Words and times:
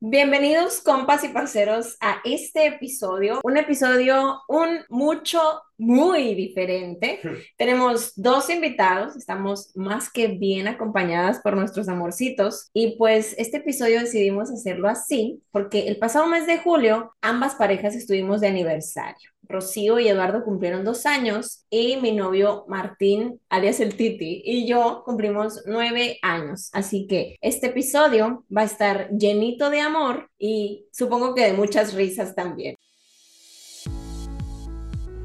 Bienvenidos 0.00 0.80
compas 0.80 1.24
y 1.24 1.28
parceros 1.28 1.96
a 2.00 2.18
este 2.22 2.66
episodio, 2.66 3.40
un 3.42 3.56
episodio 3.56 4.42
un 4.46 4.78
mucho, 4.88 5.40
muy 5.76 6.36
diferente. 6.36 7.20
Tenemos 7.56 8.12
dos 8.14 8.48
invitados, 8.48 9.16
estamos 9.16 9.76
más 9.76 10.08
que 10.08 10.28
bien 10.28 10.68
acompañadas 10.68 11.40
por 11.40 11.56
nuestros 11.56 11.88
amorcitos 11.88 12.70
y 12.72 12.96
pues 12.96 13.34
este 13.38 13.56
episodio 13.56 13.98
decidimos 13.98 14.52
hacerlo 14.52 14.88
así 14.88 15.42
porque 15.50 15.88
el 15.88 15.98
pasado 15.98 16.28
mes 16.28 16.46
de 16.46 16.58
julio 16.58 17.12
ambas 17.20 17.56
parejas 17.56 17.96
estuvimos 17.96 18.40
de 18.40 18.46
aniversario. 18.46 19.30
Rocío 19.48 19.98
y 19.98 20.08
Eduardo 20.08 20.44
cumplieron 20.44 20.84
dos 20.84 21.06
años 21.06 21.64
y 21.70 21.96
mi 21.96 22.12
novio 22.12 22.64
Martín, 22.68 23.40
alias 23.48 23.80
el 23.80 23.96
Titi, 23.96 24.42
y 24.44 24.66
yo 24.66 25.02
cumplimos 25.04 25.62
nueve 25.66 26.18
años. 26.22 26.70
Así 26.72 27.06
que 27.06 27.36
este 27.40 27.68
episodio 27.68 28.44
va 28.54 28.62
a 28.62 28.66
estar 28.66 29.10
llenito 29.10 29.70
de 29.70 29.80
amor 29.80 30.30
y 30.38 30.86
supongo 30.92 31.34
que 31.34 31.44
de 31.44 31.52
muchas 31.52 31.94
risas 31.94 32.34
también 32.34 32.76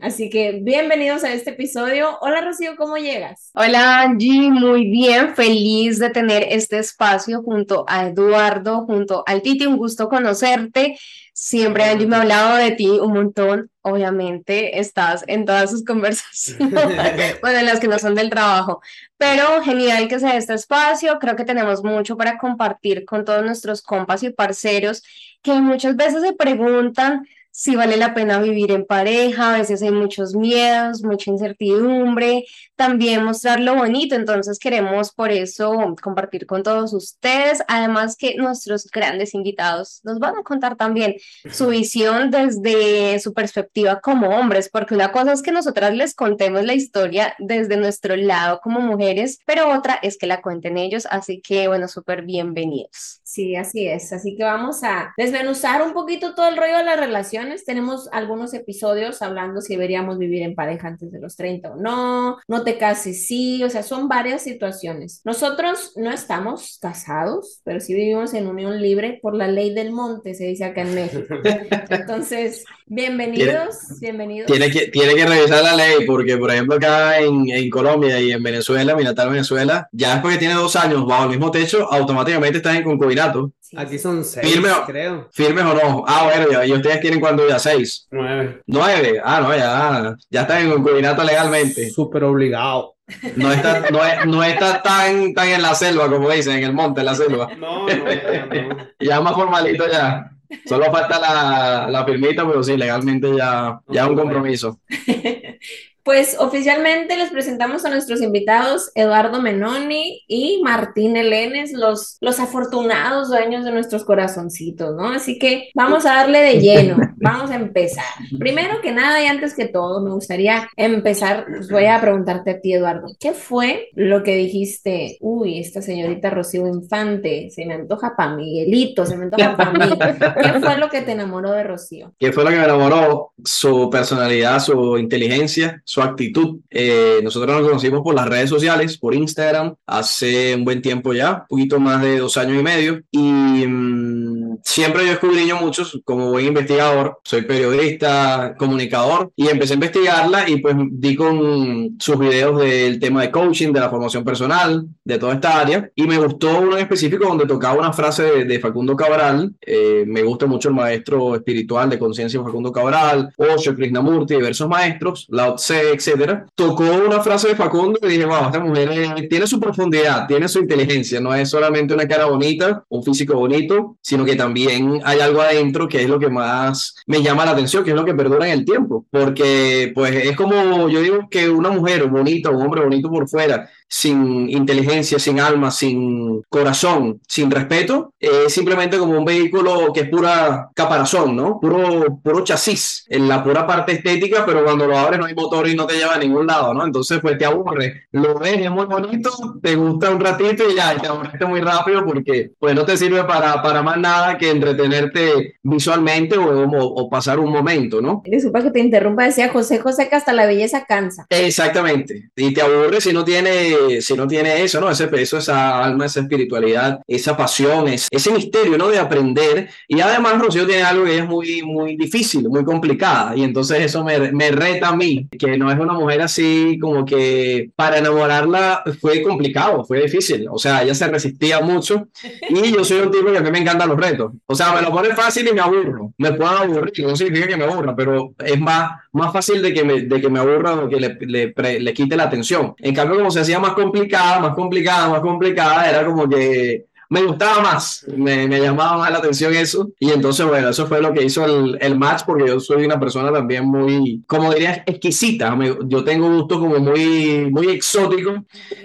Así 0.00 0.30
que 0.30 0.60
bienvenidos 0.62 1.24
a 1.24 1.32
este 1.32 1.50
episodio. 1.50 2.16
Hola 2.22 2.40
Rocío, 2.40 2.74
¿cómo 2.76 2.96
llegas? 2.96 3.50
Hola 3.52 4.00
Angie, 4.00 4.50
muy 4.50 4.88
bien, 4.88 5.34
feliz 5.34 5.98
de 5.98 6.08
tener 6.08 6.46
este 6.48 6.78
espacio 6.78 7.42
junto 7.42 7.84
a 7.86 8.06
Eduardo, 8.06 8.86
junto 8.86 9.22
al 9.26 9.42
Titi, 9.42 9.66
un 9.66 9.76
gusto 9.76 10.08
conocerte. 10.08 10.96
Siempre 11.34 11.84
Angie 11.84 12.06
me 12.06 12.16
ha 12.16 12.22
hablado 12.22 12.56
de 12.56 12.70
ti 12.70 12.88
un 12.88 13.12
montón, 13.12 13.70
obviamente 13.82 14.80
estás 14.80 15.22
en 15.26 15.44
todas 15.44 15.70
sus 15.70 15.84
conversaciones, 15.84 16.70
bueno, 17.42 17.58
en 17.58 17.66
las 17.66 17.78
que 17.78 17.88
no 17.88 17.98
son 17.98 18.14
del 18.14 18.30
trabajo, 18.30 18.80
pero 19.18 19.62
genial 19.62 20.08
que 20.08 20.18
sea 20.18 20.36
este 20.38 20.54
espacio, 20.54 21.18
creo 21.18 21.36
que 21.36 21.44
tenemos 21.44 21.84
mucho 21.84 22.16
para 22.16 22.38
compartir 22.38 23.04
con 23.04 23.26
todos 23.26 23.44
nuestros 23.44 23.82
compas 23.82 24.22
y 24.22 24.30
parceros 24.30 25.02
que 25.42 25.52
muchas 25.60 25.94
veces 25.96 26.22
se 26.22 26.32
preguntan 26.32 27.26
si 27.50 27.76
vale 27.76 27.96
la 27.96 28.14
pena 28.14 28.38
vivir 28.38 28.70
en 28.70 28.84
pareja, 28.84 29.54
a 29.54 29.58
veces 29.58 29.82
hay 29.82 29.90
muchos 29.90 30.34
miedos, 30.34 31.02
mucha 31.02 31.30
incertidumbre, 31.30 32.44
también 32.76 33.24
mostrar 33.24 33.60
lo 33.60 33.74
bonito, 33.74 34.14
entonces 34.14 34.58
queremos 34.58 35.12
por 35.12 35.30
eso 35.30 35.94
compartir 36.00 36.46
con 36.46 36.62
todos 36.62 36.92
ustedes, 36.92 37.62
además 37.68 38.16
que 38.16 38.36
nuestros 38.36 38.86
grandes 38.90 39.34
invitados 39.34 40.00
nos 40.04 40.18
van 40.18 40.36
a 40.36 40.42
contar 40.42 40.76
también 40.76 41.16
su 41.50 41.68
visión 41.68 42.30
desde 42.30 43.18
su 43.20 43.34
perspectiva 43.34 44.00
como 44.00 44.28
hombres, 44.28 44.68
porque 44.68 44.94
una 44.94 45.12
cosa 45.12 45.32
es 45.32 45.42
que 45.42 45.52
nosotras 45.52 45.94
les 45.94 46.14
contemos 46.14 46.64
la 46.64 46.74
historia 46.74 47.34
desde 47.38 47.76
nuestro 47.76 48.16
lado 48.16 48.60
como 48.62 48.80
mujeres, 48.80 49.38
pero 49.44 49.76
otra 49.76 49.98
es 50.02 50.16
que 50.16 50.26
la 50.26 50.40
cuenten 50.40 50.78
ellos, 50.78 51.06
así 51.10 51.40
que 51.40 51.68
bueno, 51.68 51.88
súper 51.88 52.22
bienvenidos. 52.22 53.20
Sí, 53.24 53.56
así 53.56 53.86
es, 53.86 54.12
así 54.12 54.36
que 54.36 54.44
vamos 54.44 54.82
a 54.82 55.12
desmenuzar 55.16 55.82
un 55.82 55.92
poquito 55.92 56.34
todo 56.34 56.48
el 56.48 56.56
rollo 56.56 56.78
de 56.78 56.84
la 56.84 56.96
relación 56.96 57.39
tenemos 57.64 58.08
algunos 58.12 58.54
episodios 58.54 59.22
hablando 59.22 59.60
si 59.60 59.74
deberíamos 59.74 60.18
vivir 60.18 60.42
en 60.42 60.54
pareja 60.54 60.88
antes 60.88 61.10
de 61.10 61.20
los 61.20 61.36
30 61.36 61.72
o 61.72 61.76
no, 61.76 62.38
no 62.48 62.64
te 62.64 62.78
cases, 62.78 63.26
sí, 63.26 63.62
o 63.62 63.70
sea, 63.70 63.82
son 63.82 64.08
varias 64.08 64.42
situaciones. 64.42 65.20
Nosotros 65.24 65.92
no 65.96 66.10
estamos 66.10 66.78
casados, 66.80 67.60
pero 67.64 67.80
sí 67.80 67.94
vivimos 67.94 68.34
en 68.34 68.46
unión 68.46 68.80
libre 68.80 69.18
por 69.22 69.34
la 69.34 69.48
ley 69.48 69.74
del 69.74 69.92
monte, 69.92 70.34
se 70.34 70.44
dice 70.44 70.64
acá 70.64 70.82
en 70.82 70.94
México. 70.94 71.34
Entonces, 71.90 72.64
bienvenidos, 72.90 74.00
bienvenidos. 74.00 74.46
Tiene 74.50 74.70
que, 74.70 74.88
tiene 74.88 75.14
que 75.14 75.24
revisar 75.24 75.62
la 75.62 75.74
ley 75.76 76.04
porque, 76.06 76.36
por 76.36 76.50
ejemplo, 76.50 76.76
acá 76.76 77.18
en, 77.18 77.48
en 77.48 77.70
Colombia 77.70 78.20
y 78.20 78.32
en 78.32 78.42
Venezuela, 78.42 78.96
mi 78.96 79.04
natal 79.04 79.30
Venezuela, 79.30 79.88
ya 79.92 80.14
después 80.14 80.34
que 80.34 80.40
tiene 80.40 80.54
dos 80.54 80.74
años 80.76 81.06
bajo 81.06 81.24
el 81.24 81.30
mismo 81.30 81.50
techo, 81.50 81.90
automáticamente 81.90 82.58
estás 82.58 82.76
en 82.76 82.82
concubinato. 82.82 83.52
Aquí 83.76 83.98
son 83.98 84.24
seis, 84.24 84.52
firme, 84.52 84.68
creo. 84.86 85.28
¿Firmes 85.32 85.64
o 85.64 85.74
no? 85.74 86.04
Ah, 86.06 86.24
bueno, 86.24 86.64
y 86.64 86.72
ustedes 86.72 86.98
quieren 86.98 87.20
cuando 87.20 87.48
ya 87.48 87.58
seis. 87.60 88.08
Nueve. 88.10 88.62
Nueve. 88.66 89.20
Ah, 89.24 89.40
no, 89.40 89.56
ya, 89.56 90.16
ya 90.28 90.40
están 90.42 90.62
en 90.62 90.72
concubinato 90.72 91.22
legalmente. 91.22 91.88
Súper 91.90 92.24
obligado. 92.24 92.96
No 93.36 93.52
está, 93.52 93.90
no, 93.90 94.00
no 94.26 94.44
está 94.44 94.82
tan, 94.82 95.34
tan 95.34 95.48
en 95.48 95.62
la 95.62 95.74
selva, 95.74 96.08
como 96.08 96.30
dicen, 96.30 96.58
en 96.58 96.64
el 96.64 96.72
monte, 96.72 97.00
en 97.00 97.06
la 97.06 97.14
selva. 97.14 97.48
No, 97.56 97.86
no, 97.86 97.94
no. 97.96 98.76
ya 99.00 99.20
más 99.20 99.34
formalito 99.34 99.88
ya. 99.88 100.30
Solo 100.64 100.90
falta 100.90 101.18
la, 101.20 101.88
la 101.90 102.04
firmita, 102.04 102.46
pero 102.46 102.62
sí, 102.62 102.76
legalmente 102.76 103.36
ya, 103.36 103.80
ya 103.88 104.06
un 104.08 104.16
compromiso. 104.16 104.80
Pues 106.02 106.36
oficialmente 106.38 107.16
les 107.16 107.30
presentamos 107.30 107.84
a 107.84 107.90
nuestros 107.90 108.22
invitados 108.22 108.90
Eduardo 108.94 109.40
Menoni 109.40 110.22
y 110.26 110.60
Martín 110.62 111.16
Elenes, 111.16 111.72
los, 111.72 112.16
los 112.20 112.40
afortunados 112.40 113.28
dueños 113.28 113.64
de 113.64 113.72
nuestros 113.72 114.04
corazoncitos, 114.04 114.94
¿no? 114.96 115.10
Así 115.10 115.38
que 115.38 115.70
vamos 115.74 116.06
a 116.06 116.14
darle 116.14 116.40
de 116.40 116.60
lleno, 116.60 116.96
vamos 117.16 117.50
a 117.50 117.56
empezar. 117.56 118.04
Primero 118.38 118.80
que 118.80 118.92
nada 118.92 119.22
y 119.22 119.26
antes 119.26 119.54
que 119.54 119.66
todo, 119.66 120.00
me 120.00 120.10
gustaría 120.10 120.68
empezar, 120.76 121.46
pues 121.48 121.70
voy 121.70 121.86
a 121.86 122.00
preguntarte 122.00 122.50
a 122.50 122.60
ti, 122.60 122.72
Eduardo, 122.72 123.08
¿qué 123.18 123.32
fue 123.32 123.88
lo 123.94 124.22
que 124.22 124.36
dijiste? 124.36 125.18
Uy, 125.20 125.58
esta 125.58 125.82
señorita 125.82 126.30
Rocío 126.30 126.66
Infante, 126.66 127.50
se 127.50 127.66
me 127.66 127.74
antoja 127.74 128.14
para 128.16 128.36
Miguelito, 128.36 129.04
se 129.04 129.16
me 129.16 129.24
antoja 129.24 129.56
para 129.56 129.72
mí. 129.72 129.98
¿Qué 130.42 130.60
fue 130.60 130.78
lo 130.78 130.88
que 130.88 131.02
te 131.02 131.12
enamoró 131.12 131.52
de 131.52 131.64
Rocío? 131.64 132.14
¿Qué 132.18 132.32
fue 132.32 132.44
lo 132.44 132.50
que 132.50 132.56
me 132.56 132.64
enamoró? 132.64 133.32
Su 133.44 133.90
personalidad, 133.90 134.60
su 134.60 134.98
inteligencia 134.98 135.82
su 135.90 136.00
actitud. 136.02 136.60
Eh, 136.70 137.18
nosotros 137.20 137.52
nos 137.52 137.66
conocimos 137.66 138.02
por 138.02 138.14
las 138.14 138.28
redes 138.28 138.48
sociales, 138.48 138.96
por 138.96 139.12
Instagram, 139.12 139.74
hace 139.86 140.54
un 140.54 140.64
buen 140.64 140.80
tiempo 140.82 141.12
ya, 141.12 141.32
un 141.32 141.46
poquito 141.48 141.80
más 141.80 142.00
de 142.00 142.20
dos 142.20 142.36
años 142.36 142.60
y 142.60 142.62
medio. 142.62 143.02
Y 143.10 143.66
mm, 143.66 144.39
siempre 144.64 145.06
yo 145.06 145.12
escudriño 145.12 145.56
mucho 145.56 145.84
como 146.04 146.30
buen 146.30 146.46
investigador, 146.46 147.18
soy 147.24 147.42
periodista, 147.42 148.54
comunicador, 148.58 149.32
y 149.36 149.48
empecé 149.48 149.72
a 149.72 149.74
investigarla 149.74 150.48
y 150.48 150.56
pues 150.58 150.76
di 150.90 151.16
con 151.16 151.96
sus 151.98 152.18
videos 152.18 152.60
del 152.60 152.98
tema 152.98 153.22
de 153.22 153.30
coaching, 153.30 153.72
de 153.72 153.80
la 153.80 153.90
formación 153.90 154.24
personal, 154.24 154.86
de 155.04 155.18
toda 155.18 155.34
esta 155.34 155.60
área. 155.60 155.90
Y 155.94 156.06
me 156.06 156.18
gustó 156.18 156.60
uno 156.60 156.76
en 156.76 156.82
específico 156.82 157.26
donde 157.26 157.46
tocaba 157.46 157.78
una 157.78 157.92
frase 157.92 158.44
de, 158.44 158.60
Facundo 158.60 158.94
Cabral. 158.94 159.54
Eh, 159.62 160.04
me 160.06 160.22
gusta 160.22 160.46
mucho 160.46 160.68
el 160.68 160.74
maestro 160.74 161.34
espiritual 161.34 161.88
de 161.88 161.98
conciencia 161.98 162.42
Facundo 162.42 162.72
Cabral, 162.72 163.32
Osho 163.36 163.74
Krishnamurti, 163.74 164.34
diversos 164.34 164.68
maestros, 164.68 165.26
Lao 165.30 165.54
Tse, 165.54 165.92
etcétera, 165.94 166.46
tocó 166.54 166.84
una 166.84 167.20
frase 167.20 167.48
de 167.48 167.56
Facundo 167.56 167.98
y 168.02 168.08
dije, 168.08 168.24
wow, 168.24 168.46
esta 168.46 168.60
mujer 168.60 169.28
tiene 169.28 169.46
su 169.46 169.58
profundidad, 169.58 170.26
tiene 170.26 170.48
su 170.48 170.58
inteligencia, 170.58 171.20
no 171.20 171.34
es 171.34 171.48
solamente 171.48 171.94
una 171.94 172.06
cara 172.06 172.26
bonita, 172.26 172.84
un 172.88 173.02
físico 173.02 173.34
bonito, 173.34 173.96
sino 174.02 174.24
que 174.24 174.36
también 174.40 175.02
hay 175.04 175.20
algo 175.20 175.42
adentro 175.42 175.86
que 175.86 176.02
es 176.02 176.08
lo 176.08 176.18
que 176.18 176.30
más 176.30 176.96
me 177.06 177.22
llama 177.22 177.44
la 177.44 177.50
atención, 177.50 177.84
que 177.84 177.90
es 177.90 177.96
lo 177.96 178.06
que 178.06 178.14
perdura 178.14 178.46
en 178.46 178.52
el 178.52 178.64
tiempo, 178.64 179.04
porque 179.10 179.92
pues 179.94 180.14
es 180.14 180.34
como, 180.34 180.88
yo 180.88 181.02
digo 181.02 181.28
que 181.30 181.50
una 181.50 181.68
mujer 181.68 182.08
bonita, 182.08 182.48
un 182.48 182.62
hombre 182.62 182.80
bonito 182.80 183.10
por 183.10 183.28
fuera, 183.28 183.68
sin 183.92 184.48
inteligencia, 184.48 185.18
sin 185.18 185.40
alma, 185.40 185.72
sin 185.72 186.42
corazón, 186.48 187.20
sin 187.26 187.50
respeto, 187.50 188.14
es 188.20 188.54
simplemente 188.54 188.96
como 188.96 189.18
un 189.18 189.24
vehículo 189.24 189.92
que 189.92 190.02
es 190.02 190.08
pura 190.08 190.70
caparazón, 190.74 191.34
¿no? 191.34 191.58
Puro, 191.60 192.20
puro 192.22 192.44
chasis, 192.44 193.04
en 193.08 193.26
la 193.26 193.42
pura 193.42 193.66
parte 193.66 193.92
estética, 193.92 194.46
pero 194.46 194.62
cuando 194.62 194.86
lo 194.86 194.96
abres 194.96 195.18
no 195.18 195.26
hay 195.26 195.34
motor 195.34 195.66
y 195.68 195.74
no 195.74 195.88
te 195.88 195.96
lleva 195.96 196.14
a 196.14 196.18
ningún 196.18 196.46
lado, 196.46 196.72
¿no? 196.72 196.86
Entonces, 196.86 197.18
pues 197.20 197.36
te 197.36 197.44
aburre. 197.44 198.04
Lo 198.12 198.38
ves, 198.38 198.60
es 198.60 198.70
muy 198.70 198.86
bonito, 198.86 199.30
te 199.60 199.74
gusta 199.74 200.10
un 200.10 200.20
ratito 200.20 200.70
y 200.70 200.76
ya, 200.76 200.96
te 200.96 201.08
aburriste 201.08 201.44
muy 201.46 201.60
rápido 201.60 202.06
porque 202.06 202.52
pues 202.60 202.76
no 202.76 202.84
te 202.84 202.96
sirve 202.96 203.24
para, 203.24 203.60
para 203.60 203.82
más 203.82 203.98
nada 203.98 204.38
que 204.38 204.50
entretenerte 204.50 205.56
visualmente 205.64 206.38
o, 206.38 206.70
o, 206.70 207.10
pasar 207.10 207.40
un 207.40 207.50
momento, 207.50 208.00
¿no? 208.00 208.22
Disculpa 208.24 208.62
que 208.62 208.70
te 208.70 208.78
interrumpa, 208.78 209.24
decía 209.24 209.48
José 209.48 209.80
José 209.80 210.08
que 210.08 210.14
hasta 210.14 210.32
la 210.32 210.46
belleza 210.46 210.84
cansa. 210.84 211.26
Exactamente, 211.28 212.30
y 212.36 212.54
te 212.54 212.62
aburre 212.62 213.00
si 213.00 213.12
no 213.12 213.24
tiene 213.24 213.79
si 214.00 214.14
no 214.14 214.26
tiene 214.26 214.62
eso, 214.62 214.80
¿no? 214.80 214.90
Ese 214.90 215.08
peso, 215.08 215.38
esa 215.38 215.82
alma, 215.84 216.06
esa 216.06 216.20
espiritualidad, 216.20 217.00
esa 217.06 217.36
pasión, 217.36 217.88
ese, 217.88 218.08
ese 218.10 218.30
misterio, 218.32 218.76
¿no? 218.78 218.88
De 218.88 218.98
aprender. 218.98 219.68
Y 219.88 220.00
además 220.00 220.38
Rocío 220.38 220.66
tiene 220.66 220.82
algo 220.82 221.04
que 221.04 221.18
es 221.18 221.26
muy, 221.26 221.62
muy 221.62 221.96
difícil, 221.96 222.48
muy 222.48 222.64
complicada. 222.64 223.36
Y 223.36 223.42
entonces 223.44 223.80
eso 223.80 224.04
me, 224.04 224.32
me 224.32 224.50
reta 224.50 224.88
a 224.88 224.96
mí, 224.96 225.28
que 225.38 225.56
no 225.56 225.70
es 225.70 225.78
una 225.78 225.92
mujer 225.92 226.22
así 226.22 226.78
como 226.80 227.04
que 227.04 227.70
para 227.76 227.98
enamorarla 227.98 228.82
fue 229.00 229.22
complicado, 229.22 229.84
fue 229.84 230.02
difícil. 230.02 230.46
O 230.50 230.58
sea, 230.58 230.82
ella 230.82 230.94
se 230.94 231.08
resistía 231.08 231.60
mucho. 231.60 232.08
Y 232.48 232.72
yo 232.72 232.84
soy 232.84 233.00
un 233.00 233.10
tipo 233.10 233.30
que 233.30 233.38
a 233.38 233.42
mí 233.42 233.50
me 233.50 233.58
encantan 233.58 233.88
los 233.88 233.98
retos. 233.98 234.32
O 234.46 234.54
sea, 234.54 234.72
me 234.72 234.82
lo 234.82 234.90
pone 234.90 235.14
fácil 235.14 235.48
y 235.48 235.52
me 235.52 235.60
aburro. 235.60 236.12
Me 236.18 236.32
puedo 236.32 236.50
aburrir, 236.50 237.06
no 237.06 237.16
significa 237.16 237.48
que 237.48 237.56
me 237.56 237.64
aburra, 237.64 237.94
pero 237.96 238.34
es 238.44 238.60
más, 238.60 238.92
más 239.12 239.32
fácil 239.32 239.62
de 239.62 239.72
que 239.72 239.84
me, 239.84 240.02
de 240.02 240.20
que 240.20 240.28
me 240.28 240.38
aburra 240.38 240.74
o 240.74 240.88
que 240.88 240.96
le, 240.96 241.16
le, 241.20 241.48
pre- 241.48 241.80
le 241.80 241.94
quite 241.94 242.16
la 242.16 242.24
atención. 242.24 242.74
En 242.78 242.94
cambio, 242.94 243.16
como 243.16 243.30
se 243.30 243.40
hacía 243.40 243.58
más 243.58 243.69
complicada, 243.74 244.40
más 244.40 244.54
complicada, 244.54 245.08
más 245.08 245.20
complicada, 245.20 245.88
era 245.88 246.04
como 246.04 246.28
que 246.28 246.86
me 247.10 247.22
gustaba 247.24 247.60
más, 247.60 248.06
me, 248.16 248.48
me 248.48 248.60
llamaba 248.60 248.96
más 248.98 249.10
la 249.10 249.18
atención 249.18 249.54
eso. 249.54 249.90
Y 249.98 250.10
entonces, 250.12 250.46
bueno, 250.46 250.70
eso 250.70 250.86
fue 250.86 251.02
lo 251.02 251.12
que 251.12 251.24
hizo 251.24 251.44
el, 251.44 251.76
el 251.80 251.98
match, 251.98 252.22
porque 252.24 252.46
yo 252.48 252.60
soy 252.60 252.84
una 252.86 253.00
persona 253.00 253.32
también 253.32 253.66
muy, 253.66 254.22
como 254.26 254.52
dirías, 254.54 254.78
exquisita. 254.86 255.56
Me- 255.56 255.76
yo 255.86 256.04
tengo 256.04 256.30
gustos 256.30 256.58
como 256.58 256.78
muy, 256.78 257.50
muy 257.50 257.68
exóticos. 257.70 258.40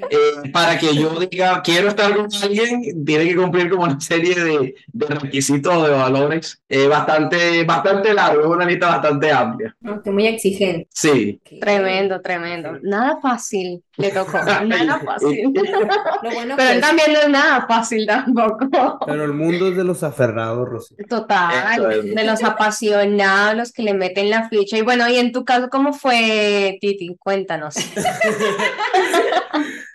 Eh, 0.10 0.50
para 0.52 0.78
que 0.78 0.96
yo 0.96 1.20
diga, 1.20 1.62
quiero 1.64 1.90
estar 1.90 2.16
con 2.16 2.28
alguien, 2.44 3.06
tiene 3.06 3.26
que 3.28 3.36
cumplir 3.36 3.70
como 3.70 3.84
una 3.84 4.00
serie 4.00 4.36
de, 4.36 4.76
de 4.92 5.06
requisitos, 5.08 5.84
de 5.84 5.90
valores, 5.94 6.62
eh, 6.70 6.88
bastante, 6.88 7.64
bastante 7.64 8.14
largo, 8.14 8.42
es 8.42 8.48
una 8.48 8.66
lista 8.66 8.88
bastante 8.90 9.32
amplia. 9.32 9.76
Que 10.04 10.12
muy 10.12 10.28
exigente. 10.28 10.88
Sí. 10.94 11.42
Tremendo, 11.60 12.22
tremendo. 12.22 12.80
Nada 12.82 13.20
fácil 13.22 13.84
le 13.98 14.12
tocó, 14.12 14.38
nada 14.66 15.00
fácil. 15.00 15.52
Lo 16.24 16.32
bueno 16.32 16.56
Pero 16.58 16.70
él 16.72 16.82
también 16.82 17.14
no 17.14 17.20
es 17.20 17.30
nada 17.30 17.66
fácil 17.68 18.06
tampoco. 18.24 19.06
Pero 19.06 19.26
el 19.26 19.34
mundo 19.34 19.68
es 19.68 19.76
de 19.76 19.84
los 19.84 20.04
aferrados. 20.04 20.94
Eso 20.98 21.08
Total, 21.08 21.92
es. 21.92 22.16
de 22.16 22.24
los 22.24 22.44
apasionados, 22.44 23.56
los 23.58 23.72
que 23.72 23.84
le 23.84 23.94
meten 23.94 24.30
la 24.30 24.50
ficha. 24.50 24.78
Y 24.78 24.82
bueno, 24.82 25.08
y 25.10 25.18
en 25.18 25.32
tu 25.32 25.44
caso, 25.46 25.70
¿cómo 25.70 25.94
fue, 25.94 26.78
Titi? 26.82 27.16
Cuéntanos. 27.18 27.76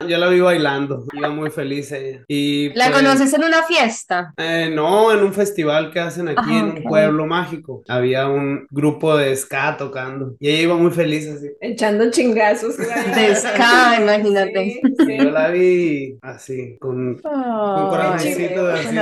Yo 0.09 0.17
la 0.17 0.29
vi 0.29 0.41
bailando, 0.41 1.05
iba 1.13 1.29
muy 1.29 1.51
feliz 1.51 1.93
ella. 1.93 2.25
Y 2.27 2.71
¿La 2.75 2.87
pues, 2.91 2.97
conoces 3.03 3.33
en 3.35 3.45
una 3.45 3.63
fiesta? 3.65 4.33
eh, 4.39 4.71
no, 4.75 5.13
en 5.13 5.23
un 5.23 5.33
festival 5.35 5.93
que 5.93 6.01
hacen 6.01 6.29
aquí 6.29 6.41
Ah, 6.43 6.59
en 6.59 6.65
un 6.65 6.79
ok. 6.79 6.89
pueblo 6.89 7.27
mágico. 7.27 7.83
Había 7.87 8.27
un 8.29 8.67
grupo 8.71 9.15
de 9.17 9.37
ska 9.37 9.77
tocando 9.77 10.35
y 10.41 10.49
ella 10.49 10.63
iba 10.63 10.77
muy 10.77 10.91
feliz 10.91 11.29
así. 11.29 11.49
echando 11.61 12.11
chingazos. 12.11 12.77
De 13.15 13.37
ska, 13.37 13.99
imagínate. 14.01 14.81
Sí, 14.83 14.95
sí. 15.07 15.17
Yo 15.19 15.31
la 15.31 15.49
vi 15.51 16.17
así, 16.23 16.79
con, 16.81 17.17
con 17.21 17.33
Ay, 17.35 17.89
corazoncito 17.91 18.67
de 18.67 18.73
así. 18.73 18.95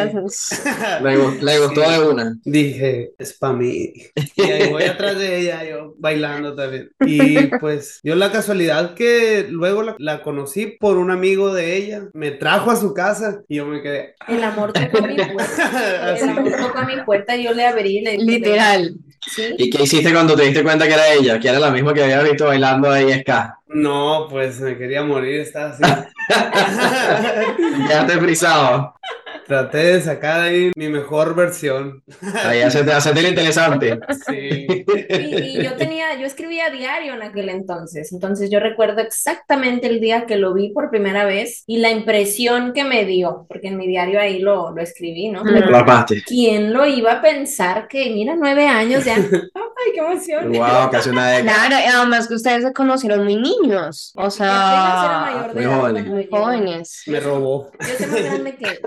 Le, 1.02 1.16
gu- 1.18 1.40
le 1.40 1.58
gustó 1.60 1.84
Sí. 1.84 1.90
de 1.92 2.08
una. 2.08 2.36
Dije, 2.44 3.10
es 3.18 3.34
para 3.38 3.52
mí. 3.52 3.92
Y 4.36 4.42
ahí 4.42 4.70
voy 4.72 4.82
atrás 4.82 5.16
de 5.18 5.38
ella, 5.40 5.62
yo 5.64 5.94
bailando 5.98 6.54
también. 6.56 6.90
Y 7.06 7.46
pues, 7.58 8.00
yo 8.02 8.14
la 8.16 8.32
casualidad 8.32 8.94
que 8.94 9.46
luego 9.48 9.82
la, 9.84 9.94
la 9.98 10.22
conocí 10.22 10.66
por 10.80 10.87
un 10.96 11.10
amigo 11.10 11.52
de 11.52 11.76
ella, 11.76 12.04
me 12.14 12.30
trajo 12.30 12.70
a 12.70 12.76
su 12.76 12.94
casa 12.94 13.42
y 13.48 13.56
yo 13.56 13.66
me 13.66 13.82
quedé 13.82 14.14
El 14.28 14.42
amor 14.42 14.72
tocó 14.72 15.06
mi 15.06 15.16
puerta. 15.32 16.16
El 16.16 16.28
amor 16.30 16.52
tocó 16.56 16.82
mi 16.86 17.00
puerta 17.02 17.36
y 17.36 17.44
yo 17.44 17.52
le 17.52 17.66
abrí. 17.66 18.00
Le 18.00 18.16
Literal. 18.16 18.94
Sí. 19.26 19.54
¿Y 19.58 19.68
qué 19.68 19.82
hiciste 19.82 20.12
cuando 20.12 20.36
te 20.36 20.44
diste 20.44 20.62
cuenta 20.62 20.86
que 20.86 20.94
era 20.94 21.12
ella? 21.12 21.38
Que 21.38 21.48
era 21.48 21.58
la 21.58 21.70
misma 21.70 21.92
que 21.92 22.04
había 22.04 22.22
visto 22.22 22.46
bailando 22.46 22.90
ahí 22.90 23.20
Ska. 23.20 23.58
No, 23.66 24.26
pues 24.30 24.60
me 24.60 24.78
quería 24.78 25.02
morir, 25.02 25.40
estaba 25.40 25.70
así. 25.70 25.82
Ya 27.88 28.06
te 28.06 28.18
frisado. 28.18 28.94
Traté 29.48 29.78
de 29.78 30.02
sacar 30.02 30.42
ahí 30.42 30.70
mi 30.76 30.88
mejor 30.88 31.34
versión. 31.34 32.02
Ahí 32.44 32.60
hacete, 32.60 32.92
hacete 32.92 33.20
el 33.20 33.28
interesante. 33.28 33.98
Sí. 34.26 34.66
Y, 35.08 35.58
y 35.58 35.62
yo 35.62 35.74
tenía, 35.76 36.18
yo 36.20 36.26
escribía 36.26 36.68
diario 36.68 37.14
en 37.14 37.22
aquel 37.22 37.48
entonces, 37.48 38.12
entonces 38.12 38.50
yo 38.50 38.60
recuerdo 38.60 39.00
exactamente 39.00 39.86
el 39.86 40.00
día 40.00 40.26
que 40.26 40.36
lo 40.36 40.52
vi 40.52 40.68
por 40.70 40.90
primera 40.90 41.24
vez 41.24 41.64
y 41.66 41.78
la 41.78 41.90
impresión 41.90 42.72
que 42.74 42.84
me 42.84 43.06
dio, 43.06 43.46
porque 43.48 43.68
en 43.68 43.78
mi 43.78 43.86
diario 43.86 44.20
ahí 44.20 44.38
lo, 44.38 44.70
lo 44.72 44.82
escribí, 44.82 45.28
¿no? 45.30 45.42
Pero 45.44 45.70
Lo. 45.70 45.84
¿quién 46.26 46.72
lo 46.72 46.84
iba 46.86 47.12
a 47.12 47.22
pensar 47.22 47.88
que, 47.88 48.10
mira, 48.10 48.34
nueve 48.36 48.66
años 48.66 49.04
ya? 49.04 49.14
¡Ay, 49.78 49.92
qué 49.94 50.00
emoción! 50.00 50.52
Wow, 50.52 50.90
casi 50.90 51.10
una 51.10 51.30
década. 51.30 51.68
Claro, 51.68 51.84
y 51.84 51.88
además 51.88 52.28
que 52.28 52.34
ustedes 52.34 52.64
se 52.64 52.72
conocieron 52.72 53.24
muy 53.24 53.36
niños, 53.36 54.12
o 54.16 54.22
era 54.22 54.30
sea, 54.30 55.20
mayor 55.26 55.54
de 55.54 55.66
muy 55.66 55.74
jóvenes. 55.74 56.06
muy 56.06 56.28
jóvenes. 56.30 57.02
Me 57.06 57.20
robó. 57.20 57.70
Yo 57.80 57.94
soy 57.96 58.06
más 58.08 58.22
grande 58.24 58.56
que 58.56 58.64
él. 58.64 58.80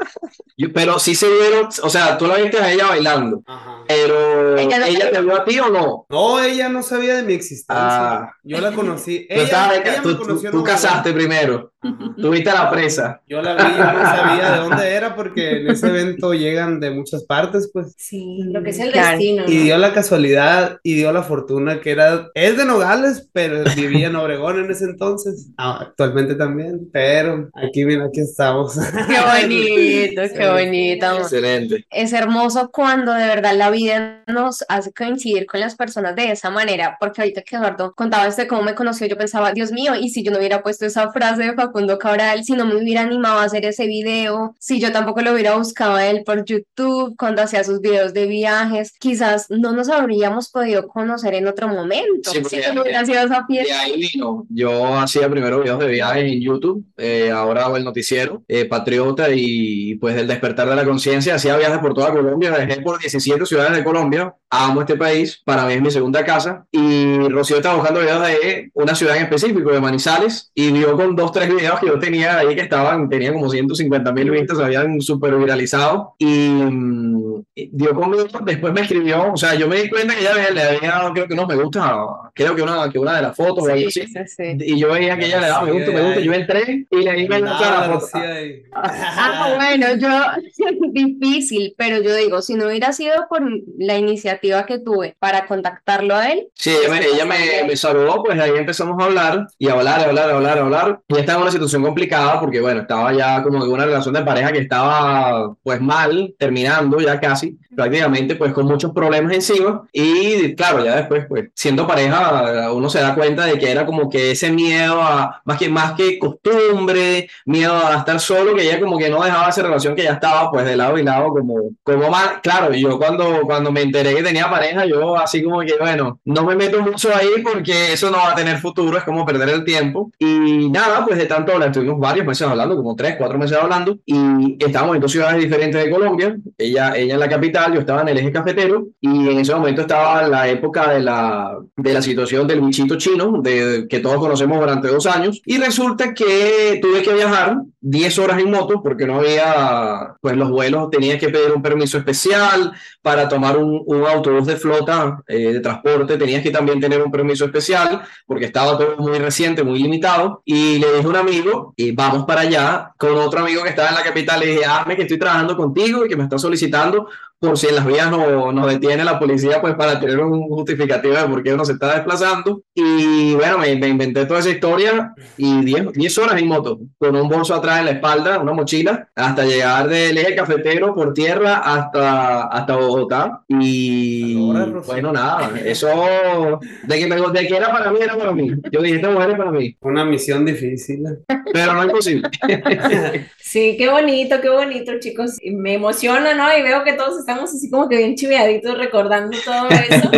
Yo- 0.58 0.72
Pero 0.74 1.00
sí 1.00 1.16
se 1.16 1.28
vieron, 1.30 1.70
o 1.82 1.90
sea, 1.90 2.18
tú 2.18 2.28
la 2.28 2.36
viste 2.36 2.58
a 2.60 2.72
ella 2.72 2.88
bailando, 2.88 3.42
Ajá. 3.48 3.84
pero 3.88 4.58
Ella 4.58 4.80
no 4.80 4.86
¿ella 4.86 5.00
sabía. 5.06 5.12
te 5.12 5.22
vio 5.22 5.36
a 5.36 5.44
ti 5.46 5.60
o 5.60 5.70
no? 5.70 6.06
No, 6.10 6.44
ella 6.44 6.70
no 6.70 6.84
sabía 6.84 7.16
de 7.16 7.24
mi 7.24 7.34
existencia. 7.34 7.76
Ah. 8.20 8.36
Yo 8.44 8.60
la 8.60 8.72
conocí. 8.72 9.20
Tú, 9.28 9.34
Ella, 9.34 9.44
estabas- 9.44 9.78
ella 9.78 10.02
tú- 10.02 10.10
me 10.10 10.14
tú- 10.16 10.20
conoció 10.22 10.52
tú 10.52 10.58
en 10.58 10.64
Nueva 10.64 10.76
casaste 10.76 11.14
primero. 11.14 11.71
Tuviste 12.18 12.52
la 12.52 12.70
presa. 12.70 13.22
Yo 13.28 13.42
la 13.42 13.56
vi, 13.56 13.64
yo 13.64 13.94
no 13.94 14.02
sabía 14.06 14.52
de 14.52 14.58
dónde 14.60 14.94
era 14.94 15.16
porque 15.16 15.62
en 15.62 15.70
ese 15.70 15.88
evento 15.88 16.34
llegan 16.34 16.80
de 16.80 16.92
muchas 16.92 17.24
partes, 17.24 17.70
pues. 17.74 17.94
Sí, 17.98 18.40
lo 18.46 18.62
que 18.64 18.70
es 18.72 18.80
el 18.80 18.92
Claro. 18.92 19.18
destino, 19.18 19.44
Y 19.48 19.56
¿no? 19.58 19.64
dio 19.64 19.78
la 19.78 19.94
casualidad 19.94 20.80
y 20.84 20.96
dio 20.96 21.12
la 21.12 21.24
fortuna 21.24 21.80
que 21.82 21.92
era, 21.92 22.30
es 22.36 22.58
de 22.58 22.66
Nogales, 22.66 23.30
pero 23.34 23.64
vivía 23.76 24.08
en 24.08 24.16
Obregón 24.16 24.60
en 24.64 24.70
ese 24.72 24.86
entonces. 24.86 25.48
Ah, 25.58 25.80
actualmente 25.82 26.36
también, 26.36 26.90
pero 26.92 27.50
aquí, 27.54 27.86
mira, 27.86 28.06
aquí 28.06 28.20
estamos. 28.22 28.74
Qué 28.76 29.42
bonito, 29.42 30.22
qué 30.38 30.50
bonito. 30.50 31.18
Excelente. 31.18 31.86
Es 31.90 32.14
hermoso 32.14 32.70
cuando 32.72 33.14
de 33.14 33.26
verdad 33.26 33.56
la 33.56 33.70
vida 33.70 34.24
nos 34.28 34.64
hace 34.70 34.92
coincidir 34.94 35.46
con 35.46 35.60
las 35.60 35.76
personas 35.76 36.16
de 36.16 36.32
esa 36.32 36.50
manera, 36.50 36.98
porque 37.00 37.22
ahorita 37.22 37.42
que 37.42 37.56
Eduardo 37.56 37.94
contaba 37.96 38.28
este 38.28 38.48
cómo 38.48 38.62
me 38.64 38.76
conoció, 38.76 39.08
yo 39.08 39.18
pensaba, 39.18 39.52
Dios 39.54 39.72
mío, 39.72 39.94
y 40.00 40.10
si 40.10 40.24
yo 40.24 40.32
no 40.32 40.38
hubiera 40.38 40.62
puesto 40.64 40.86
esa 40.86 41.12
frase 41.12 41.44
de 41.44 41.54
Facundo 41.72 41.98
Cabral, 41.98 42.44
si 42.44 42.52
no 42.54 42.66
me 42.66 42.76
hubiera 42.76 43.02
animado 43.02 43.40
a 43.40 43.44
hacer 43.46 43.64
ese 43.66 43.88
video, 43.88 44.54
si 44.60 44.80
yo 44.82 44.92
tampoco 44.92 45.22
lo 45.22 45.32
hubiera 45.32 45.56
buscado 45.56 45.96
a 45.96 46.06
él 46.06 46.24
por 46.26 46.44
YouTube, 46.44 47.16
cuando 47.18 47.42
hacía 47.42 47.64
sus 47.64 47.80
videos 47.80 48.14
de 48.14 48.26
viajes, 48.28 48.92
quizás 49.00 49.46
no 49.50 49.72
nos 49.72 49.88
habríamos 49.88 50.50
podido 50.50 50.88
conocer 50.88 51.34
en 51.36 51.48
otro 51.48 51.70
momento, 51.70 52.32
Sí, 52.32 52.44
si 52.44 52.58
no 52.76 52.82
hubiera 52.82 53.06
sido 53.06 53.22
esa 53.22 53.40
De 53.40 53.46
fiesta. 53.48 53.80
ahí 53.82 54.10
vino. 54.14 54.46
Yo 54.50 54.96
hacía 54.98 55.30
primero 55.30 55.62
videos 55.62 55.80
de 55.80 55.88
viajes 55.88 56.24
en 56.26 56.42
YouTube, 56.42 56.84
eh, 56.98 57.32
ahora 57.32 57.66
hago 57.66 57.78
el 57.78 57.86
noticiero, 57.86 58.44
eh, 58.50 58.66
Patriota 58.66 59.28
y 59.34 59.96
pues 59.96 60.18
el 60.18 60.28
despertar 60.28 60.68
de 60.70 60.76
la 60.76 60.84
conciencia. 60.84 61.36
Hacía 61.36 61.56
viajes 61.56 61.80
por 61.80 61.94
toda 61.94 62.12
Colombia, 62.12 62.52
viajé 62.52 62.82
por 62.82 63.00
17 63.00 63.46
ciudades 63.46 63.78
de 63.78 63.84
Colombia. 63.84 64.36
Amo 64.50 64.82
este 64.82 64.98
país, 64.98 65.42
para 65.46 65.66
mí 65.66 65.74
es 65.74 65.82
mi 65.82 65.92
segunda 65.92 66.26
casa. 66.26 66.66
Y 66.72 67.18
Rocío 67.30 67.56
estaba 67.58 67.76
buscando 67.76 68.02
videos 68.02 68.28
de 68.28 68.70
una 68.74 68.94
ciudad 68.96 69.16
en 69.16 69.24
específico, 69.24 69.72
de 69.72 69.80
Manizales, 69.80 70.52
y 70.54 70.72
vio 70.72 70.98
con 70.98 71.16
dos, 71.16 71.32
tres 71.32 71.48
videos 71.48 71.61
que 71.80 71.88
yo 71.88 72.00
tenía 72.00 72.40
ahí 72.40 72.56
que 72.56 72.62
estaban, 72.62 73.10
tenían 73.10 73.34
como 73.34 73.50
150 73.50 74.12
mil 74.14 74.30
vistas, 74.32 74.58
se 74.58 74.64
habían 74.64 75.00
súper 75.02 75.36
viralizado. 75.36 76.16
Y 76.18 76.26
mm, 76.50 77.44
dio 77.72 77.94
conmigo, 77.96 78.26
después 78.46 78.74
me 78.74 78.82
escribió, 78.82 79.34
o 79.34 79.38
sea, 79.38 79.56
yo 79.56 79.68
me 79.68 79.82
di 79.82 79.90
cuenta 79.90 80.14
que 80.16 80.22
ella 80.22 80.34
le 80.36 80.52
le 80.54 80.64
había 80.64 80.90
dado, 80.92 81.14
creo 81.14 81.28
que 81.28 81.36
no 81.36 81.48
me 81.48 81.56
gusta, 81.56 81.96
creo 82.34 82.56
que 82.56 82.62
una, 82.62 82.90
que 82.90 83.00
una 83.00 83.16
de 83.16 83.22
las 83.24 83.36
fotos 83.36 83.68
o 83.68 83.72
algo 83.72 83.90
Sí, 83.90 84.02
así. 84.02 84.08
sí, 84.08 84.20
sí. 84.28 84.58
Y 84.60 84.80
yo 84.80 84.92
veía 84.92 85.18
que 85.18 85.26
ella 85.26 85.40
le 85.42 85.48
daba 85.48 85.66
me 85.66 85.72
gusta, 85.72 85.92
me 85.92 86.02
gusta. 86.04 86.20
Yo 86.22 86.34
entré 86.34 86.86
y 86.90 86.98
le 87.02 87.14
di 87.14 87.28
me 87.28 87.42
gusta 87.42 87.84
a 87.84 87.88
la 87.88 87.94
foto. 88.00 88.08
sí, 88.08 88.18
ahí. 88.20 88.64
Ah, 88.74 89.54
bueno, 89.56 89.88
yo, 89.98 90.10
difícil, 90.92 91.74
pero 91.78 92.02
yo 92.02 92.16
digo, 92.16 92.42
si 92.42 92.56
no 92.56 92.68
hubiera 92.68 92.94
sido 92.94 93.14
por 93.30 93.42
la 93.78 93.98
iniciativa 93.98 94.66
que 94.66 94.80
tuve 94.80 95.16
para 95.20 95.46
contactarlo 95.48 96.16
a 96.16 96.30
él, 96.32 96.48
Sí, 96.56 96.72
ella, 96.72 96.90
me, 96.90 97.06
ella 97.06 97.26
me, 97.26 97.64
me 97.68 97.76
saludó, 97.76 98.24
pues 98.24 98.40
ahí 98.40 98.52
empezamos 98.56 99.02
a 99.02 99.06
hablar 99.06 99.48
y 99.58 99.68
a 99.70 99.74
hablar, 99.74 100.00
a 100.02 100.04
hablar, 100.06 100.30
a 100.30 100.36
hablar, 100.36 100.58
a 100.58 100.62
hablar. 100.62 101.02
Y 101.08 101.18
estaba 101.18 101.38
en 101.38 101.42
una 101.44 101.51
situación 101.52 101.84
complicada 101.84 102.40
porque, 102.40 102.60
bueno, 102.60 102.82
estaba 102.82 103.14
ya 103.14 103.44
como 103.44 103.64
una 103.66 103.86
relación 103.86 104.14
de 104.14 104.24
pareja 104.24 104.52
que 104.52 104.60
estaba 104.60 105.54
pues 105.62 105.82
mal, 105.82 106.34
terminando 106.38 107.00
ya 107.00 107.20
casi, 107.20 107.58
prácticamente 107.76 108.36
pues 108.36 108.54
con 108.54 108.66
muchos 108.66 108.92
problemas 108.92 109.34
encima. 109.34 109.88
Y 109.92 110.56
claro, 110.56 110.84
ya 110.84 110.98
después 110.98 111.26
pues 111.28 111.50
siendo 111.54 111.88
pareja 111.88 112.72
uno 112.72 112.90
se 112.90 113.00
da 113.00 113.16
cuenta 113.16 113.46
de 113.46 113.58
que 113.58 113.72
era 113.72 113.86
como 113.86 114.10
que 114.10 114.32
ese 114.32 114.52
miedo 114.52 115.02
a, 115.02 115.42
más 115.46 115.58
que, 115.58 115.70
más 115.70 115.94
que 115.94 116.20
costumbre, 116.20 117.30
miedo 117.46 117.74
a 117.74 117.98
estar 117.98 118.20
solo, 118.20 118.56
que 118.56 118.64
ella 118.64 118.80
como 118.80 118.98
que 118.98 119.10
no 119.10 119.24
dejaba 119.24 119.50
esa 119.50 119.64
relación 119.64 119.96
que 119.96 120.04
ya 120.04 120.14
estaba 120.14 120.52
pues 120.52 120.66
de 120.66 120.76
lado 120.76 120.98
y 120.98 121.04
lado 121.04 121.30
como, 121.30 121.56
como 121.84 122.10
mal. 122.10 122.42
Claro, 122.42 122.74
yo 122.74 122.98
cuando, 122.98 123.42
cuando 123.44 123.72
me 123.72 123.82
enteré 123.82 124.16
que 124.16 124.24
tenía 124.24 124.50
pareja, 124.50 124.86
yo 124.86 125.18
así 125.18 125.44
como 125.44 125.62
que, 125.62 125.76
bueno, 125.80 126.20
no 126.26 126.44
me 126.44 126.56
meto 126.56 126.82
mucho 126.82 127.10
ahí 127.16 127.42
porque 127.44 127.94
eso 127.94 128.10
no 128.10 128.18
va 128.18 128.32
a 128.32 128.36
tener 128.36 128.58
futuro, 128.58 128.98
es 128.98 129.04
como 129.04 129.26
perder 129.26 129.50
el 129.50 129.64
tiempo. 129.64 130.12
Y 130.20 130.70
nada, 130.70 131.06
pues 131.06 131.18
de 131.18 131.26
tanto 131.26 131.54
hablar, 131.54 131.70
estuvimos 131.70 132.00
varios 132.00 132.26
meses 132.26 132.48
hablando, 132.48 132.76
como 132.76 132.96
tres, 132.96 133.16
cuatro 133.18 133.38
meses 133.38 133.58
hablando, 133.58 133.98
y 134.06 134.58
estábamos 134.64 134.96
en 134.96 135.02
dos 135.02 135.12
ciudades 135.12 135.42
diferentes 135.42 135.84
de 135.84 135.92
Colombia, 135.92 136.36
ella, 136.58 136.94
ella 136.96 137.14
en 137.14 137.20
la 137.20 137.30
capital, 137.30 137.61
yo 137.74 137.82
estaba 137.82 138.02
en 138.02 138.10
el 138.10 138.18
eje 138.18 138.32
cafetero 138.32 138.88
y 139.00 139.30
en 139.30 139.40
ese 139.40 139.54
momento 139.54 139.82
estaba 139.82 140.28
la 140.28 140.48
época 140.48 140.94
de 140.94 141.02
la, 141.02 141.58
de 141.76 141.94
la 141.94 142.02
situación 142.02 142.48
del 142.48 142.62
bichito 142.62 142.98
chino, 142.98 143.42
de, 143.42 143.88
que 143.90 144.00
todos 144.00 144.18
conocemos 144.18 144.60
durante 144.60 144.88
dos 144.88 145.06
años, 145.06 145.42
y 145.46 145.58
resulta 145.58 146.14
que 146.14 146.80
tuve 146.82 147.02
que 147.02 147.14
viajar 147.14 147.58
10 147.82 148.20
horas 148.20 148.40
en 148.40 148.52
moto 148.52 148.82
porque 148.84 149.06
no 149.06 149.20
había, 149.20 150.16
pues 150.22 150.36
los 150.36 150.50
vuelos, 150.50 150.90
tenía 150.90 151.18
que 151.18 151.30
pedir 151.30 151.52
un 151.52 151.62
permiso 151.62 151.98
especial 151.98 152.74
para 153.02 153.28
tomar 153.28 153.58
un, 153.58 153.82
un 153.86 154.06
autobús 154.06 154.46
de 154.46 154.56
flota 154.56 155.22
eh, 155.28 155.54
de 155.54 155.60
transporte, 155.60 156.18
tenías 156.18 156.44
que 156.44 156.52
también 156.52 156.80
tener 156.80 157.02
un 157.02 157.12
permiso 157.12 157.46
especial 157.46 158.02
porque 158.26 158.46
estaba 158.46 158.78
todo 158.78 158.98
muy 158.98 159.18
reciente, 159.20 159.64
muy 159.64 159.80
limitado, 159.80 160.42
y 160.46 160.80
le 160.80 160.94
dije 160.94 161.06
a 161.06 161.10
un 161.10 161.16
amigo, 161.16 161.74
y 161.76 161.92
vamos 161.92 162.26
para 162.26 162.42
allá, 162.42 162.92
con 162.98 163.16
otro 163.18 163.42
amigo 163.42 163.64
que 163.64 163.70
estaba 163.70 163.90
en 163.90 163.96
la 163.96 164.04
capital, 164.04 164.40
le 164.40 164.48
dije, 164.48 164.66
hazme 164.66 164.96
que 164.96 165.04
estoy 165.04 165.18
trabajando 165.18 165.58
contigo 165.58 166.06
y 166.06 166.10
que 166.10 166.16
me 166.16 166.24
está 166.24 166.38
solicitando 166.38 167.08
por 167.42 167.58
si 167.58 167.68
en 167.68 167.76
las 167.76 167.88
vías 167.88 168.12
no, 168.12 168.52
nos 168.52 168.68
detiene 168.68 169.04
la 169.04 169.18
policía, 169.18 169.60
pues 169.62 169.74
para 169.74 170.00
tener 170.00 170.20
un 170.20 170.48
justificativo 170.48 171.16
de 171.16 171.28
por 171.28 171.42
qué 171.42 171.56
uno 171.56 171.66
se 171.66 171.74
está 171.74 171.96
desplazando. 171.96 172.62
Y 172.76 173.34
bueno, 173.34 173.58
me, 173.58 173.76
me 173.78 173.88
inventé 173.88 174.28
toda 174.28 174.42
esa 174.42 174.52
historia 174.52 175.16
y 175.38 175.66
10 175.66 176.18
horas 176.20 176.40
en 176.40 176.48
moto, 176.48 176.80
con 177.00 177.16
un 177.16 177.28
bolso 177.28 177.56
atrás 177.56 177.80
en 177.80 177.86
la 177.86 177.92
espalda, 177.94 178.38
una 178.38 178.54
mochila, 178.54 179.10
hasta 179.16 179.44
llegar 179.44 179.90
del 179.90 180.20
eje 180.20 180.36
cafetero 180.36 180.94
por 180.94 181.16
tierra 181.16 181.56
hasta, 181.58 182.44
hasta 182.44 182.76
Bogotá. 182.76 183.42
Y 183.50 184.36
bueno, 184.36 185.12
nada, 185.12 185.52
eso 185.66 186.60
de 186.84 187.00
que, 187.00 187.08
me, 187.08 187.16
de 187.16 187.48
que 187.48 187.58
era 187.58 187.72
para 187.72 187.92
mí, 187.92 187.98
era 188.02 188.16
para 188.18 188.34
mí. 188.34 188.52
Yo 188.72 188.84
dije, 188.84 188.98
esta 188.98 189.10
mujer 189.10 189.32
es 189.32 189.38
para 189.38 189.52
mí. 189.52 189.76
Una 189.82 190.06
misión 190.06 190.46
difícil. 190.46 191.06
Pero 191.52 191.74
no 191.74 191.86
imposible. 191.86 192.30
sí, 193.40 193.76
qué 193.80 193.90
bonito, 193.90 194.40
qué 194.42 194.50
bonito, 194.50 194.92
chicos. 195.00 195.38
Me 195.44 195.74
emociona, 195.74 196.36
¿no? 196.36 196.56
Y 196.56 196.62
veo 196.62 196.84
que 196.84 196.94
todos 196.94 197.18
están 197.18 197.31
estamos 197.32 197.54
así 197.54 197.70
como 197.70 197.88
que 197.88 197.98
bien 197.98 198.16
chiviaditos 198.16 198.78
recordando 198.78 199.38
todo 199.44 199.70
eso. 199.70 200.10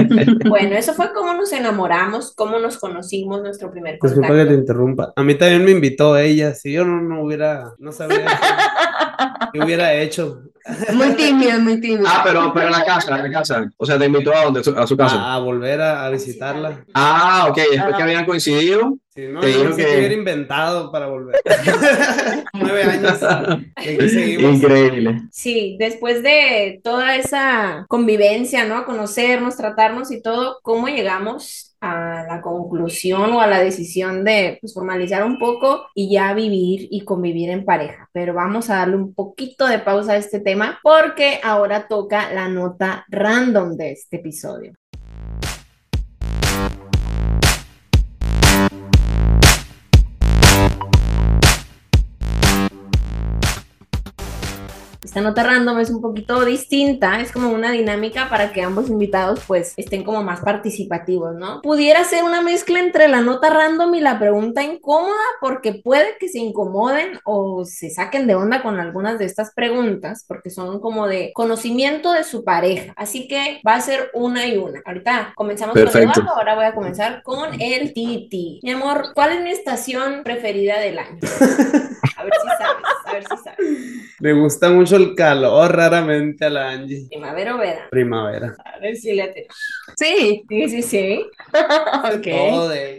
bueno, 0.49 0.75
eso 0.75 0.93
fue 0.93 1.13
cómo 1.13 1.33
nos 1.33 1.51
enamoramos, 1.53 2.33
cómo 2.35 2.59
nos 2.59 2.77
conocimos, 2.77 3.41
nuestro 3.41 3.71
primer 3.71 3.99
contacto. 3.99 4.21
Disculpa 4.21 4.43
que 4.43 4.49
te 4.49 4.59
interrumpa. 4.59 5.13
A 5.15 5.23
mí 5.23 5.35
también 5.35 5.63
me 5.63 5.71
invitó 5.71 6.17
ella, 6.17 6.53
si 6.53 6.71
yo 6.73 6.85
no, 6.85 7.01
no 7.01 7.23
hubiera, 7.23 7.73
no 7.77 7.91
sabía 7.91 8.25
qué 9.53 9.59
hubiera 9.63 9.93
hecho. 9.93 10.41
Muy 10.93 11.13
tímido, 11.15 11.59
muy 11.59 11.79
tímido. 11.81 12.05
Ah, 12.07 12.21
pero, 12.23 12.53
pero 12.53 12.67
en 12.67 12.71
la 12.71 12.85
casa, 12.85 13.17
en 13.17 13.23
la 13.23 13.39
casa. 13.39 13.69
O 13.77 13.85
sea, 13.85 13.99
te 13.99 14.05
invitó 14.05 14.33
a, 14.33 14.45
dónde, 14.45 14.61
a 14.61 14.87
su 14.87 14.95
casa. 14.95 15.15
A, 15.15 15.35
a 15.35 15.39
volver 15.39 15.81
a, 15.81 16.05
a, 16.05 16.09
visitarla. 16.09 16.85
Ah, 16.93 17.47
ok, 17.49 17.57
después 17.71 17.95
que 17.95 18.03
habían 18.03 18.25
coincidido. 18.25 18.97
Sí, 19.09 19.27
no, 19.27 19.41
te 19.41 19.47
dijo 19.47 19.75
que 19.75 19.83
hubiera 19.83 20.13
inventado 20.13 20.91
para 20.91 21.07
volver. 21.07 21.39
Nueve 22.53 22.83
años. 22.83 23.19
Increíble. 24.39 25.21
Sí, 25.31 25.75
después 25.77 26.23
de 26.23 26.79
toda 26.83 27.15
esa 27.15 27.85
convivencia, 27.89 28.65
¿no? 28.65 28.85
Conocernos, 28.85 29.57
tratarnos 29.57 30.11
y 30.11 30.21
todo, 30.21 30.59
¿cómo 30.63 30.87
llegamos 30.87 31.72
a 31.83 32.23
la 32.27 32.41
conclusión 32.41 33.33
o 33.33 33.41
a 33.41 33.47
la 33.47 33.59
decisión 33.59 34.23
de 34.23 34.57
pues, 34.61 34.73
formalizar 34.73 35.25
un 35.25 35.37
poco 35.37 35.87
y 35.93 36.09
ya 36.09 36.33
vivir 36.33 36.87
y 36.89 37.01
convivir 37.01 37.49
en 37.49 37.65
pareja. 37.65 38.09
Pero 38.13 38.33
vamos 38.33 38.69
a 38.69 38.77
darle 38.77 38.95
un 38.95 39.13
poquito 39.13 39.67
de 39.67 39.79
pausa 39.79 40.13
a 40.13 40.17
este 40.17 40.39
tema 40.39 40.79
porque 40.81 41.41
ahora 41.43 41.87
toca 41.89 42.31
la 42.33 42.47
nota 42.47 43.05
random 43.09 43.75
de 43.75 43.91
este 43.91 44.15
episodio. 44.17 44.73
Esta 55.13 55.21
nota 55.21 55.43
random 55.43 55.77
es 55.77 55.91
un 55.91 56.01
poquito 56.01 56.43
distinta, 56.43 57.21
es 57.21 57.31
como 57.31 57.49
una 57.49 57.69
dinámica 57.69 58.29
para 58.29 58.51
que 58.51 58.63
ambos 58.63 58.89
invitados 58.89 59.41
pues 59.45 59.75
estén 59.77 60.03
como 60.03 60.23
más 60.23 60.39
participativos, 60.39 61.35
¿no? 61.35 61.61
Pudiera 61.61 62.03
ser 62.03 62.23
una 62.23 62.41
mezcla 62.41 62.79
entre 62.79 63.07
la 63.07 63.21
nota 63.21 63.51
random 63.51 63.93
y 63.93 63.99
la 63.99 64.17
pregunta 64.17 64.63
incómoda 64.63 65.13
porque 65.39 65.75
puede 65.75 66.17
que 66.19 66.29
se 66.29 66.39
incomoden 66.39 67.19
o 67.25 67.63
se 67.63 67.91
saquen 67.91 68.25
de 68.25 68.33
onda 68.33 68.63
con 68.63 68.79
algunas 68.79 69.19
de 69.19 69.25
estas 69.25 69.53
preguntas 69.53 70.25
porque 70.27 70.49
son 70.49 70.79
como 70.79 71.07
de 71.07 71.31
conocimiento 71.35 72.11
de 72.11 72.23
su 72.23 72.43
pareja. 72.43 72.95
Así 72.97 73.27
que 73.27 73.61
va 73.67 73.75
a 73.75 73.81
ser 73.81 74.09
una 74.15 74.47
y 74.47 74.57
una. 74.57 74.81
Ahorita 74.83 75.33
comenzamos 75.35 75.75
Perfecto. 75.75 76.11
con 76.11 76.23
Eduardo, 76.23 76.39
ahora 76.39 76.55
voy 76.55 76.65
a 76.65 76.73
comenzar 76.73 77.21
con 77.21 77.61
el 77.61 77.93
Titi. 77.93 78.61
Mi 78.63 78.71
amor, 78.71 79.11
¿cuál 79.13 79.33
es 79.33 79.43
mi 79.43 79.51
estación 79.51 80.23
preferida 80.23 80.79
del 80.79 80.97
año? 80.97 81.19
A 82.15 82.23
ver 82.23 82.33
si 82.41 82.47
sabes, 82.47 82.83
a 83.05 83.13
ver 83.13 83.23
si 83.23 83.43
sabes. 83.43 84.12
Me 84.23 84.31
gusta 84.31 84.69
mucho 84.69 84.95
el 84.95 85.15
calor 85.15 85.75
raramente 85.75 86.45
a 86.45 86.49
la 86.49 86.69
Angie. 86.69 87.07
¿Primavera 87.09 87.55
o 87.55 87.57
verano? 87.57 87.87
Primavera. 87.91 88.55
A 88.63 88.79
ver 88.79 88.95
si 88.95 89.11
le 89.11 89.23
atino. 89.23 89.47
Sí. 89.97 90.45
Sí, 90.47 90.69
sí, 90.69 90.81
sí. 90.81 91.25
ok. 92.15 92.25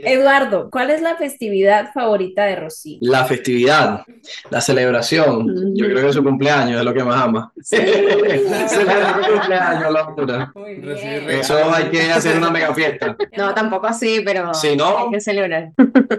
Eduardo, 0.05 0.69
¿cuál 0.71 0.91
es 0.91 1.01
la 1.01 1.17
festividad 1.17 1.93
favorita 1.95 2.45
de 2.45 2.57
Rocío? 2.57 2.99
La 3.01 3.25
festividad, 3.25 4.03
la 4.51 4.61
celebración. 4.61 5.75
Yo 5.75 5.87
creo 5.87 6.07
que 6.09 6.13
su 6.13 6.23
cumpleaños 6.23 6.79
es 6.81 6.85
lo 6.85 6.93
que 6.93 7.03
más 7.03 7.23
ama. 7.23 7.51
Celebrar 7.63 8.69
su 8.69 9.33
cumpleaños, 9.33 9.93
locura. 9.95 10.53
Muy 10.55 10.75
bien. 10.75 11.31
Eso 11.31 11.73
hay 11.73 11.85
que 11.85 12.03
hacer 12.13 12.37
una 12.37 12.51
mega 12.51 12.75
fiesta. 12.75 13.17
No, 13.35 13.55
tampoco 13.55 13.87
así, 13.87 14.21
pero 14.27 14.53
Si 14.53 14.77
no, 14.77 15.07
hay 15.07 15.11
que 15.13 15.21
celebrar. 15.23 15.71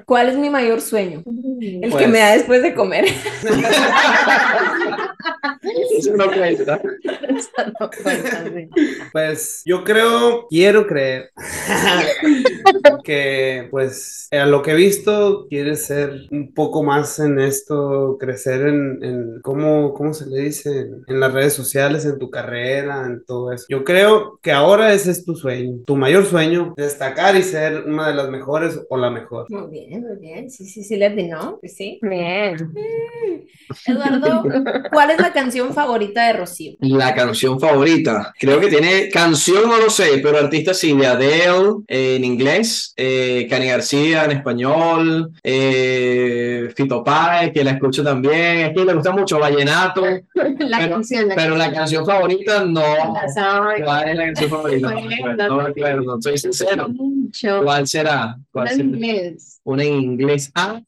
¿Cuál 0.08 0.30
es 0.30 0.36
mi 0.36 0.50
mayor 0.50 0.82
sueño? 0.82 1.22
El 1.62 1.82
que 1.82 1.90
Pues- 1.92 2.10
me 2.10 2.18
da 2.18 2.32
después 2.32 2.64
de 2.64 2.74
comer. 2.74 3.06
eso 5.98 6.16
no 6.16 6.32
cuenta. 6.32 6.82
Eso 7.04 7.50
no 7.80 7.90
cuenta, 8.04 8.44
sí. 8.44 8.70
Pues 9.12 9.62
yo 9.66 9.84
creo, 9.84 10.48
quiero 10.50 10.88
creer 10.88 11.32
que 13.04 13.68
pues 13.72 14.28
a 14.32 14.46
lo 14.46 14.62
que 14.62 14.72
he 14.72 14.76
visto 14.76 15.48
quieres 15.50 15.86
ser 15.86 16.28
un 16.32 16.54
poco 16.54 16.84
más 16.84 17.20
en 17.20 17.40
esto, 17.40 18.18
crecer 18.20 18.68
en, 18.68 19.04
en 19.04 19.42
¿cómo, 19.42 19.94
cómo 19.94 20.14
se 20.14 20.28
le 20.28 20.42
dice? 20.42 20.80
En, 20.80 21.04
en 21.08 21.20
las 21.20 21.34
redes 21.34 21.54
sociales, 21.54 22.06
en 22.06 22.20
tu 22.20 22.30
carrera, 22.30 23.06
en 23.06 23.24
todo 23.26 23.52
eso. 23.52 23.66
Yo 23.70 23.84
creo 23.84 24.40
que 24.42 24.52
ahora 24.52 24.94
ese 24.94 25.12
es 25.12 25.26
tu 25.26 25.36
sueño, 25.36 25.84
tu 25.86 25.96
mayor 25.96 26.26
sueño, 26.26 26.74
destacar 26.78 27.36
y 27.36 27.44
ser 27.44 27.84
una 27.86 28.08
de 28.08 28.16
las 28.16 28.30
mejores 28.30 28.80
o 28.90 28.98
la 28.98 29.10
mejor. 29.10 29.46
Muy 29.50 29.70
bien, 29.70 30.02
muy 30.02 30.18
bien. 30.18 30.50
Sí, 30.50 30.66
sí, 30.66 30.84
sí, 30.84 30.96
le 30.96 31.08
atinó. 31.08 31.58
Pues 31.60 31.76
sí. 31.76 32.00
Bien. 32.02 32.56
Eduardo, 33.88 34.44
¿cuál 34.92 35.12
es 35.12 35.20
la 35.20 35.32
canción 35.34 35.74
favorita 35.74 36.28
de 36.28 36.34
Rocío? 36.34 36.74
La 36.80 37.14
canción 37.14 37.60
favorita. 37.60 38.34
Creo 38.40 38.60
que 38.60 38.68
tiene 38.68 39.10
canción, 39.10 39.70
no 39.70 39.78
lo 39.78 39.90
sé, 39.90 40.20
pero 40.24 40.38
artista 40.38 40.74
sí, 40.74 40.94
de 40.94 41.08
Adele 41.08 41.76
eh, 41.88 42.16
en 42.18 42.24
inglés, 42.26 42.94
eh, 42.98 43.48
Cani 43.50 43.68
García 43.68 44.26
en 44.26 44.32
español, 44.32 45.32
eh, 45.44 46.70
Fito 46.76 47.04
Páez, 47.04 47.52
que 47.52 47.64
la 47.64 47.72
escucho 47.72 48.04
también. 48.04 48.60
Es 48.60 48.74
que 48.74 48.86
le 48.86 48.94
gusta 48.94 49.12
mucho 49.12 49.40
Vallenato, 49.40 50.04
La 50.60 50.78
Pero- 50.80 50.92
canción. 50.96 51.28
la 51.30 51.36
pero 51.36 51.56
la 51.56 51.72
canción 51.72 52.06
favorita 52.06 52.64
no. 52.66 52.82
¿Cuál 53.84 54.10
es 54.10 54.16
la 54.16 54.26
canción 54.26 54.50
favorita? 54.50 54.94
No 55.48 55.56
no 55.56 55.62
acuerdo, 55.62 56.22
soy 56.22 56.38
sincero. 56.38 56.88
¿Cuál 57.64 57.88
será? 57.88 58.38
¿Cuál 58.52 58.70
será? 58.70 58.84
Una 59.68 59.84
en 59.84 59.94
inglés. 59.96 60.52
Ah, 60.54 60.80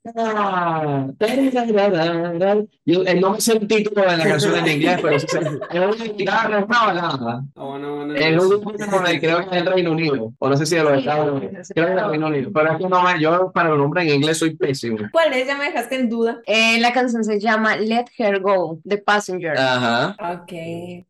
yo 2.85 3.03
eh, 3.05 3.15
no 3.19 3.31
me 3.31 3.41
sé 3.41 3.53
el 3.53 3.67
título 3.67 4.03
de 4.03 4.17
la 4.17 4.23
canción 4.23 4.55
en 4.55 4.67
inglés, 4.67 4.99
pero. 5.01 5.15
Es 5.15 5.25
una 5.73 6.05
guitarra, 6.13 6.59
es 6.59 6.65
una 6.65 6.85
balada. 6.85 7.43
Ah, 7.55 7.63
bueno, 7.63 8.13
Es 8.13 8.39
un 8.39 8.49
grupo 8.49 8.71
de- 8.73 9.19
creo 9.19 9.37
que 9.39 9.45
es 9.57 9.63
del 9.63 9.65
Reino 9.73 9.91
Unido, 9.91 10.31
o 10.37 10.49
no 10.49 10.55
sé 10.57 10.67
si 10.67 10.75
de 10.75 10.83
los 10.83 10.99
Estados 10.99 11.41
Unidos. 11.41 11.67
Creo 11.73 11.85
que 11.87 11.91
es 11.93 11.97
del 11.97 12.09
Reino 12.09 12.27
Unido, 12.27 12.51
pero 12.53 12.71
es 12.73 12.77
que 12.77 12.87
no 12.87 13.01
me, 13.01 13.19
yo 13.19 13.51
para 13.51 13.69
los 13.69 13.79
nombres 13.79 14.07
en 14.07 14.13
inglés 14.15 14.37
soy 14.37 14.55
pésimo. 14.55 14.97
¿Cuál 15.11 15.33
es? 15.33 15.47
Ya 15.47 15.57
me 15.57 15.65
dejaste 15.65 15.95
en 15.95 16.09
duda. 16.09 16.39
Eh, 16.45 16.79
la 16.79 16.93
canción 16.93 17.23
se 17.23 17.39
llama 17.39 17.77
Let 17.77 18.05
Her 18.17 18.39
Go, 18.41 18.79
The 18.87 18.99
Passenger. 18.99 19.57
Ajá. 19.57 20.15
Ok, 20.43 20.51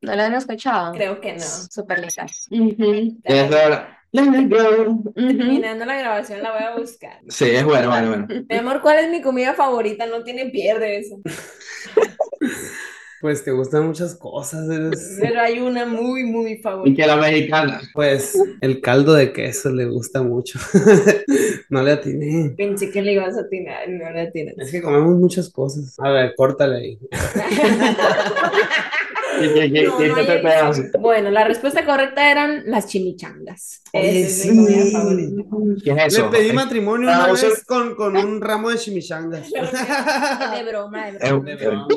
¿No 0.01 0.15
la 0.15 0.25
han 0.27 0.35
escuchado? 0.35 0.93
creo 0.93 1.19
que 1.19 1.33
no. 1.33 1.39
Súper 1.41 1.99
linda. 1.99 2.25
Ujú, 2.49 3.17
Es 3.25 3.49
verdad. 3.49 3.87
Terminando 4.11 5.85
la 5.85 5.97
grabación 5.97 6.41
la 6.41 6.51
voy 6.53 6.63
a 6.63 6.75
buscar. 6.77 7.19
Sí, 7.29 7.45
es 7.45 7.63
bueno, 7.63 7.89
bueno, 7.89 8.07
bueno. 8.09 8.27
Mi 8.49 8.55
amor, 8.55 8.81
¿cuál 8.81 8.99
es 8.99 9.09
mi 9.11 9.21
comida 9.21 9.53
favorita? 9.53 10.05
No 10.05 10.23
tiene 10.23 10.45
pierde 10.49 10.99
eso. 10.99 11.19
Pues 13.19 13.43
te 13.43 13.49
gustan 13.49 13.87
muchas 13.87 14.13
cosas, 14.13 14.69
eres- 14.69 15.17
Pero 15.19 15.41
hay 15.41 15.59
una 15.59 15.87
muy, 15.87 16.23
muy 16.23 16.51
Y 16.51 16.57
favorita. 16.57 17.01
que 17.01 17.07
la 17.07 17.15
mexicana. 17.15 17.81
Pues 17.91 18.37
el 18.61 18.79
caldo 18.79 19.15
de 19.15 19.33
queso 19.33 19.71
le 19.71 19.85
gusta 19.85 20.21
mucho. 20.21 20.59
No 21.69 21.81
le 21.81 21.93
atiné. 21.93 22.53
Pensé 22.55 22.91
que 22.91 23.01
le 23.01 23.13
ibas 23.13 23.35
a 23.35 23.41
atinar 23.41 23.89
y 23.89 23.93
no 23.93 24.09
le 24.11 24.21
atinas. 24.21 24.53
Es 24.59 24.69
que 24.71 24.83
comemos 24.83 25.15
muchas 25.17 25.49
cosas. 25.49 25.95
A 25.99 26.09
ver, 26.11 26.33
córtale 26.37 26.77
ahí. 26.77 26.99
¿Qué- 29.39 29.53
qué- 29.53 29.71
qué- 29.71 29.83
No, 29.83 29.97
qué 29.97 30.07
no 30.09 30.15
te 30.15 30.31
hay 30.31 30.41
pedazo? 30.41 30.81
elección. 30.81 31.01
Bueno, 31.01 31.31
la 31.31 31.43
respuesta 31.45 31.85
correcta 31.85 32.31
eran 32.31 32.63
las 32.65 32.87
chimichangas. 32.87 33.81
Es 33.93 34.45
mi 34.47 34.65
sí. 34.67 34.93
¿Qué 35.83 35.91
es 35.91 35.97
eso? 36.13 36.29
Le 36.29 36.37
pedí 36.37 36.51
matrimonio 36.53 37.09
Ah, 37.11 37.27
una 37.29 37.35
sea- 37.37 37.49
vez 37.49 37.63
con, 37.65 37.95
con 37.95 38.17
un 38.17 38.41
ramo 38.41 38.69
de 38.69 38.77
chimichangas. 38.77 39.47
De 39.51 40.63
broma, 40.69 41.11
de 41.11 41.17
Eh, 41.17 41.31
broma. 41.31 41.45
De 41.45 41.55
broma. 41.55 41.87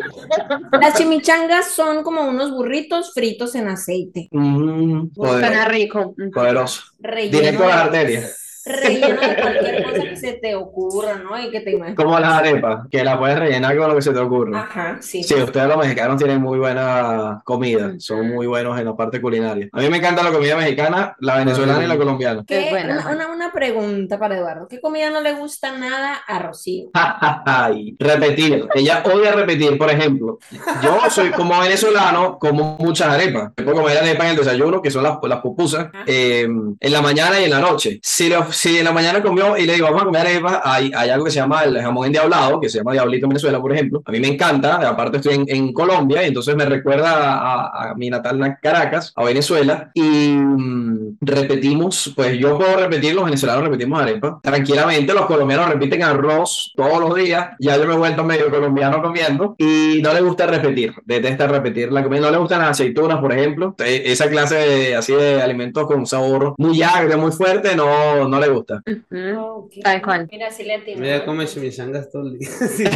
Las 0.81 0.95
chimichangas 0.97 1.67
son 1.73 2.03
como 2.03 2.29
unos 2.29 2.51
burritos 2.53 3.13
fritos 3.13 3.55
en 3.55 3.69
aceite, 3.69 4.29
Mm, 4.31 5.09
Suena 5.15 5.65
rico. 5.67 6.15
poderoso. 6.33 6.83
relleno 7.01 7.39
Directo 7.39 7.65
a 7.65 7.69
la 7.69 7.81
arteria. 7.83 8.29
Relleno 8.73 9.21
de 9.21 9.37
cualquier 9.41 9.85
cosa 9.91 10.03
que 10.03 10.17
se 10.17 10.33
te 10.35 10.55
ocurra, 10.55 11.15
¿no? 11.17 11.41
Y 11.41 11.51
que 11.51 11.61
te 11.61 11.73
imagines. 11.73 11.97
Como 11.97 12.19
las 12.19 12.33
arepas, 12.33 12.87
que 12.91 13.05
las 13.05 13.17
puedes 13.19 13.39
rellenar 13.39 13.77
con 13.77 13.89
lo 13.89 13.95
que 13.97 14.03
se 14.03 14.13
te 14.13 14.19
ocurra. 14.19 14.61
Ajá, 14.61 14.99
sí. 15.01 15.23
Sí, 15.23 15.35
ustedes 15.35 15.67
los 15.69 15.77
mexicanos 15.77 16.17
tienen 16.19 16.41
muy 16.41 16.59
buena 16.59 17.41
comida, 17.45 17.93
son 17.99 18.29
muy 18.29 18.47
buenos 18.47 18.79
en 18.79 18.85
la 18.87 18.97
parte 18.97 19.21
culinaria. 19.21 19.69
A 19.73 19.81
mí 19.81 19.89
me 19.89 19.99
encanta 19.99 20.23
la 20.23 20.33
comida 20.33 20.57
mexicana, 20.57 21.15
la 21.21 21.37
venezolana 21.37 21.85
y 21.85 21.87
la 21.87 21.97
colombiana. 21.97 22.45
¿Qué- 22.47 22.69
buena. 22.71 23.07
una, 23.11 23.29
una, 23.29 23.53
pregunta 23.53 24.19
para 24.19 24.37
Eduardo. 24.37 24.69
¿Qué 24.69 24.81
comida 24.81 25.11
no 25.11 25.21
le 25.21 25.33
gusta 25.35 25.77
nada 25.77 26.15
a 26.27 26.39
Rocío? 26.39 26.91
Ay, 26.95 27.97
repetir, 27.99 28.67
ella 28.75 29.03
odia 29.05 29.33
repetir, 29.33 29.77
por 29.77 29.91
ejemplo. 29.91 30.39
Yo 30.83 30.99
soy 31.11 31.31
como 31.31 31.59
venezolano, 31.61 32.39
como 32.39 32.77
muchas 32.79 33.09
arepas. 33.09 33.53
Puedo 33.57 33.73
comer 33.73 33.99
arepas 33.99 34.25
en 34.27 34.31
el 34.33 34.37
desayuno, 34.37 34.81
que 34.81 34.91
son 34.91 35.03
las, 35.03 35.19
las 35.23 35.41
pupusas, 35.41 35.89
eh, 36.07 36.43
en 36.81 36.93
la 36.93 37.03
mañana 37.03 37.41
y 37.41 37.45
en 37.45 37.51
la 37.51 37.61
noche. 37.61 37.99
Si, 38.03 38.29
lo- 38.29 38.53
si 38.61 38.77
en 38.77 38.85
la 38.85 38.93
mañana 38.93 39.23
comió 39.23 39.57
y 39.57 39.65
le 39.65 39.73
digo, 39.73 39.87
vamos 39.87 40.03
a 40.03 40.05
comer 40.05 40.27
arepas, 40.27 40.61
hay, 40.65 40.93
hay 40.95 41.09
algo 41.09 41.25
que 41.25 41.31
se 41.31 41.39
llama 41.41 41.63
el 41.65 41.81
jamón 41.81 42.07
endiablado, 42.09 42.61
que 42.61 42.69
se 42.69 42.77
llama 42.77 42.93
diablito 42.93 43.25
en 43.25 43.31
Venezuela, 43.31 43.59
por 43.59 43.73
ejemplo. 43.73 44.03
A 44.05 44.13
mí 44.13 44.21
me 44.21 44.29
encanta, 44.29 44.87
aparte 44.87 45.17
estoy 45.17 45.37
en, 45.37 45.45
en 45.49 45.73
Colombia, 45.73 46.23
y 46.23 46.27
entonces 46.27 46.55
me 46.57 46.67
recuerda 46.67 47.39
a, 47.39 47.91
a 47.91 47.95
mi 47.95 48.11
natal 48.11 48.59
Caracas, 48.61 49.15
a 49.17 49.25
Venezuela, 49.25 49.91
y 49.95 50.03
mm, 50.03 51.17
repetimos, 51.23 52.13
pues 52.15 52.39
yo 52.39 52.59
puedo 52.59 52.77
repetir, 52.77 53.15
los 53.15 53.25
venezolanos 53.25 53.65
repetimos 53.65 54.03
arepas 54.03 54.35
tranquilamente, 54.43 55.15
los 55.15 55.25
colombianos 55.25 55.71
repiten 55.71 56.03
arroz 56.03 56.73
todos 56.77 57.01
los 57.01 57.15
días, 57.15 57.51
ya 57.61 57.79
yo 57.79 57.87
me 57.87 57.95
he 57.95 57.97
vuelto 57.97 58.25
medio 58.25 58.51
colombiano 58.51 59.03
comiendo, 59.03 59.55
y 59.57 60.01
no 60.03 60.13
le 60.13 60.21
gusta 60.21 60.47
repetir, 60.47 60.93
detesta 61.07 61.47
repetir 61.47 61.91
la 61.93 62.03
comida, 62.03 62.21
no 62.23 62.31
le 62.31 62.37
gustan 62.37 62.61
las 62.61 62.71
aceitunas, 62.73 63.21
por 63.21 63.33
ejemplo, 63.33 63.75
E- 63.79 64.03
esa 64.13 64.29
clase 64.29 64.57
de, 64.57 64.97
así 64.97 65.15
de 65.15 65.41
alimentos 65.41 65.87
con 65.87 66.07
sabor 66.07 66.55
muy 66.59 66.83
agrio, 66.83 67.17
muy 67.17 67.33
fuerte, 67.33 67.75
no, 67.75 68.29
no 68.29 68.40
le 68.41 68.49
gusta. 68.49 68.83
Ujú. 68.87 69.39
Ok. 69.41 69.73
Tal 69.83 70.03
cual. 70.03 70.29
Mira, 70.31 70.51
sí 70.51 70.65
le 70.65 70.75
atino. 70.75 71.05
Ella 71.05 71.25
come 71.25 71.47
chimichangas 71.47 72.11
todo 72.11 72.29
el 72.29 72.39
día. 72.39 72.49
Sí. 72.69 72.85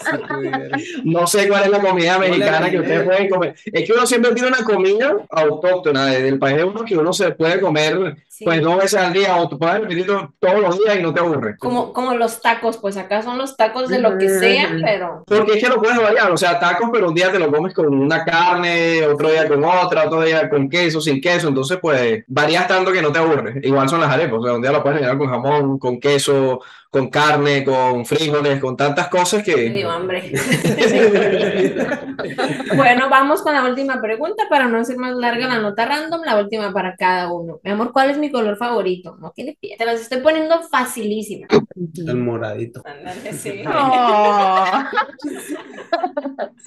Si. 0.00 1.02
No 1.04 1.26
sé 1.26 1.46
cuál 1.48 1.64
es 1.64 1.70
la 1.70 1.80
comida 1.80 2.18
mexicana 2.18 2.70
que 2.70 2.78
ustedes 2.80 3.04
pueden 3.04 3.28
comer. 3.28 3.54
Es 3.66 3.86
que 3.86 3.92
uno 3.92 4.06
siempre 4.06 4.32
tiene 4.32 4.48
una 4.48 4.64
comida 4.64 5.14
autóctona 5.30 6.06
de- 6.06 6.22
del 6.22 6.38
país 6.38 6.56
de 6.56 6.64
uno 6.64 6.84
que 6.84 6.96
uno 6.96 7.12
se 7.12 7.30
puede 7.32 7.60
comer 7.60 8.16
Sí. 8.40 8.46
pues 8.46 8.62
dos 8.62 8.78
veces 8.78 8.98
al 8.98 9.12
día 9.12 9.36
o 9.36 9.50
tú 9.50 9.58
puedes 9.58 9.80
repetirlo 9.80 10.32
todos 10.38 10.60
los 10.60 10.78
días 10.78 10.96
y 10.98 11.02
no 11.02 11.12
te 11.12 11.20
aburre. 11.20 11.58
Como, 11.58 11.92
como 11.92 12.14
los 12.14 12.40
tacos, 12.40 12.78
pues 12.78 12.96
acá 12.96 13.20
son 13.20 13.36
los 13.36 13.54
tacos 13.54 13.90
de 13.90 13.98
lo 13.98 14.16
que 14.16 14.30
sea, 14.30 14.68
Ujú. 14.68 14.80
pero 14.82 15.24
Porque 15.26 15.52
es 15.58 15.62
que 15.62 15.68
lo 15.68 15.76
puedes 15.76 16.00
variar, 16.00 16.30
o 16.30 16.38
sea, 16.38 16.58
tacos, 16.58 16.88
pero 16.90 17.08
un 17.08 17.14
día 17.14 17.30
te 17.30 17.38
lo 17.38 17.52
comes 17.52 17.74
con 17.74 17.88
una 17.88 18.24
carne, 18.24 19.04
otro 19.04 19.30
día 19.30 19.46
con 19.46 19.62
otra, 19.62 20.06
otro 20.06 20.22
día 20.22 20.48
con 20.48 20.70
queso, 20.70 21.02
sin 21.02 21.20
queso, 21.20 21.48
entonces 21.48 21.78
pues 21.82 22.24
varías 22.28 22.66
tanto 22.66 22.92
que 22.92 23.02
no 23.02 23.12
te 23.12 23.18
aburre. 23.18 23.60
Igual 23.62 23.90
son 23.90 24.00
las 24.00 24.10
arepas, 24.10 24.38
o 24.40 24.42
sea, 24.42 24.54
un 24.54 24.62
día 24.62 24.72
lo 24.72 24.82
puedes 24.82 25.00
rellenar 25.00 25.18
con 25.18 25.28
jamón, 25.28 25.78
con 25.78 26.00
queso, 26.00 26.60
con 26.88 27.10
carne, 27.10 27.62
con 27.62 28.06
frijoles, 28.06 28.58
con 28.58 28.74
tantas 28.74 29.08
cosas 29.08 29.42
que... 29.42 29.68
dio 29.68 29.90
hambre. 29.90 30.32
Bueno, 32.76 33.08
vamos 33.08 33.42
con 33.42 33.54
la 33.54 33.64
última 33.64 34.00
pregunta 34.00 34.44
para 34.48 34.66
no 34.66 34.78
hacer 34.78 34.96
más 34.96 35.14
larga 35.14 35.48
la 35.48 35.58
nota 35.58 35.84
random, 35.86 36.22
la 36.24 36.36
última 36.36 36.72
para 36.72 36.96
cada 36.96 37.32
uno. 37.32 37.60
Mi 37.62 37.70
amor, 37.70 37.92
¿cuál 37.92 38.10
es 38.10 38.18
mi 38.18 38.29
color 38.30 38.56
favorito? 38.56 39.16
No 39.20 39.32
tiene 39.32 39.56
pie. 39.60 39.76
Te 39.78 39.84
las 39.84 40.00
estoy 40.00 40.20
poniendo 40.20 40.60
facilísimas. 40.62 41.48
El 42.06 42.16
moradito. 42.16 42.82
Ándale, 42.84 43.32
sí. 43.32 43.62
Oh. 43.68 44.66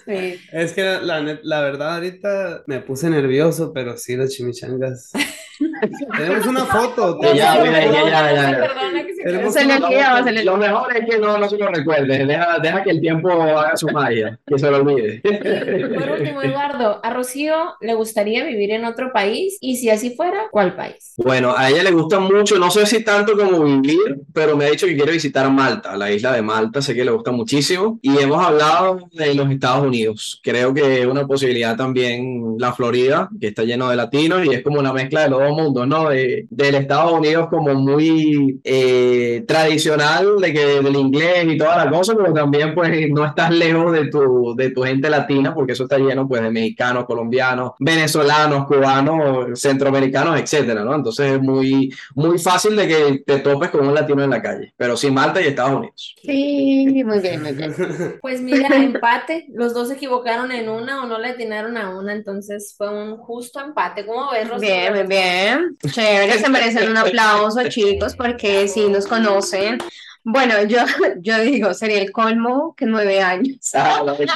Sí. 0.05 0.39
Es 0.51 0.73
que 0.73 0.83
la, 1.01 1.39
la 1.43 1.61
verdad 1.61 1.95
ahorita 1.95 2.63
me 2.67 2.79
puse 2.81 3.09
nervioso, 3.09 3.71
pero 3.73 3.97
sí, 3.97 4.15
las 4.15 4.31
chimichangas. 4.31 5.11
Tenemos 6.17 6.45
una 6.47 6.65
foto. 6.65 7.19
Ya, 7.21 7.33
ya, 7.33 7.63
ya, 7.65 7.85
ya, 7.91 8.09
ya, 8.09 8.51
ya. 8.51 8.59
Perdona 8.59 9.05
que 9.05 9.15
se 9.15 9.23
Tenemos 9.23 9.53
Se 9.53 9.65
le 9.65 9.77
una 9.77 9.87
olvidaba, 9.87 10.11
foto. 10.17 10.23
se 10.25 10.31
le 10.33 10.43
Lo 10.43 10.57
mejor 10.57 10.97
es 10.97 11.09
que 11.09 11.19
no, 11.19 11.37
no 11.37 11.49
se 11.49 11.57
lo 11.57 11.67
recuerde, 11.67 12.25
deja, 12.25 12.59
deja 12.59 12.83
que 12.83 12.89
el 12.91 13.01
tiempo 13.01 13.29
haga 13.31 13.77
su 13.77 13.87
magia, 13.89 14.39
que 14.45 14.59
se 14.59 14.69
lo 14.71 14.77
olvide. 14.77 15.21
Por 15.21 16.11
último, 16.19 16.41
Eduardo, 16.41 16.99
¿a 17.03 17.09
Rocío 17.13 17.75
le 17.81 17.93
gustaría 17.93 18.43
vivir 18.45 18.71
en 18.71 18.85
otro 18.85 19.11
país? 19.13 19.57
Y 19.61 19.77
si 19.77 19.89
así 19.89 20.15
fuera, 20.15 20.47
¿cuál 20.51 20.75
país? 20.75 21.13
Bueno, 21.17 21.52
a 21.55 21.69
ella 21.69 21.83
le 21.83 21.91
gusta 21.91 22.19
mucho, 22.19 22.57
no 22.57 22.71
sé 22.71 22.85
si 22.85 23.03
tanto 23.03 23.37
como 23.37 23.63
vivir, 23.63 24.21
pero 24.33 24.57
me 24.57 24.65
ha 24.65 24.71
dicho 24.71 24.85
que 24.85 24.95
quiere 24.95 25.11
visitar 25.11 25.49
Malta, 25.51 25.95
la 25.97 26.11
isla 26.11 26.33
de 26.33 26.41
Malta, 26.41 26.81
sé 26.81 26.93
que 26.95 27.05
le 27.05 27.11
gusta 27.11 27.31
muchísimo. 27.31 27.99
Y 28.01 28.17
hemos 28.17 28.43
hablado 28.43 29.07
de 29.11 29.33
los 29.33 29.49
Estados 29.49 29.85
Unidos. 29.85 30.39
Creo 30.43 30.73
que 30.73 31.01
es 31.01 31.05
una 31.05 31.27
posibilidad 31.27 31.75
también 31.75 32.55
la 32.57 32.73
Florida, 32.73 33.29
que 33.39 33.47
está 33.47 33.63
lleno 33.63 33.89
de 33.89 33.95
latinos 33.95 34.45
y 34.45 34.53
es 34.53 34.63
como 34.63 34.79
una 34.79 34.93
mezcla 34.93 35.23
de 35.23 35.29
los 35.29 35.39
dos 35.39 35.51
mundos, 35.51 35.87
¿no? 35.87 36.09
De, 36.09 36.47
del 36.49 36.75
Estados 36.75 37.13
Unidos 37.13 37.47
como 37.49 37.73
muy 37.73 38.59
eh, 38.63 39.43
tradicional, 39.47 40.39
de 40.39 40.53
que, 40.53 40.65
del 40.81 40.95
inglés 40.95 41.45
y 41.47 41.57
toda 41.57 41.85
la 41.85 41.91
cosa, 41.91 42.13
pero 42.15 42.33
también 42.33 42.73
pues 42.73 43.09
no 43.09 43.25
estás 43.25 43.51
lejos 43.51 43.91
de 43.93 44.07
tu, 44.07 44.55
de 44.55 44.69
tu 44.71 44.83
gente 44.83 45.09
latina, 45.09 45.53
porque 45.53 45.73
eso 45.73 45.83
está 45.83 45.97
lleno 45.97 46.27
pues 46.27 46.41
de 46.41 46.51
mexicanos, 46.51 47.05
colombianos, 47.05 47.71
venezolanos, 47.79 48.65
cubanos, 48.65 49.59
centroamericanos, 49.59 50.39
etcétera, 50.39 50.83
¿no? 50.83 50.95
Entonces 50.95 51.32
es 51.35 51.41
muy, 51.41 51.93
muy 52.15 52.39
fácil 52.39 52.75
de 52.75 52.87
que 52.87 53.23
te 53.25 53.39
topes 53.39 53.69
con 53.69 53.87
un 53.87 53.93
latino 53.93 54.23
en 54.23 54.29
la 54.29 54.41
calle, 54.41 54.73
pero 54.77 54.97
sí 54.97 55.11
Malta 55.11 55.41
y 55.41 55.47
Estados 55.47 55.73
Unidos. 55.73 56.15
Sí, 56.21 57.03
muy 57.03 57.19
bien, 57.19 57.41
muy 57.41 57.53
bien. 57.53 57.75
Pues 58.21 58.41
mira, 58.41 58.69
empate. 58.75 59.45
Los 59.53 59.73
dos 59.73 59.89
se 59.89 59.95
equivocaron 59.95 60.51
en 60.51 60.69
una 60.69 61.03
o 61.03 61.07
no 61.07 61.19
le 61.19 61.29
atinaron 61.29 61.77
a 61.77 61.89
una, 61.97 62.13
entonces 62.13 62.73
fue 62.77 62.89
un 62.89 63.17
justo 63.17 63.59
empate. 63.59 64.05
¿Cómo 64.05 64.31
ves, 64.31 64.49
Rocío? 64.49 64.67
Bien, 64.67 64.93
muy 64.93 65.03
bien. 65.03 65.77
Chévere, 65.91 66.39
se 66.39 66.49
merecen 66.49 66.89
un 66.89 66.97
aplauso, 66.97 67.67
chicos, 67.69 68.15
porque 68.15 68.67
sí 68.67 68.89
nos 68.89 69.07
conocen. 69.07 69.77
Bueno, 70.25 70.63
yo, 70.63 70.79
yo 71.21 71.39
digo, 71.41 71.73
sería 71.73 71.99
el 72.01 72.11
colmo 72.11 72.73
que 72.77 72.85
nueve 72.85 73.21
años. 73.21 73.57
Ah, 73.73 74.01
no, 74.05 74.15
pues, 74.15 74.29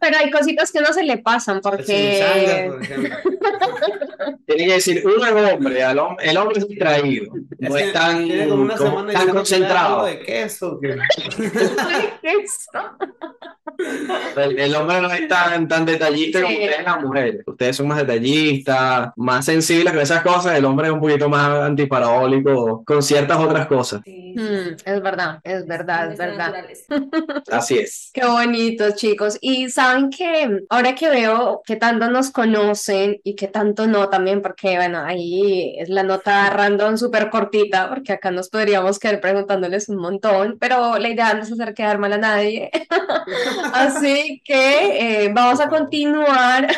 Pero 0.00 0.18
hay 0.18 0.30
cositas 0.30 0.72
que 0.72 0.80
no 0.80 0.92
se 0.92 1.04
le 1.04 1.18
pasan 1.18 1.60
chimichangas, 1.60 1.62
porque 1.62 3.10
por. 3.38 4.36
Tiene 4.46 4.66
que 4.66 4.72
decir, 4.74 5.02
uno 5.04 5.24
es 5.24 5.52
hombre, 5.54 5.82
el 6.22 6.36
hombre 6.36 6.58
es 6.58 6.68
distraído, 6.68 7.32
no 7.58 7.76
Es 7.76 7.92
tan, 7.92 8.28
como 8.48 8.62
una 8.62 8.76
como- 8.76 8.90
semana 8.90 9.12
tan 9.12 9.26
da 9.26 9.32
concentrado. 9.32 10.04
de 10.06 10.20
queso. 10.20 10.80
que- 10.80 10.96
El, 14.36 14.58
el 14.58 14.74
hombre 14.74 15.00
no 15.00 15.10
es 15.12 15.28
tan, 15.28 15.68
tan 15.68 15.84
detallista 15.84 16.40
como 16.42 16.54
ustedes 16.54 16.84
las 16.84 17.02
mujeres. 17.02 17.42
Ustedes 17.46 17.76
son 17.76 17.88
más 17.88 17.98
detallistas, 17.98 19.10
más 19.16 19.44
sensibles 19.44 19.92
con 19.92 20.02
esas 20.02 20.22
cosas. 20.22 20.56
El 20.56 20.64
hombre 20.64 20.86
es 20.88 20.92
un 20.92 21.00
poquito 21.00 21.28
más 21.28 21.50
antiparabólico 21.62 22.82
con 22.84 23.02
ciertas 23.02 23.38
otras 23.38 23.66
cosas. 23.66 24.00
Sí, 24.04 24.22
Mm, 24.36 24.55
es 24.84 25.02
verdad, 25.02 25.40
es 25.44 25.66
verdad, 25.66 26.12
es 26.12 26.18
verdad. 26.18 26.54
Así 27.50 27.78
es. 27.78 28.10
Qué 28.12 28.24
bonitos, 28.26 28.94
chicos. 28.96 29.38
Y 29.40 29.68
saben 29.70 30.10
que 30.10 30.60
ahora 30.68 30.94
que 30.94 31.08
veo 31.08 31.62
que 31.64 31.76
tanto 31.76 32.10
nos 32.10 32.30
conocen 32.30 33.20
y 33.24 33.34
que 33.34 33.48
tanto 33.48 33.86
no 33.86 34.08
también, 34.08 34.42
porque 34.42 34.76
bueno, 34.76 35.00
ahí 35.04 35.76
es 35.78 35.88
la 35.88 36.02
nota 36.02 36.50
random 36.50 36.96
súper 36.96 37.30
cortita, 37.30 37.88
porque 37.88 38.12
acá 38.12 38.30
nos 38.30 38.48
podríamos 38.48 38.98
quedar 38.98 39.20
preguntándoles 39.20 39.88
un 39.88 39.96
montón, 39.96 40.56
pero 40.58 40.98
la 40.98 41.08
idea 41.08 41.34
no 41.34 41.42
es 41.42 41.52
hacer 41.52 41.74
quedar 41.74 41.98
mal 41.98 42.12
a 42.12 42.18
nadie. 42.18 42.70
Así 43.72 44.42
que 44.44 45.24
eh, 45.24 45.30
vamos 45.32 45.60
a 45.60 45.68
continuar, 45.68 46.68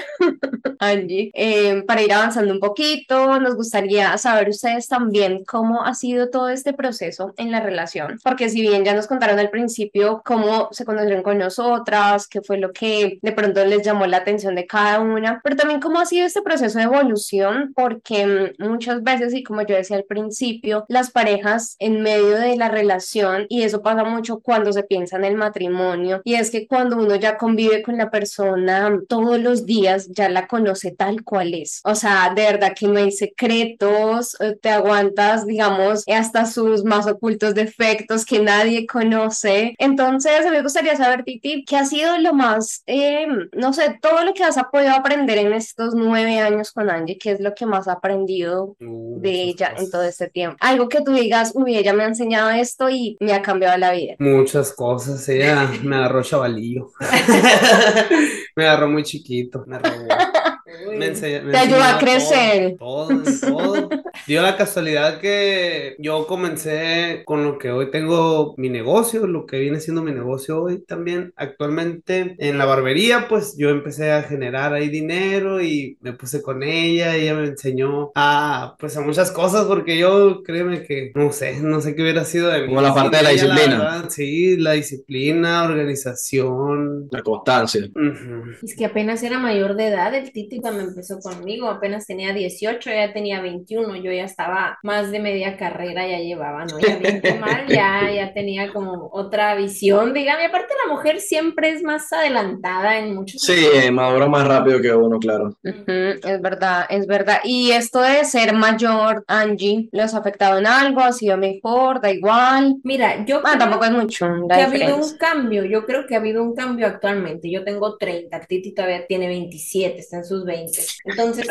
Angie, 0.79 1.31
eh, 1.35 1.83
para 1.87 2.03
ir 2.03 2.13
avanzando 2.13 2.53
un 2.53 2.61
poquito. 2.61 3.39
Nos 3.41 3.55
gustaría 3.55 4.17
saber 4.19 4.49
ustedes 4.49 4.89
también 4.89 5.45
cómo 5.45 5.85
ha 5.85 5.95
sido 5.95 6.31
todo 6.31 6.49
este 6.49 6.73
proceso 6.73 7.35
en 7.37 7.51
la 7.51 7.61
relación, 7.69 8.19
porque 8.25 8.49
si 8.49 8.61
bien 8.61 8.85
ya 8.85 8.95
nos 8.95 9.07
contaron 9.07 9.39
al 9.39 9.51
principio 9.51 10.23
cómo 10.25 10.69
se 10.73 10.85
conocieron 10.85 11.23
con 11.23 11.39
nosotras, 11.39 12.27
qué 12.27 12.41
fue 12.41 12.59
lo 12.59 12.73
que 12.73 13.19
de 13.23 13.33
pronto 13.33 13.65
les 13.65 13.83
llamó 13.83 14.07
la 14.07 14.19
atención 14.19 14.55
de 14.55 14.67
cada 14.67 15.01
una, 15.01 15.41
pero 15.43 15.57
también 15.57 15.81
cómo 15.81 16.01
ha 16.01 16.07
sido 16.07 16.27
este 16.27 16.43
proceso 16.43 16.79
de 16.79 16.85
evolución, 16.85 17.73
porque 17.75 18.55
mm, 18.59 18.65
muchas 18.69 19.03
veces, 19.03 19.35
y 19.35 19.43
como 19.43 19.63
yo 19.63 19.77
decía 19.77 19.97
al 19.97 20.05
principio, 20.05 20.85
las 20.89 21.11
parejas 21.11 21.77
en 21.79 22.03
medio 22.03 22.39
de 22.39 22.57
la 22.57 22.69
relación, 22.69 23.47
y 23.49 23.63
eso 23.63 23.83
pasa 23.83 24.05
mucho 24.05 24.41
cuando 24.41 24.73
se 24.73 24.83
piensa 24.83 25.17
en 25.17 25.25
el 25.25 25.37
matrimonio, 25.37 26.21
y 26.25 26.35
es 26.35 26.51
que 26.51 26.67
cuando 26.67 26.97
uno 26.97 27.17
ya 27.17 27.37
convive 27.37 27.83
con 27.83 27.97
la 27.97 28.11
persona 28.11 28.99
todos 29.09 29.39
los 29.39 29.67
días, 29.67 30.09
ya 30.09 30.29
la 30.29 30.47
conoce 30.47 30.93
tal 30.93 31.25
cual 31.25 31.55
es. 31.55 31.81
O 31.85 31.95
sea, 31.95 32.33
de 32.35 32.43
verdad 32.43 32.75
que 32.79 32.89
no 32.89 32.99
hay 32.99 33.13
secretos, 33.13 34.37
eh, 34.41 34.57
te 34.61 34.71
aguantas, 34.71 35.47
digamos, 35.47 36.05
hasta 36.07 36.47
sus 36.47 36.85
más 36.85 37.07
ocultos 37.07 37.55
defectos 37.59 38.25
que 38.25 38.41
nadie 38.41 38.87
conoce. 38.87 39.75
Entonces, 39.79 40.51
me 40.51 40.63
gustaría 40.63 40.97
saber, 40.97 41.25
Titi, 41.25 41.65
¿qué 41.65 41.77
ha 41.77 41.85
sido 41.85 42.19
lo 42.19 42.33
más, 42.33 42.83
eh, 42.87 43.27
no 43.53 43.73
sé, 43.73 43.99
todo 44.01 44.25
lo 44.25 44.33
que 44.35 44.45
has 44.45 44.57
podido 44.73 44.93
aprender 44.93 45.39
en 45.39 45.53
estos 45.53 45.95
nueve 45.95 46.39
años 46.41 46.73
con 46.73 46.89
Angie? 46.91 47.19
¿Qué 47.19 47.33
es 47.33 47.41
lo 47.41 47.55
que 47.55 47.67
más 47.67 47.89
has 47.89 47.97
aprendido 47.97 48.77
Uh, 48.81 49.21
de 49.21 49.31
ella 49.43 49.75
en 49.77 49.91
todo 49.91 50.03
este 50.05 50.29
tiempo? 50.29 50.57
Algo 50.61 50.89
que 50.89 51.03
tú 51.03 51.13
digas, 51.13 51.53
uy, 51.55 51.77
ella 51.77 51.93
me 51.93 52.05
ha 52.05 52.07
enseñado 52.07 52.51
esto 52.51 52.89
y 52.89 53.17
me 53.21 53.33
ha 53.33 53.43
cambiado 53.43 53.77
la 53.79 53.93
vida. 53.93 54.15
Muchas 54.19 54.73
cosas, 54.73 55.29
ella 55.29 55.69
me 55.83 55.97
agarró 55.97 56.23
chavalillo. 56.23 56.93
Me 58.57 58.67
agarró 58.67 58.89
muy 58.89 59.05
chiquito, 59.05 59.65
me 59.67 59.79
robó. 59.79 60.09
Me 60.97 61.07
enseñó, 61.07 61.43
me 61.45 61.53
Te 61.53 61.59
ayudó 61.59 61.83
a 61.83 61.99
crecer. 61.99 62.77
Todo, 62.79 63.09
todo, 63.09 63.41
todo. 63.41 63.91
Dio 64.27 64.43
la 64.43 64.57
casualidad 64.57 65.21
que 65.21 65.97
yo 65.99 66.27
comencé 66.27 67.23
con 67.25 67.45
lo 67.45 67.59
que 67.59 67.71
hoy 67.71 67.91
tengo 67.91 68.55
mi 68.57 68.69
negocio, 68.69 69.27
lo 69.27 69.47
que 69.47 69.59
viene 69.59 69.81
siendo 69.81 70.03
mi 70.03 70.13
negocio 70.13 70.63
hoy 70.63 70.81
también. 70.81 71.33
Actualmente 71.37 72.37
en 72.39 72.59
la 72.59 72.65
barbería, 72.65 73.27
pues 73.29 73.57
yo 73.57 73.71
empecé 73.71 74.13
a 74.13 74.23
generar 74.23 74.75
ahí 74.75 74.89
dinero 74.89 75.63
y 75.63 75.97
me 76.01 76.13
puse 76.13 76.43
con 76.43 76.63
ella. 76.63 77.15
Ella 77.15 77.35
me 77.35 77.47
enseñó 77.47 78.11
a, 78.15 78.77
pues 78.79 78.97
a 78.97 79.01
muchas 79.01 79.31
cosas 79.31 79.67
porque 79.67 79.97
yo, 79.97 80.43
créeme 80.43 80.83
que, 80.83 81.13
no 81.15 81.33
sé, 81.33 81.61
no 81.61 81.81
sé 81.81 81.95
qué 81.95 82.03
hubiera 82.03 82.25
sido 82.25 82.49
de 82.49 82.63
mí. 82.63 82.69
Como 82.69 82.83
la 82.83 82.95
parte 82.95 83.17
de 83.17 83.23
la 83.23 83.31
disciplina. 83.31 83.79
verdad. 83.79 84.05
sí, 84.11 84.57
la 84.57 84.73
disciplina, 84.73 85.65
organización. 85.65 87.09
La 87.11 87.23
constancia. 87.23 87.87
Ujú. 87.95 88.53
Es 88.63 88.77
que 88.77 88.85
apenas 88.85 89.23
era 89.23 89.39
mayor 89.39 89.75
de 89.75 89.89
edad, 89.89 90.15
el 90.15 90.31
Titi 90.33 90.58
cuando 90.61 90.83
empezó 90.85 91.21
conmigo, 91.21 91.69
apenas 91.69 92.07
tenía 92.07 92.33
18, 92.33 92.91
ella 92.91 93.13
tenía 93.13 93.41
21, 93.41 93.97
yo 93.97 94.13
ya 94.13 94.25
estaba 94.25 94.79
más 94.83 95.11
de 95.11 95.21
media 95.21 95.57
carrera, 95.57 96.07
ya 96.07 96.19
llevaba, 96.19 96.65
¿no? 96.65 96.81
Ya 96.81 96.97
bien 96.97 97.23
mal, 97.41 97.69
ya, 97.71 98.11
ya 98.15 98.33
tenía 98.35 98.73
como 98.73 99.09
otra 99.13 99.55
visión, 99.55 100.13
dígame, 100.15 100.47
aparte 100.47 100.75
la 100.87 100.93
mujer 100.95 101.21
siempre 101.21 101.71
es 101.71 101.83
más 101.83 102.13
adelantada 102.13 102.99
en 102.99 103.15
muchos 103.15 103.41
Sí, 103.43 103.55
eh, 103.73 103.91
madura 103.91 104.27
más 104.29 104.47
rápido 104.47 104.81
que 104.81 104.93
uno, 104.95 105.19
claro. 105.19 105.57
Ujú, 105.63 105.83
es 106.23 106.41
verdad, 106.41 106.87
es 106.91 107.07
verdad. 107.07 107.39
Y 107.45 107.71
esto 107.73 108.01
de 108.01 108.25
ser 108.25 108.55
mayor, 108.55 109.25
Angie, 109.29 109.89
¿los 109.93 110.15
ha 110.15 110.19
afectado 110.19 110.59
en 110.59 110.67
algo? 110.67 111.01
¿Ha 111.01 111.13
sido 111.13 111.37
mejor? 111.37 112.01
¿Da 112.01 112.11
igual? 112.13 112.77
Mira, 112.83 113.25
yo 113.27 113.43
Ah, 113.45 113.57
creo 113.57 113.59
tampoco 113.59 113.85
es 113.85 113.91
mucho 113.93 114.27
que 114.53 114.61
la 114.61 114.63
ha 114.63 114.67
habido 114.67 114.97
diferencia. 114.97 115.13
un 115.13 115.19
cambio, 115.19 115.65
yo 115.65 115.85
creo 115.85 116.07
que 116.07 116.15
ha 116.15 116.19
habido 116.19 116.43
un 116.43 116.55
cambio 116.55 116.87
actualmente. 116.87 117.51
Yo 117.51 117.65
tengo 117.65 117.97
30, 117.99 118.39
el 118.39 118.47
Titi 118.47 118.73
todavía 118.75 119.07
tiene 119.07 119.29
27, 119.29 119.99
está 120.01 120.19
en 120.19 120.25
sus 120.25 120.45
20. 120.49 120.81
Entonces, 121.05 121.47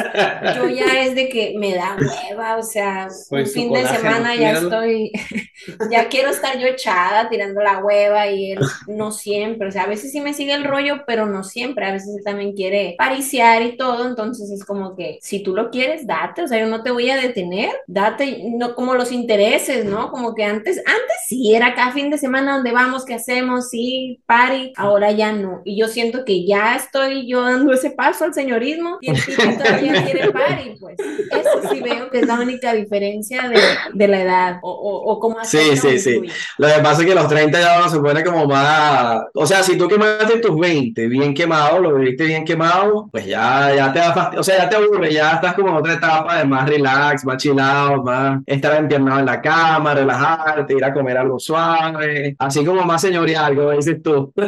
yo 0.56 0.68
ya 0.68 1.04
es 1.04 1.16
de 1.16 1.30
que 1.30 1.54
me 1.58 1.74
da 1.74 1.96
hueva, 1.98 2.58
o 2.58 2.64
sea, 2.64 3.10
Soy 3.10 3.44
un 3.44 3.48
fin 3.48 3.74
de 3.74 3.88
semana 3.88 4.36
ya 4.36 4.50
míralo. 4.50 4.68
estoy, 4.68 5.12
ya 5.92 6.10
quiero 6.10 6.30
estar 6.32 6.60
yo 6.60 6.68
echada 6.68 7.30
tirando 7.30 7.62
la 7.62 7.80
hueva 7.80 8.28
y 8.28 8.52
él 8.52 8.60
no 8.88 9.12
siempre, 9.12 9.70
o 9.70 9.72
sea, 9.72 9.84
a 9.84 9.88
veces 9.88 10.12
sí 10.12 10.20
me 10.20 10.34
sigue 10.34 10.54
el 10.54 10.66
rollo, 10.66 11.04
pero 11.08 11.28
no 11.28 11.44
siempre, 11.44 11.86
a 11.86 11.94
veces 11.94 12.16
él 12.18 12.24
también 12.24 12.54
quiere 12.54 12.96
pariciar 12.98 13.62
y 13.62 13.78
todo, 13.78 14.08
entonces 14.08 14.50
es 14.52 14.66
como 14.66 14.96
que 14.96 15.20
si 15.22 15.42
tú 15.42 15.56
lo 15.56 15.70
quieres, 15.70 16.06
date, 16.06 16.44
o 16.44 16.48
sea, 16.48 16.60
yo 16.60 16.68
no 16.68 16.84
te 16.84 16.92
voy 16.92 17.10
a 17.10 17.16
detener, 17.16 17.72
date, 17.88 18.44
no 18.46 18.76
como 18.76 18.96
los 18.96 19.12
intereses, 19.12 19.86
¿no? 19.86 20.12
Como 20.12 20.34
que 20.34 20.44
antes, 20.44 20.78
antes 20.80 21.18
sí 21.28 21.56
era 21.56 21.76
cada 21.76 21.92
fin 21.92 22.10
de 22.10 22.18
semana 22.18 22.56
donde 22.56 22.72
vamos, 22.72 23.06
qué 23.06 23.14
hacemos, 23.14 23.70
sí, 23.70 24.22
party, 24.26 24.74
ahora 24.76 25.12
ya 25.12 25.32
no, 25.32 25.62
y 25.64 25.80
yo 25.80 25.88
siento 25.88 26.26
que 26.26 26.46
ya 26.46 26.76
estoy 26.76 27.28
yo 27.28 27.42
dando 27.42 27.74
ese 27.74 27.92
paso 27.92 28.26
al 28.26 28.34
señorismo 28.34 28.87
y 29.02 29.10
el 29.12 29.26
tipo 29.26 29.42
todavía 29.44 30.04
quiere 30.06 30.32
party, 30.32 30.76
pues, 30.80 30.96
eso 31.00 31.70
sí 31.70 31.82
veo 31.82 32.10
que 32.10 32.20
es 32.20 32.28
la 32.28 32.40
única 32.40 32.74
diferencia 32.74 33.48
de, 33.50 33.60
de 33.94 34.08
la 34.08 34.22
edad, 34.22 34.60
o, 34.62 34.72
o, 34.72 35.12
o 35.14 35.20
cómo 35.20 35.38
Sí, 35.44 35.58
o 35.72 35.76
sí, 35.76 36.00
sí. 36.00 36.16
influye. 36.16 36.34
Lo 36.58 36.68
que 36.68 36.74
pasa 36.82 37.02
es 37.02 37.08
que 37.08 37.16
los 37.16 37.28
30 37.28 37.60
ya 37.60 37.80
uno 37.80 37.90
se 37.90 38.00
pone 38.00 38.24
como 38.24 38.46
más. 38.48 39.22
O 39.34 39.46
sea, 39.46 39.64
si 39.64 39.78
tú 39.78 39.88
quemaste 39.88 40.40
tus 40.40 40.58
20 40.60 41.08
bien 41.08 41.34
quemado, 41.34 41.80
lo 41.80 41.96
viviste 41.96 42.26
bien 42.26 42.44
quemado, 42.46 43.08
pues 43.12 43.26
ya, 43.26 43.74
ya 43.76 43.92
te 43.94 44.00
da 44.00 44.14
fastidio. 44.14 44.42
O 44.42 44.44
sea, 44.44 44.58
ya 44.58 44.70
te 44.70 44.76
aburre, 44.76 45.14
ya 45.14 45.32
estás 45.34 45.54
como 45.54 45.70
en 45.70 45.76
otra 45.76 45.94
etapa 45.94 46.38
de 46.40 46.46
más 46.46 46.68
relax, 46.68 47.26
más 47.26 47.38
chill 47.38 47.60
out, 47.60 48.04
más 48.04 48.40
estar 48.46 48.76
empiernado 48.78 49.20
en 49.20 49.26
la 49.26 49.42
cama, 49.42 49.94
relajarte, 49.94 50.74
ir 50.74 50.84
a 50.84 50.94
comer 50.94 51.18
algo 51.18 51.40
suave, 51.40 52.36
así 52.40 52.64
como 52.66 52.84
más 52.84 53.02
señorial, 53.02 53.56
como 53.56 53.72
dices 53.72 54.02
tú. 54.02 54.32
Sí, 54.36 54.44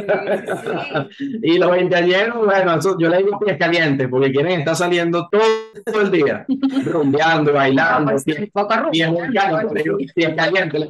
sí. 1.17 1.39
Y 1.41 1.57
los 1.57 1.71
veinteañeros, 1.71 2.37
bueno, 2.45 2.75
eso 2.75 2.95
yo 2.99 3.09
le 3.09 3.17
digo 3.19 3.39
pies 3.39 3.57
calientes, 3.57 4.07
porque 4.09 4.28
quieren 4.31 4.59
estar 4.59 4.75
saliendo 4.75 5.27
todo, 5.31 5.41
todo 5.85 6.01
el 6.01 6.11
día, 6.11 6.45
rumbeando, 6.85 7.53
bailando, 7.53 8.11
pues, 8.11 8.23
y 8.27 8.31
es 9.01 9.09
sí, 10.15 10.35
caliente, 10.35 10.89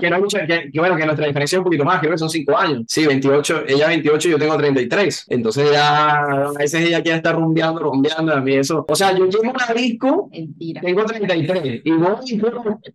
que 0.00 0.10
no 0.10 0.16
hay 0.16 0.22
mucha, 0.22 0.46
que, 0.46 0.70
que 0.70 0.78
bueno, 0.78 0.96
que 0.96 1.04
nuestra 1.04 1.26
diferencia 1.26 1.56
es 1.56 1.58
un 1.58 1.64
poquito 1.64 1.84
más, 1.84 2.00
creo 2.00 2.12
que 2.12 2.18
son 2.18 2.30
5 2.30 2.56
años. 2.56 2.82
Sí, 2.88 3.06
28, 3.06 3.64
ella 3.68 3.88
28, 3.88 4.28
yo 4.28 4.38
tengo 4.38 4.56
33. 4.56 5.26
Entonces 5.28 5.70
ya, 5.70 6.22
a 6.22 6.52
veces 6.58 6.86
ella 6.86 7.02
quiere 7.02 7.18
estar 7.18 7.34
rumbeando, 7.34 7.80
rumbeando, 7.80 8.32
a 8.32 8.40
mí 8.40 8.54
eso. 8.54 8.84
O 8.88 8.94
sea, 8.94 9.16
yo 9.16 9.26
llego 9.26 9.44
a 9.46 9.50
una 9.50 9.74
disco, 9.74 10.28
Mentira. 10.32 10.80
tengo 10.80 11.04
33, 11.04 11.82
y 11.84 11.90
voy 11.92 12.16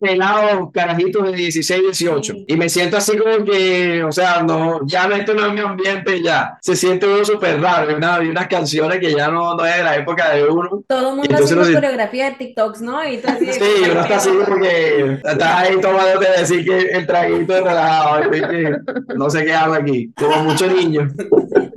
pelados, 0.00 0.70
carajitos 0.72 1.30
de 1.30 1.36
16, 1.36 1.82
18, 1.82 2.34
y 2.46 2.56
me 2.56 2.68
siento 2.68 2.96
así 2.96 3.16
como 3.16 3.44
que, 3.44 4.02
o 4.04 4.12
sea, 4.12 4.42
no, 4.42 4.80
ya 4.86 5.06
no, 5.06 5.14
esto 5.14 5.34
no 5.34 5.46
es 5.46 5.52
mi 5.52 5.60
ambiente, 5.60 6.22
ya. 6.22 6.58
Se 6.60 6.76
siente 6.76 7.06
uno 7.06 7.24
súper 7.24 7.60
raro, 7.60 7.90
y 7.90 7.94
una, 7.94 8.22
y 8.22 8.28
unas 8.28 8.46
canciones 8.48 8.98
que 8.98 9.12
ya 9.12 9.21
no, 9.28 9.54
no 9.54 9.64
es 9.66 9.76
de 9.76 9.82
la 9.84 9.96
época 9.96 10.34
de 10.34 10.44
uno. 10.48 10.82
Todo 10.86 11.10
el 11.10 11.16
mundo 11.16 11.34
haciendo 11.34 11.56
no 11.56 11.64
sé- 11.64 11.74
coreografía 11.74 12.30
de 12.30 12.36
TikToks, 12.36 12.80
¿no? 12.82 13.06
Y 13.08 13.18
tú 13.18 13.28
así 13.28 13.46
de 13.46 13.52
Sí, 13.52 13.60
que- 13.60 13.90
uno 13.90 14.00
está 14.00 14.16
así 14.16 14.30
porque 14.48 15.18
estás 15.24 15.42
ahí 15.42 15.80
tomándote 15.80 16.26
decir 16.38 16.64
que 16.64 16.78
el 16.92 17.06
traguito 17.06 17.56
es 17.56 17.62
relajado, 17.64 18.08
así 18.30 18.40
que 18.40 18.76
no 19.16 19.30
sé 19.30 19.44
qué 19.44 19.52
hago 19.54 19.74
aquí, 19.74 20.12
como 20.16 20.42
muchos 20.44 20.72
niños. 20.74 21.12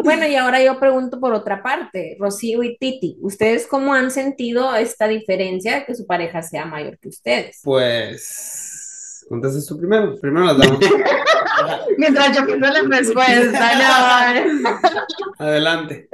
Bueno, 0.03 0.27
y 0.27 0.35
ahora 0.35 0.61
yo 0.63 0.79
pregunto 0.79 1.19
por 1.19 1.33
otra 1.33 1.63
parte, 1.63 2.15
Rocío 2.19 2.61
y 2.63 2.77
Titi, 2.77 3.17
¿ustedes 3.21 3.65
cómo 3.65 3.93
han 3.93 4.11
sentido 4.11 4.75
esta 4.75 5.07
diferencia 5.07 5.75
de 5.75 5.85
que 5.85 5.95
su 5.95 6.05
pareja 6.05 6.43
sea 6.43 6.65
mayor 6.65 6.99
que 6.99 7.09
ustedes? 7.09 7.61
Pues, 7.63 8.64
contestas 9.27 9.65
tú 9.65 9.77
primero. 9.77 10.15
Primero 10.19 10.45
las 10.45 10.57
damos. 10.57 10.79
Mientras 11.97 12.35
yo 12.35 12.45
pienso 12.45 12.67
la 12.67 12.81
respuesta, 12.97 13.71
no. 13.75 14.75
Adelante. 15.39 16.09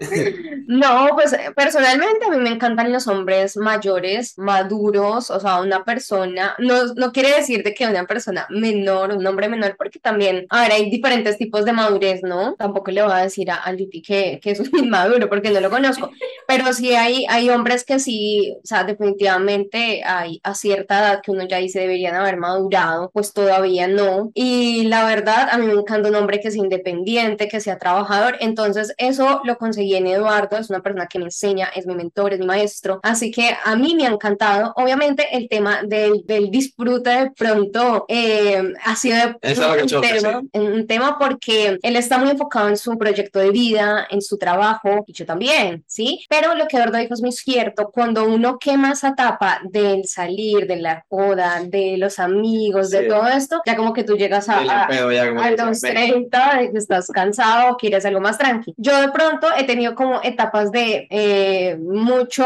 No, 0.67 1.10
pues 1.13 1.36
personalmente 1.56 2.26
a 2.26 2.30
mí 2.30 2.38
me 2.38 2.50
encantan 2.50 2.91
los 2.91 3.08
hombres 3.08 3.58
mayores, 3.58 4.38
maduros, 4.38 5.30
o 5.30 5.39
sea, 5.39 5.62
una 5.62 5.84
persona, 5.84 6.56
no, 6.60 6.93
no 6.95 7.12
quiere 7.12 7.36
decir 7.36 7.63
de 7.63 7.74
que 7.74 7.88
una 7.88 8.06
persona 8.06 8.47
menor, 8.50 9.12
un 9.12 9.26
hombre 9.26 9.50
menor, 9.50 9.76
porque 9.78 10.00
también, 10.00 10.45
a 10.50 10.62
ver, 10.62 10.71
hay 10.71 10.89
diferentes 10.89 11.38
tipos 11.38 11.65
de 11.65 11.74
madurez, 11.74 12.21
¿no? 12.24 12.56
Tampoco 12.56 12.91
le 12.91 13.04
voy 13.04 13.12
a 13.12 13.17
decir 13.17 13.52
a, 13.52 13.56
a 13.56 13.71
Liti 13.74 14.02
que, 14.02 14.39
que 14.41 14.52
es 14.52 14.60
un 14.60 14.69
inmaduro 14.86 15.30
porque 15.30 15.52
no 15.52 15.60
lo 15.60 15.69
conozco, 15.69 16.12
pero 16.47 16.71
sí 16.74 16.93
hay, 16.93 17.26
hay 17.30 17.50
hombres 17.50 17.84
que 17.84 18.00
sí, 18.00 18.56
o 18.63 18.65
sea, 18.65 18.84
definitivamente 18.84 20.04
hay 20.04 20.39
a 20.43 20.56
cierta 20.56 21.00
edad 21.00 21.21
que 21.21 21.32
uno 21.32 21.47
ya 21.47 21.58
dice 21.58 21.82
deberían 21.82 22.15
haber 22.15 22.38
madurado, 22.38 23.01
pues 23.10 23.34
todavía 23.34 23.88
no. 23.88 24.32
Y 24.34 24.84
la 24.84 25.06
verdad, 25.06 25.50
a 25.52 25.58
mí 25.58 25.66
me 25.68 25.74
encanta 25.74 26.10
un 26.10 26.16
hombre 26.16 26.40
que 26.40 26.52
sea 26.52 26.62
independiente, 26.62 27.48
que 27.48 27.60
sea 27.60 27.78
trabajador, 27.78 28.38
entonces 28.40 28.94
eso 28.98 29.42
lo 29.44 29.58
conseguí 29.58 29.96
en 29.96 30.08
Eduardo, 30.08 30.58
es 30.58 30.70
una 30.70 30.82
persona 30.82 31.08
que 31.08 31.20
me 31.20 31.26
enseña, 31.26 31.70
es 31.76 31.88
mi 31.88 31.96
mentor, 31.96 32.34
es 32.34 32.40
mi 32.40 32.46
maestro, 32.46 33.00
así 33.04 33.32
que 33.32 33.56
a 33.64 33.76
mí 33.76 33.96
me 33.96 34.06
ha 34.06 34.12
encantado. 34.12 34.74
Obviamente 34.76 35.28
el 35.32 35.50
tema 35.50 35.82
del, 35.84 36.24
del 36.26 36.52
disfrute 36.52 37.10
de 37.10 37.32
pronto 37.32 38.06
eh, 38.08 38.62
ha 38.84 38.96
sido 38.96 39.16
tema, 39.42 40.42
un 40.54 40.88
tema 40.88 41.18
porque 41.20 41.78
él 41.82 41.96
está 41.96 42.18
muy 42.18 42.30
enfocado 42.30 42.70
en 42.70 42.78
su 42.78 42.98
proyecto 42.98 43.40
de 43.40 43.52
vida, 43.52 44.08
en 44.10 44.22
su 44.22 44.38
trabajo, 44.38 45.04
y 45.08 45.14
yo 45.14 45.26
también, 45.26 45.84
¿sí? 45.88 46.26
Pero 46.30 46.56
lo 46.56 46.68
que 46.68 46.78
Eduardo 46.78 46.98
dijo 46.98 47.14
es 47.14 47.22
muy 47.22 47.32
cierto, 47.32 47.92
cuando 47.92 48.26
uno 48.26 48.58
quema 48.60 48.92
esa 48.92 49.10
etapa 49.10 49.62
del 49.64 50.06
salir, 50.06 50.68
de 50.68 50.78
la 50.78 51.06
joda, 51.10 51.62
de 51.66 51.98
los 51.98 52.20
amigos, 52.20 52.90
de 52.91 53.01
Sí. 53.04 53.08
todo 53.08 53.27
esto, 53.27 53.62
ya 53.65 53.75
como 53.75 53.93
que 53.93 54.04
tú 54.04 54.15
llegas 54.17 54.47
a, 54.49 54.60
a- 54.60 54.86
a 54.86 55.51
los 55.51 55.80
se 55.80 55.88
ve. 55.88 55.93
30, 55.93 56.58
de 56.60 56.71
que 56.71 56.77
estás 56.77 57.08
cansado, 57.08 57.75
quieres 57.77 58.06
algo 58.06 58.19
más 58.21 58.38
tranqui. 58.38 58.73
Yo 58.77 58.99
de 59.01 59.10
pronto 59.10 59.47
he 59.58 59.63
tenido 59.63 59.95
como 59.95 60.19
etapas 60.23 60.71
de 60.71 61.08
eh, 61.10 61.77
mucho, 61.80 62.43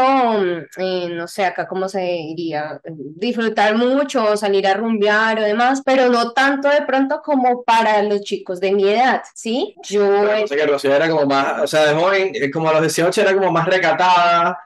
eh, 0.78 1.08
no 1.10 1.26
sé, 1.28 1.44
acá 1.44 1.66
cómo 1.66 1.88
se 1.88 2.00
diría, 2.00 2.80
disfrutar 2.84 3.76
mucho, 3.76 4.36
salir 4.36 4.66
a 4.66 4.74
rumbear 4.74 5.38
o 5.38 5.42
demás, 5.42 5.82
pero 5.84 6.08
no 6.08 6.32
tanto 6.32 6.68
de 6.68 6.82
pronto 6.82 7.20
como 7.24 7.62
para 7.64 8.02
los 8.02 8.22
chicos 8.22 8.60
de 8.60 8.72
mi 8.72 8.88
edad, 8.88 9.22
¿sí? 9.34 9.74
Yo... 9.84 10.06
Pero, 10.26 10.46
que 10.46 10.66
Rocío 10.66 10.94
era 10.94 11.08
como 11.08 11.26
más, 11.26 11.62
o 11.62 11.66
sea, 11.66 11.86
de 11.86 11.94
joven, 11.94 12.32
como 12.52 12.68
a 12.68 12.72
los 12.74 12.82
18 12.82 13.20
era 13.22 13.34
como 13.34 13.50
más 13.50 13.66
recatada, 13.66 14.58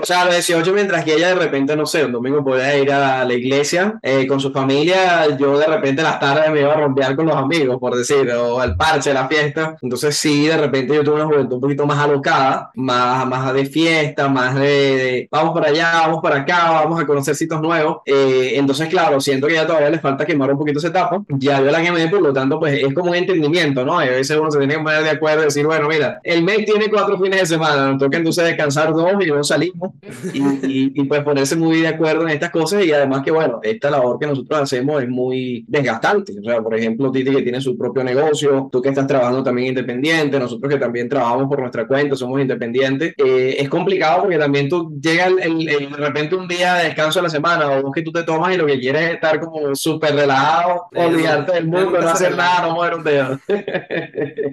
o 0.00 0.04
sea, 0.04 0.22
a 0.22 0.24
los 0.26 0.34
18 0.34 0.72
mientras 0.72 1.04
que 1.04 1.14
ella 1.14 1.28
de 1.28 1.34
repente, 1.34 1.76
no 1.76 1.86
sé, 1.86 2.04
un 2.04 2.12
domingo 2.12 2.42
podía 2.44 2.76
ir 2.76 2.90
a 2.92 3.24
la 3.24 3.34
iglesia 3.34 3.98
eh, 4.02 4.26
con 4.26 4.40
su 4.40 4.52
familia, 4.52 5.17
yo 5.38 5.58
de 5.58 5.66
repente 5.66 6.02
las 6.02 6.20
tardes 6.20 6.50
me 6.50 6.60
iba 6.60 6.72
a 6.72 6.76
rumbear 6.76 7.16
con 7.16 7.26
los 7.26 7.36
amigos, 7.36 7.78
por 7.78 7.96
decir, 7.96 8.30
o 8.32 8.60
al 8.60 8.76
parche, 8.76 9.12
la 9.12 9.28
fiesta, 9.28 9.76
entonces 9.80 10.16
sí, 10.16 10.46
de 10.46 10.56
repente 10.56 10.94
yo 10.94 11.04
tuve 11.04 11.16
una 11.16 11.26
juventud 11.26 11.56
un 11.56 11.60
poquito 11.60 11.86
más 11.86 11.98
alocada, 11.98 12.70
más, 12.74 13.26
más 13.26 13.52
de 13.52 13.66
fiesta, 13.66 14.28
más 14.28 14.54
de, 14.54 15.28
vamos 15.30 15.54
para 15.54 15.68
allá, 15.68 15.92
vamos 16.06 16.20
para 16.22 16.36
acá, 16.36 16.70
vamos 16.70 17.00
a 17.00 17.06
conocer 17.06 17.34
sitios 17.34 17.60
nuevos. 17.60 17.98
Eh, 18.04 18.52
entonces, 18.54 18.88
claro, 18.88 19.20
siento 19.20 19.46
que 19.46 19.54
ya 19.54 19.66
todavía 19.66 19.90
le 19.90 19.98
falta 19.98 20.24
quemar 20.24 20.52
un 20.52 20.58
poquito 20.58 20.78
esa 20.78 20.88
etapa. 20.88 21.22
Ya 21.28 21.60
yo 21.60 21.70
la 21.70 21.82
quemé, 21.82 22.08
por 22.08 22.20
lo 22.20 22.32
tanto, 22.32 22.58
pues 22.58 22.82
es 22.82 22.94
como 22.94 23.10
un 23.10 23.16
entendimiento, 23.16 23.84
¿no? 23.84 24.02
Y 24.04 24.08
a 24.08 24.10
veces 24.10 24.36
uno 24.38 24.50
se 24.50 24.58
tiene 24.58 24.74
que 24.74 24.80
poner 24.80 25.02
de 25.02 25.10
acuerdo 25.10 25.42
y 25.42 25.44
decir, 25.46 25.66
bueno, 25.66 25.88
mira, 25.88 26.20
el 26.22 26.42
mes 26.42 26.64
tiene 26.64 26.90
cuatro 26.90 27.18
fines 27.18 27.40
de 27.40 27.46
semana, 27.46 27.90
nos 27.90 27.98
toca 27.98 28.18
entonces 28.18 28.44
descansar 28.44 28.92
dos 28.92 29.12
y 29.20 29.26
no 29.26 29.44
salimos. 29.44 29.90
Y, 30.32 31.00
y, 31.00 31.04
pues 31.04 31.22
ponerse 31.22 31.56
muy 31.56 31.80
de 31.80 31.88
acuerdo 31.88 32.22
en 32.22 32.30
estas 32.30 32.50
cosas 32.50 32.84
y 32.84 32.92
además 32.92 33.22
que, 33.22 33.30
bueno, 33.30 33.60
esta 33.62 33.90
labor 33.90 34.18
que 34.18 34.26
nosotros 34.26 34.60
hacemos 34.60 35.02
es 35.02 35.07
muy 35.08 35.64
desgastante. 35.68 36.34
O 36.38 36.42
sea, 36.42 36.60
por 36.62 36.76
ejemplo, 36.76 37.10
Titi 37.10 37.30
que 37.30 37.42
tiene 37.42 37.60
su 37.60 37.76
propio 37.76 38.04
negocio, 38.04 38.68
tú 38.70 38.80
que 38.82 38.90
estás 38.90 39.06
trabajando 39.06 39.42
también 39.42 39.68
independiente, 39.68 40.38
nosotros 40.38 40.72
que 40.72 40.78
también 40.78 41.08
trabajamos 41.08 41.48
por 41.48 41.60
nuestra 41.60 41.86
cuenta, 41.86 42.16
somos 42.16 42.40
independientes, 42.40 43.14
eh, 43.16 43.56
es 43.58 43.68
complicado 43.68 44.22
porque 44.22 44.38
también 44.38 44.68
tú 44.68 44.98
llegas 45.00 45.32
el, 45.40 45.64
de 45.64 45.88
repente 45.96 46.36
un 46.36 46.48
día 46.48 46.74
de 46.74 46.84
descanso 46.84 47.20
a 47.20 47.24
la 47.24 47.30
semana 47.30 47.70
o 47.70 47.92
que 47.92 48.02
tú 48.02 48.12
te 48.12 48.22
tomas 48.22 48.54
y 48.54 48.58
lo 48.58 48.66
que 48.66 48.78
quieres 48.78 49.02
es 49.02 49.14
estar 49.14 49.40
como 49.40 49.74
súper 49.74 50.14
relajado, 50.14 50.88
olvidarte 50.94 51.52
del 51.52 51.66
mundo, 51.66 52.00
no 52.00 52.08
hacer 52.08 52.36
nada, 52.36 52.68
no 52.68 52.74
mover 52.74 52.94
un 52.94 53.04
dedo. 53.04 53.38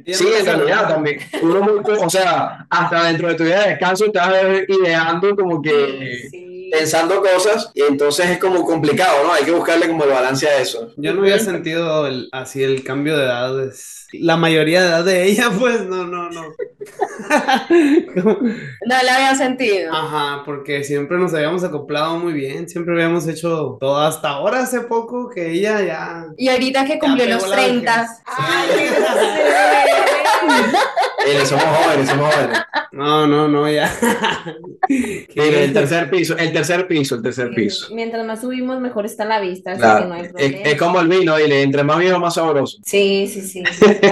sí, 0.08 0.28
en 0.40 0.46
realidad 0.46 0.90
también. 0.90 1.20
Uno 1.42 1.66
o 2.02 2.10
sea, 2.10 2.66
hasta 2.70 3.06
dentro 3.06 3.28
de 3.30 3.36
tu 3.36 3.44
día 3.44 3.62
de 3.62 3.70
descanso 3.72 4.06
estás 4.06 4.34
ideando 4.68 5.36
como 5.36 5.62
que 5.62 6.55
pensando 6.72 7.22
cosas 7.22 7.72
y 7.74 7.82
entonces 7.82 8.30
es 8.30 8.38
como 8.40 8.64
complicado, 8.66 9.24
¿no? 9.24 9.34
Hay 9.34 9.44
que 9.44 9.52
buscarle 9.52 9.88
como 9.88 10.04
el 10.04 10.10
balance 10.10 10.48
a 10.48 10.60
eso. 10.60 10.92
Yo 10.98 11.14
no 11.14 11.22
había 11.22 11.40
sentido 11.40 12.08
así 12.32 12.64
el 12.64 12.84
cambio 12.84 13.18
de 13.18 13.26
edad. 13.26 13.72
La 14.22 14.38
mayoría 14.38 14.82
de 14.82 14.88
edad 14.88 15.06
de 15.06 15.26
ella, 15.26 15.50
pues 15.60 15.86
no, 15.86 16.06
no, 16.06 16.30
no. 16.30 16.44
no 18.16 19.04
la 19.04 19.16
había 19.16 19.36
sentido. 19.36 19.94
Ajá, 19.94 20.44
porque 20.46 20.84
siempre 20.84 21.18
nos 21.18 21.34
habíamos 21.34 21.64
acoplado 21.64 22.18
muy 22.18 22.34
bien, 22.34 22.70
siempre 22.70 22.94
habíamos 22.94 23.28
hecho 23.28 23.78
todo 23.80 23.98
hasta 23.98 24.30
ahora 24.30 24.62
hace 24.62 24.82
poco 24.82 25.30
que 25.30 25.52
ella 25.52 25.82
ya... 25.82 26.26
Y 26.38 26.50
ahorita 26.50 26.86
que 26.86 27.00
cumplió 27.00 27.26
los 27.28 27.50
30. 27.50 28.08
Ay, 28.26 28.90
somos 31.46 31.64
jóvenes, 31.64 32.10
somos 32.10 32.34
jóvenes. 32.34 32.60
No, 32.92 33.28
no, 33.28 33.48
no, 33.48 33.70
ya. 33.70 33.92
el 34.88 35.74
tercer 35.74 36.10
piso, 36.10 36.38
el 36.38 36.54
tercer 36.54 36.88
piso, 36.88 37.16
el 37.16 37.22
tercer 37.22 37.50
piso. 37.54 37.94
Mientras 37.94 38.26
más 38.26 38.42
subimos, 38.42 38.80
mejor 38.80 39.06
está 39.06 39.26
la 39.26 39.40
vista, 39.40 39.72
así 39.72 39.82
que 39.82 40.08
no 40.08 40.14
hay 40.14 40.30
problema. 40.30 40.58
Es, 40.64 40.80
como 40.80 41.00
el 41.02 41.08
vino, 41.08 41.40
y 41.40 41.52
entre 41.52 41.84
más 41.84 42.00
viejo, 42.00 42.20
más 42.20 42.36
sabroso. 42.36 42.78
Sí, 42.86 43.28
sí, 43.28 43.42
sí. 43.42 43.64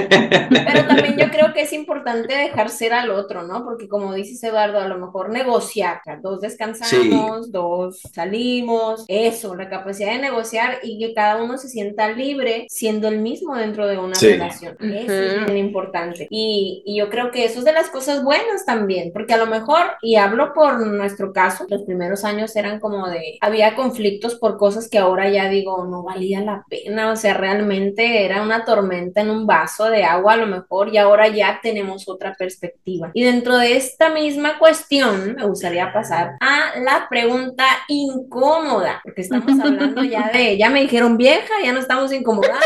Pero 0.10 0.88
también 0.88 1.18
yo 1.18 1.30
creo 1.30 1.54
que 1.54 1.62
es 1.62 1.74
importante 1.74 2.36
dejar 2.36 2.70
ser 2.70 2.94
al 2.94 3.12
otro, 3.12 3.44
¿no? 3.44 3.64
Porque 3.64 3.88
como 3.88 4.14
dices 4.14 4.44
Eduardo, 4.44 4.80
a 4.80 4.88
lo 4.88 4.98
mejor 4.98 5.30
negociar, 5.30 6.02
dos 6.22 6.42
descansamos, 6.42 7.52
dos 7.52 8.02
salimos, 8.14 9.06
eso, 9.08 9.56
la 9.56 9.70
capacidad 9.70 10.12
de 10.14 10.20
negociar 10.20 10.80
y 10.84 11.00
que 11.00 11.14
cada 11.14 11.42
uno 11.42 11.58
se 11.58 11.70
sienta 11.70 12.10
libre 12.12 12.66
siendo 12.70 13.08
el 13.08 13.20
mismo 13.20 13.56
dentro 13.56 13.88
de 13.88 13.98
una 13.98 14.20
relación. 14.20 14.78
Eso 14.80 15.14
es 15.14 15.46
bien 15.46 15.58
importante. 15.58 16.28
Y, 16.30 16.84
y 16.86 16.98
yo 16.98 17.10
creo 17.10 17.32
que 17.32 17.46
eso 17.46 17.60
es 17.60 17.66
de 17.66 17.74
las 17.74 17.90
cosas 17.90 18.24
buenas 18.24 18.66
también, 18.66 19.12
porque 19.14 19.34
a 19.34 19.38
lo 19.38 19.46
mejor, 19.46 19.82
y 20.02 20.16
hablo 20.16 20.54
por 20.54 20.86
nuestro 20.86 21.34
caso, 21.34 21.66
los 21.70 21.84
primeros 21.84 22.24
años 22.24 22.56
eran 22.56 22.80
como 22.80 23.08
de, 23.08 23.38
había 23.42 23.76
conflictos 23.76 24.36
por 24.36 24.58
cosas 24.58 24.90
que 24.90 24.98
ahora 24.98 25.30
ya 25.30 25.50
digo, 25.50 25.86
no 25.86 26.04
valía 26.04 26.42
la 26.42 26.66
pena, 26.70 27.12
o 27.12 27.16
sea, 27.16 27.34
realmente 27.34 28.26
era 28.26 28.42
una 28.42 28.66
tormenta 28.66 29.22
en 29.22 29.30
un 29.30 29.46
vaso 29.46 29.83
de 29.90 30.04
agua 30.04 30.34
a 30.34 30.38
lo 30.38 30.48
mejor 30.48 30.94
y 30.94 30.98
ahora 30.98 31.28
ya 31.28 31.60
tenemos 31.62 32.08
otra 32.08 32.34
perspectiva. 32.34 33.12
Y 33.14 33.24
dentro 33.24 33.58
de 33.58 33.78
esta 33.78 34.10
misma 34.10 34.60
cuestión, 34.60 35.36
me 35.36 35.46
gustaría 35.46 35.92
pasar 35.92 36.38
a 36.40 36.80
la 36.80 37.08
pregunta 37.10 37.66
incómoda, 37.88 39.02
porque 39.04 39.22
estamos 39.22 39.60
hablando 39.60 40.04
ya 40.04 40.30
de, 40.32 40.58
ya 40.60 40.70
me 40.70 40.82
dijeron 40.82 41.18
vieja, 41.18 41.54
ya 41.64 41.74
no 41.74 41.80
estamos 41.80 42.12
incomodando, 42.14 42.66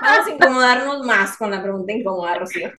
vamos 0.00 0.26
a 0.26 0.30
incomodarnos 0.30 1.06
más 1.06 1.36
con 1.36 1.50
la 1.50 1.62
pregunta 1.62 1.92
incómoda, 1.92 2.38
Rocío. 2.38 2.72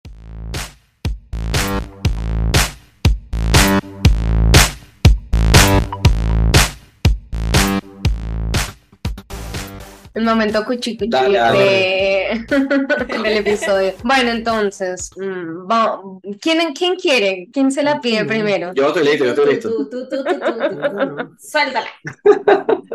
El 10.14 10.26
momento 10.26 10.64
cuchi 10.64 10.96
cuchi 10.96 11.10
de... 12.48 13.18
del 13.18 13.38
episodio. 13.38 13.94
Bueno, 14.04 14.32
entonces, 14.32 15.10
mm, 15.18 16.38
¿quién, 16.40 16.74
¿quién 16.74 16.96
quiere? 16.96 17.48
¿Quién 17.52 17.72
se 17.72 17.84
la 17.84 18.00
pide 18.00 18.26
primero? 18.26 18.72
Yo 18.74 18.88
estoy 18.88 19.04
listo, 19.06 19.26
yo 19.26 19.32
estoy 19.32 19.54
listo. 19.56 19.70
Suéltala. 21.40 21.88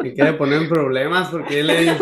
Me 0.01 0.15
quiere 0.15 0.33
poner 0.35 0.63
en 0.63 0.69
problemas 0.69 1.29
porque 1.29 1.63
le 1.63 1.81
dije, 1.81 1.97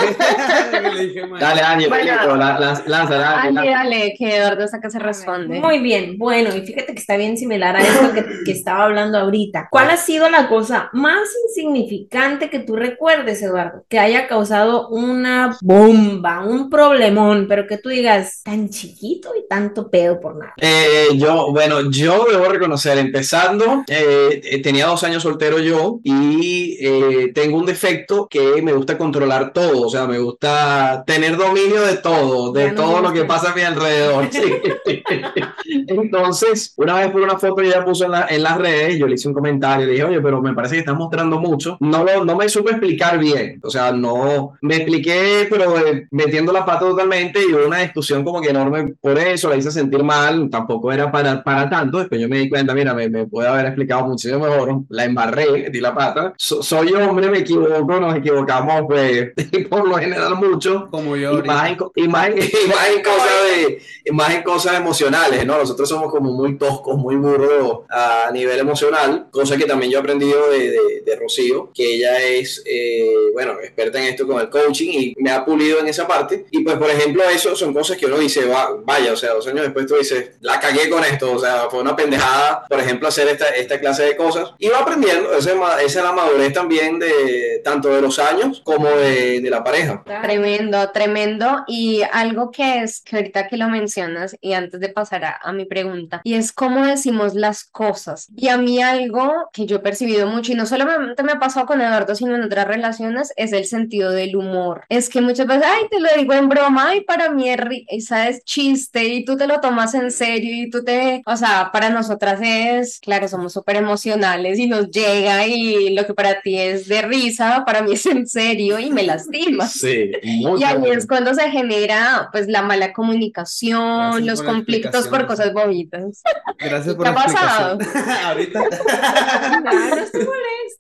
le 0.94 1.07
dije 1.07 1.22
Dale, 1.40 1.61
Ángel, 1.62 1.88
bueno, 1.88 2.37
lánzala. 2.37 3.51
Dale, 3.53 3.70
dale, 3.70 4.14
que 4.18 4.37
Eduardo 4.37 4.68
saca 4.68 4.90
se 4.90 4.99
responde. 4.99 5.61
Muy 5.61 5.79
bien, 5.81 6.18
bueno, 6.18 6.55
y 6.55 6.61
fíjate 6.61 6.92
que 6.92 7.01
está 7.01 7.16
bien 7.16 7.37
similar 7.38 7.77
a 7.77 7.81
esto 7.81 8.12
que, 8.12 8.25
que 8.44 8.53
estaba 8.53 8.85
hablando 8.85 9.18
ahorita. 9.18 9.68
¿Cuál 9.70 9.90
ha 9.90 9.96
sido 9.96 10.29
la 10.29 10.49
cosa 10.49 10.90
más 10.92 11.29
insignificante 11.49 12.51
que 12.51 12.61
tú 12.61 12.77
recuerdes, 12.77 13.42
Eduardo, 13.42 13.85
que 13.88 13.99
haya 13.99 14.29
causado 14.29 14.88
un 14.88 15.07
una 15.16 15.57
bomba, 15.61 16.40
un 16.40 16.68
problemón, 16.68 17.26
pero 17.49 17.67
que 17.67 17.79
tú 17.79 17.89
digas 17.89 18.43
tan 18.43 18.69
chiquito 18.69 19.31
y 19.37 19.47
tanto 19.49 19.91
pedo 19.91 20.21
por 20.21 20.37
nada. 20.37 20.55
Eh, 20.59 21.09
yo, 21.15 21.53
bueno, 21.53 21.91
yo 21.91 22.27
debo 22.31 22.47
reconocer, 22.47 22.99
empezando, 22.99 23.85
eh, 23.89 24.41
eh, 24.43 24.62
tenía 24.62 24.87
dos 24.87 25.05
años 25.05 25.23
soltero 25.23 25.59
yo 25.59 26.01
y 26.03 27.33
tengo 27.33 27.59
un 27.59 27.67
defecto 27.67 28.27
que 28.29 28.62
me 28.62 28.73
gusta 28.73 28.99
controlar 28.99 29.53
todo, 29.53 29.87
o 29.87 29.91
sea, 29.91 30.07
me 30.07 30.19
gusta 30.19 31.05
tener 31.07 31.37
dominio 31.37 31.83
de 31.83 31.97
todo, 31.97 32.53
de 32.53 32.73
todo 32.73 33.01
lo 33.01 33.12
que 33.12 33.25
pasa 33.25 33.53
a 33.53 33.55
mi 33.55 33.62
alrededor. 33.62 34.29
Entonces, 35.89 36.75
una 36.77 36.95
vez 36.95 37.11
por 37.11 37.23
una 37.23 37.39
foto 37.39 37.62
ya 37.62 37.85
puso 37.85 38.07
en, 38.07 38.12
en, 38.29 38.43
las 38.43 38.59
redes, 38.59 38.99
yo 38.99 39.07
le 39.07 39.15
hice 39.15 39.29
un 39.29 39.35
comentario, 39.35 39.87
le 39.87 39.93
dije, 39.93 40.05
oye, 40.05 40.21
pero 40.21 40.41
me 40.43 40.55
parece 40.55 40.75
que 40.75 40.81
estás 40.81 40.97
mostrando 40.97 41.39
mucho. 41.39 41.77
No, 41.81 42.05
lo, 42.05 42.25
no 42.25 42.37
me 42.37 42.49
supe 42.49 42.71
explicar 42.71 43.19
bien, 43.19 43.61
o 43.62 43.71
sea, 43.71 43.93
no 43.93 44.57
me 44.61 44.77
expliqué 44.77 44.97
expliqué, 44.97 45.47
pero 45.51 45.79
eh, 45.79 46.07
metiendo 46.11 46.53
la 46.53 46.65
pata 46.65 46.81
totalmente 46.81 47.15
y 47.20 47.52
hubo 47.52 47.66
una 47.66 47.79
discusión 47.79 48.24
como 48.24 48.40
que 48.40 48.50
enorme 48.50 48.94
por 49.00 49.18
eso, 49.18 49.48
la 49.48 49.57
hice 49.57 49.70
sentir 49.70 50.02
mal, 50.02 50.48
tampoco 50.50 50.92
era 50.92 51.11
para, 51.11 51.42
para 51.42 51.68
tanto, 51.68 51.98
después 51.98 52.20
yo 52.20 52.29
me 52.29 52.38
di 52.38 52.48
cuenta, 52.48 52.74
mira, 52.74 52.94
me, 52.94 53.09
me 53.09 53.26
puede 53.26 53.48
haber 53.48 53.66
explicado 53.66 54.07
muchísimo 54.07 54.40
mejor, 54.46 54.83
la 54.88 55.05
embarré, 55.05 55.70
di 55.70 55.81
la 55.81 55.94
pata, 55.94 56.35
soy 56.37 56.92
hombre, 56.92 57.31
me 57.31 57.38
equivoco, 57.38 58.00
nos 58.00 58.16
equivocamos 58.16 58.83
pues 58.87 59.33
por 59.70 59.88
lo 59.88 59.96
general 59.96 60.37
mucho. 60.37 60.88
Como 60.90 61.16
yo. 61.16 61.38
Y 61.38 61.42
más, 61.42 61.70
en, 61.70 61.79
y, 61.94 62.09
más, 62.09 62.29
en, 62.29 62.35
cosas 63.02 63.31
de, 63.44 64.12
más 64.12 64.35
en 64.35 64.42
cosas 64.42 64.76
emocionales, 64.76 65.44
¿no? 65.46 65.59
Nosotros 65.59 65.88
somos 65.88 66.11
como 66.11 66.33
muy 66.33 66.57
toscos, 66.57 66.96
muy 66.96 67.16
burros 67.16 67.81
a 67.90 68.31
nivel 68.33 68.59
emocional, 68.59 69.29
cosa 69.31 69.57
que 69.57 69.64
también 69.64 69.92
yo 69.92 69.98
he 69.98 70.00
aprendido 70.00 70.50
de, 70.50 70.70
de, 70.70 71.02
de 71.05 71.16
Rocío, 71.16 71.70
que 71.74 71.94
ella 71.94 72.20
es, 72.20 72.62
eh, 72.66 73.14
bueno, 73.33 73.52
experta 73.62 73.98
en 73.98 74.07
esto 74.07 74.26
con 74.26 74.40
el 74.40 74.48
coaching 74.48 74.90
y 74.92 75.14
me 75.18 75.31
ha 75.31 75.44
pulido 75.44 75.81
en 75.81 75.88
esa 75.88 76.07
parte. 76.07 76.46
Y 76.50 76.61
pues, 76.61 76.76
por 76.76 76.90
ejemplo, 76.90 77.06
eso 77.33 77.57
son 77.57 77.73
cosas 77.73 77.97
que 77.97 78.07
uno 78.07 78.19
dice, 78.19 78.47
va, 78.47 78.69
vaya, 78.85 79.12
o 79.12 79.16
sea, 79.16 79.35
dos 79.35 79.47
años 79.47 79.62
después 79.62 79.87
tú 79.87 79.97
dices, 79.97 80.33
la 80.40 80.61
cagué 80.61 80.88
con 80.88 81.05
esto, 81.05 81.33
o 81.33 81.38
sea, 81.38 81.69
fue 81.71 81.81
una 81.81 81.95
pendejada, 81.97 82.64
por 82.69 82.81
ejemplo, 82.81 83.09
hacer 83.09 83.29
esta, 83.29 83.49
esta 83.51 83.81
clase 83.81 84.05
de 84.05 84.16
cosas. 84.16 84.51
Y 84.59 84.69
va 84.69 84.81
aprendiendo, 84.81 85.33
esa 85.33 85.83
es 85.83 85.95
la 85.97 86.12
madurez 86.12 86.53
también 86.53 86.99
de 86.99 87.61
tanto 87.64 87.88
de 87.88 88.01
los 88.01 88.19
años 88.19 88.62
como 88.64 88.88
de, 88.88 89.40
de 89.40 89.51
la 89.51 89.62
pareja. 89.62 90.03
Tremendo, 90.23 90.90
tremendo. 90.92 91.64
Y 91.66 92.03
algo 92.12 92.51
que 92.51 92.83
es, 92.83 93.01
que 93.03 93.16
ahorita 93.16 93.49
que 93.49 93.57
lo 93.57 93.69
mencionas, 93.69 94.37
y 94.40 94.53
antes 94.53 94.81
de 94.81 94.88
pasar 94.88 95.25
a, 95.25 95.40
a 95.42 95.53
mi 95.53 95.64
pregunta, 95.64 96.21
y 96.25 96.35
es 96.35 96.53
cómo 96.53 96.87
decimos 96.87 97.35
las 97.35 97.64
cosas. 97.64 98.29
Y 98.37 98.49
a 98.49 98.59
mí 98.59 98.83
algo 98.83 99.49
que 99.53 99.66
yo 99.66 99.77
he 99.77 99.81
percibido 99.81 100.27
mucho, 100.27 100.53
y 100.53 100.55
no 100.55 100.66
solamente 100.66 101.23
me 101.23 101.33
ha 101.33 101.38
pasado 101.38 101.66
con 101.66 101.81
Eduardo, 101.81 102.14
sino 102.14 102.35
en 102.35 102.42
otras 102.42 102.66
relaciones, 102.66 103.33
es 103.37 103.53
el 103.53 103.66
sentido 103.66 104.11
del 104.11 104.37
humor. 104.37 104.85
Es 104.88 105.09
que 105.09 105.21
muchas 105.21 105.47
veces, 105.47 105.64
ay, 105.66 105.88
te 105.90 106.01
lo 106.01 106.09
digo 106.16 106.33
en 106.35 106.49
broma, 106.49 106.86
ay, 106.87 107.03
para 107.03 107.31
mí 107.31 107.49
es 107.49 107.59
risa, 107.59 108.29
es 108.29 108.44
chiste 108.44 109.05
y 109.05 109.25
tú 109.25 109.37
te 109.37 109.46
lo 109.46 109.61
tomas 109.61 109.94
en 109.94 110.11
serio 110.11 110.55
y 110.55 110.70
tú 110.70 110.85
te, 110.85 111.22
o 111.27 111.37
sea, 111.37 111.70
para 111.72 111.90
nosotras 111.90 112.40
es, 112.42 113.01
claro, 113.01 113.29
somos 113.29 113.53
súper 113.53 113.77
emocionales 113.77 114.59
y 114.59 114.66
nos 114.66 114.90
llega 114.90 115.46
y 115.46 115.94
lo 115.94 116.07
que 116.07 116.14
para 116.14 116.40
ti 116.40 116.59
es 116.59 116.87
de 116.88 117.03
risa, 117.03 117.64
para 117.66 117.83
mí 117.83 117.92
es 117.94 118.07
en 118.07 118.27
serio 118.27 118.79
y 118.79 118.90
me 118.90 119.03
lastima. 119.03 119.66
Sí, 119.77 120.11
y 120.22 120.64
ahí 120.64 120.90
es 120.90 121.07
cuando 121.07 121.35
se 121.35 121.51
genera 121.51 122.29
pues 122.33 122.49
la 122.49 122.62
mala 122.62 122.92
comunicación, 122.92 124.25
los 124.27 124.42
conflictos 124.42 125.07
por 125.09 125.27
cosas 125.27 125.53
bobitas. 125.53 126.22
Gracias 126.59 126.94
por 126.94 127.05
¿Qué 127.05 127.11
ha 127.11 127.14
pasado? 127.14 127.79
Ahorita. 128.25 128.64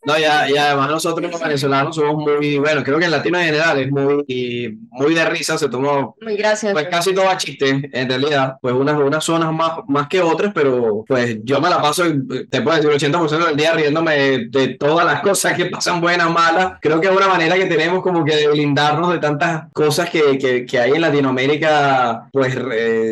No, 0.04 0.18
ya, 0.18 0.48
y 0.48 0.56
además 0.56 0.90
nosotros 0.90 1.30
los 1.30 1.40
venezolanos 1.40 1.96
somos 1.96 2.16
muy, 2.16 2.58
bueno, 2.58 2.82
creo 2.82 2.98
que 2.98 3.04
en 3.04 3.10
latino 3.10 3.38
en 3.38 3.46
general 3.46 3.78
es 3.78 3.90
muy, 3.90 4.78
muy 4.90 5.14
de 5.14 5.24
risa, 5.26 5.58
se 5.58 5.68
toma 5.68 5.95
muy 6.20 6.36
gracioso. 6.36 6.74
Pues 6.74 6.88
casi 6.88 7.14
todo 7.14 7.28
a 7.28 7.36
chiste, 7.36 7.90
en 7.92 8.08
realidad, 8.08 8.56
pues 8.60 8.74
unas, 8.74 8.98
unas 8.98 9.24
zonas 9.24 9.52
más, 9.52 9.72
más 9.88 10.08
que 10.08 10.20
otras, 10.20 10.52
pero 10.54 11.04
pues 11.06 11.38
yo 11.44 11.60
me 11.60 11.70
la 11.70 11.80
paso, 11.80 12.04
te 12.50 12.62
puedo 12.62 12.76
decir, 12.76 12.90
el 12.90 13.12
80% 13.14 13.46
del 13.46 13.56
día 13.56 13.72
riéndome 13.72 14.48
de, 14.48 14.76
todas 14.78 15.06
las 15.06 15.20
cosas 15.20 15.54
que 15.54 15.66
pasan 15.66 16.00
buenas, 16.00 16.30
malas. 16.30 16.74
Creo 16.80 17.00
que 17.00 17.08
es 17.08 17.16
una 17.16 17.28
manera 17.28 17.56
que 17.56 17.66
tenemos 17.66 18.02
como 18.02 18.24
que 18.24 18.36
de 18.36 18.48
blindarnos 18.48 19.12
de 19.12 19.18
tantas 19.18 19.64
cosas 19.72 20.10
que, 20.10 20.38
que, 20.38 20.66
que 20.66 20.78
hay 20.78 20.92
en 20.92 21.00
Latinoamérica, 21.00 22.28
pues 22.32 22.54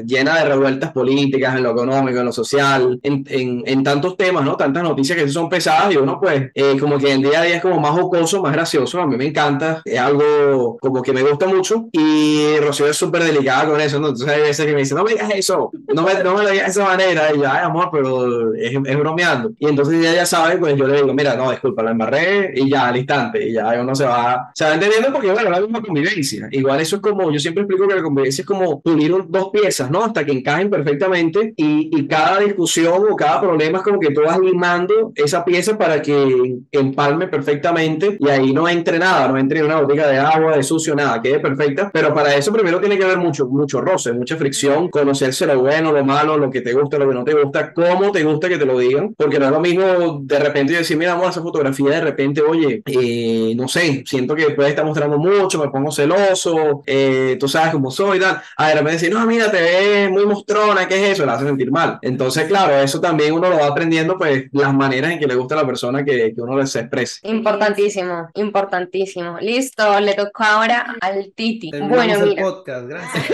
llena 0.04 0.38
de 0.38 0.44
revueltas 0.44 0.92
políticas, 0.92 1.56
en 1.56 1.62
lo 1.62 1.70
económico, 1.72 2.18
en 2.18 2.26
lo 2.26 2.32
social, 2.32 2.98
en, 3.02 3.24
en, 3.28 3.62
en 3.66 3.82
tantos 3.82 4.16
temas, 4.16 4.44
¿no? 4.44 4.56
Tantas 4.56 4.82
noticias 4.82 5.18
que 5.18 5.28
son 5.28 5.48
pesadas 5.48 5.92
y 5.92 5.96
uno 5.96 6.18
pues 6.20 6.50
eh, 6.54 6.76
como 6.78 6.98
que 6.98 7.12
el 7.12 7.22
día 7.22 7.40
a 7.40 7.44
día 7.44 7.56
es 7.56 7.62
como 7.62 7.80
más 7.80 7.92
jocoso, 7.92 8.42
más 8.42 8.52
gracioso, 8.52 9.00
a 9.00 9.06
mí 9.06 9.16
me 9.16 9.26
encanta, 9.26 9.82
es 9.84 9.98
algo 9.98 10.76
como 10.80 11.02
que 11.02 11.12
me 11.12 11.22
gusta 11.22 11.46
mucho 11.46 11.88
y 11.92 12.56
Rocío 12.74 12.88
es 12.88 12.96
súper 12.96 13.22
delicada 13.22 13.66
con 13.66 13.80
eso, 13.80 14.00
¿no? 14.00 14.08
Entonces 14.08 14.28
hay 14.28 14.42
veces 14.42 14.66
que 14.66 14.72
me 14.72 14.80
dice, 14.80 14.94
no 14.94 15.04
me 15.04 15.12
digas 15.12 15.30
eso, 15.34 15.70
no 15.94 16.02
me, 16.02 16.14
no 16.24 16.34
me 16.34 16.42
lo 16.42 16.50
digas 16.50 16.66
de 16.66 16.70
esa 16.70 16.84
manera, 16.84 17.32
y 17.32 17.38
yo, 17.38 17.44
ay 17.48 17.60
amor, 17.62 17.88
pero 17.92 18.54
es, 18.54 18.72
es 18.84 18.98
bromeando. 18.98 19.52
Y 19.58 19.68
entonces 19.68 20.00
ella 20.00 20.14
ya 20.14 20.26
sabe, 20.26 20.58
pues 20.58 20.76
yo 20.76 20.86
le 20.86 20.96
digo, 20.96 21.14
mira, 21.14 21.36
no, 21.36 21.50
disculpa, 21.50 21.82
la 21.82 21.92
embarré 21.92 22.52
y 22.56 22.68
ya 22.68 22.88
al 22.88 22.96
instante, 22.96 23.48
y 23.48 23.52
ya 23.52 23.80
uno 23.80 23.94
se 23.94 24.04
va, 24.04 24.50
se 24.54 24.64
va 24.64 24.74
entendiendo 24.74 25.12
porque, 25.12 25.30
bueno, 25.30 25.50
la 25.50 25.60
misma 25.60 25.80
convivencia. 25.80 26.48
Igual 26.50 26.80
eso 26.80 26.96
es 26.96 27.02
como, 27.02 27.30
yo 27.30 27.38
siempre 27.38 27.62
explico 27.62 27.86
que 27.86 27.94
la 27.94 28.02
convivencia 28.02 28.42
es 28.42 28.46
como 28.46 28.80
unir 28.84 29.14
dos 29.28 29.50
piezas, 29.52 29.90
¿no? 29.90 30.02
Hasta 30.02 30.24
que 30.24 30.32
encajen 30.32 30.70
perfectamente 30.70 31.54
y, 31.56 31.90
y 31.96 32.08
cada 32.08 32.40
discusión 32.40 33.02
o 33.10 33.16
cada 33.16 33.40
problema 33.40 33.78
es 33.78 33.84
como 33.84 34.00
que 34.00 34.10
tú 34.10 34.22
vas 34.22 34.38
limando 34.38 35.12
esa 35.14 35.44
pieza 35.44 35.78
para 35.78 36.02
que 36.02 36.56
empalme 36.72 37.28
perfectamente 37.28 38.16
y 38.18 38.28
ahí 38.28 38.52
no 38.52 38.68
entre 38.68 38.98
nada, 38.98 39.28
no 39.28 39.38
entre 39.38 39.62
una 39.62 39.80
botica 39.80 40.06
de 40.08 40.18
agua, 40.18 40.56
de 40.56 40.62
sucio, 40.62 40.94
nada, 40.94 41.20
quede 41.20 41.38
perfecta. 41.38 41.90
Pero 41.92 42.14
para 42.14 42.34
eso 42.34 42.52
primero 42.64 42.80
tiene 42.80 42.96
que 42.96 43.04
haber 43.04 43.18
mucho, 43.18 43.46
mucho 43.46 43.82
roce, 43.82 44.14
mucha 44.14 44.36
fricción, 44.36 44.88
conocerse 44.88 45.44
lo 45.44 45.60
bueno, 45.60 45.92
lo 45.92 46.02
malo, 46.02 46.38
lo 46.38 46.50
que 46.50 46.62
te 46.62 46.72
gusta, 46.72 46.96
lo 46.96 47.06
que 47.06 47.14
no 47.14 47.22
te 47.22 47.34
gusta, 47.34 47.74
cómo 47.74 48.10
te 48.10 48.24
gusta 48.24 48.48
que 48.48 48.56
te 48.56 48.64
lo 48.64 48.78
digan, 48.78 49.14
porque 49.18 49.38
no 49.38 49.44
es 49.44 49.50
lo 49.50 49.60
mismo 49.60 50.20
de 50.22 50.38
repente 50.38 50.72
decir, 50.72 50.96
mira, 50.96 51.12
vamos 51.12 51.26
a 51.26 51.28
hacer 51.28 51.42
fotografía, 51.42 51.90
de 51.90 52.00
repente, 52.00 52.40
oye, 52.40 52.82
eh, 52.86 53.52
no 53.54 53.68
sé, 53.68 54.02
siento 54.06 54.34
que 54.34 54.46
después 54.46 54.66
está 54.66 54.82
mostrando 54.82 55.18
mucho, 55.18 55.62
me 55.62 55.68
pongo 55.68 55.92
celoso, 55.92 56.82
eh, 56.86 57.36
tú 57.38 57.46
sabes 57.48 57.70
cómo 57.70 57.90
soy, 57.90 58.18
tal. 58.18 58.40
A 58.56 58.68
de 58.68 58.74
repente 58.76 58.92
decir, 58.92 59.12
no, 59.12 59.26
mira, 59.26 59.50
te 59.50 59.60
ves 59.60 60.10
muy 60.10 60.24
mostrona, 60.24 60.88
¿qué 60.88 60.94
es 60.94 61.10
eso? 61.10 61.26
La 61.26 61.34
hace 61.34 61.44
sentir 61.44 61.70
mal. 61.70 61.98
Entonces, 62.00 62.44
claro, 62.44 62.76
eso 62.76 62.98
también 62.98 63.34
uno 63.34 63.50
lo 63.50 63.58
va 63.58 63.66
aprendiendo, 63.66 64.16
pues, 64.16 64.44
las 64.52 64.72
maneras 64.72 65.12
en 65.12 65.18
que 65.18 65.26
le 65.26 65.34
gusta 65.34 65.54
a 65.54 65.58
la 65.58 65.66
persona 65.66 66.02
que, 66.02 66.32
que 66.34 66.40
uno 66.40 66.66
se 66.66 66.80
exprese. 66.80 67.28
Importantísimo, 67.28 68.30
importantísimo. 68.32 69.36
Listo, 69.38 70.00
le 70.00 70.14
toca 70.14 70.54
ahora 70.54 70.96
al 71.02 71.30
Titi. 71.34 71.70
Terminamos 71.70 72.06
bueno, 72.06 72.26
mira. 72.26 72.53
Podcast, 72.54 72.86
gracias. 72.86 73.24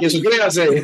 ¿Y 0.00 0.06
eso 0.06 0.20
quiere 0.20 0.42
hacer? 0.42 0.82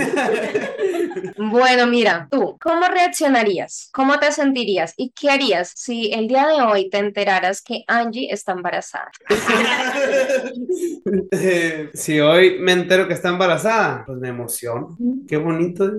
Bueno, 1.36 1.86
mira, 1.86 2.28
tú, 2.30 2.56
¿cómo 2.60 2.86
reaccionarías? 2.86 3.88
¿Cómo 3.92 4.18
te 4.18 4.30
sentirías? 4.32 4.94
¿Y 4.96 5.10
qué 5.10 5.30
harías 5.30 5.72
si 5.74 6.12
el 6.12 6.28
día 6.28 6.46
de 6.46 6.62
hoy 6.62 6.90
te 6.90 6.98
enteraras 6.98 7.62
que 7.62 7.84
Angie 7.86 8.28
está 8.30 8.52
embarazada? 8.52 9.10
si 11.94 12.20
hoy 12.20 12.58
me 12.58 12.72
entero 12.72 13.08
que 13.08 13.14
está 13.14 13.30
embarazada, 13.30 14.04
pues 14.06 14.18
me 14.18 14.28
emociono. 14.28 14.96
Qué 15.26 15.36
bonito. 15.36 15.90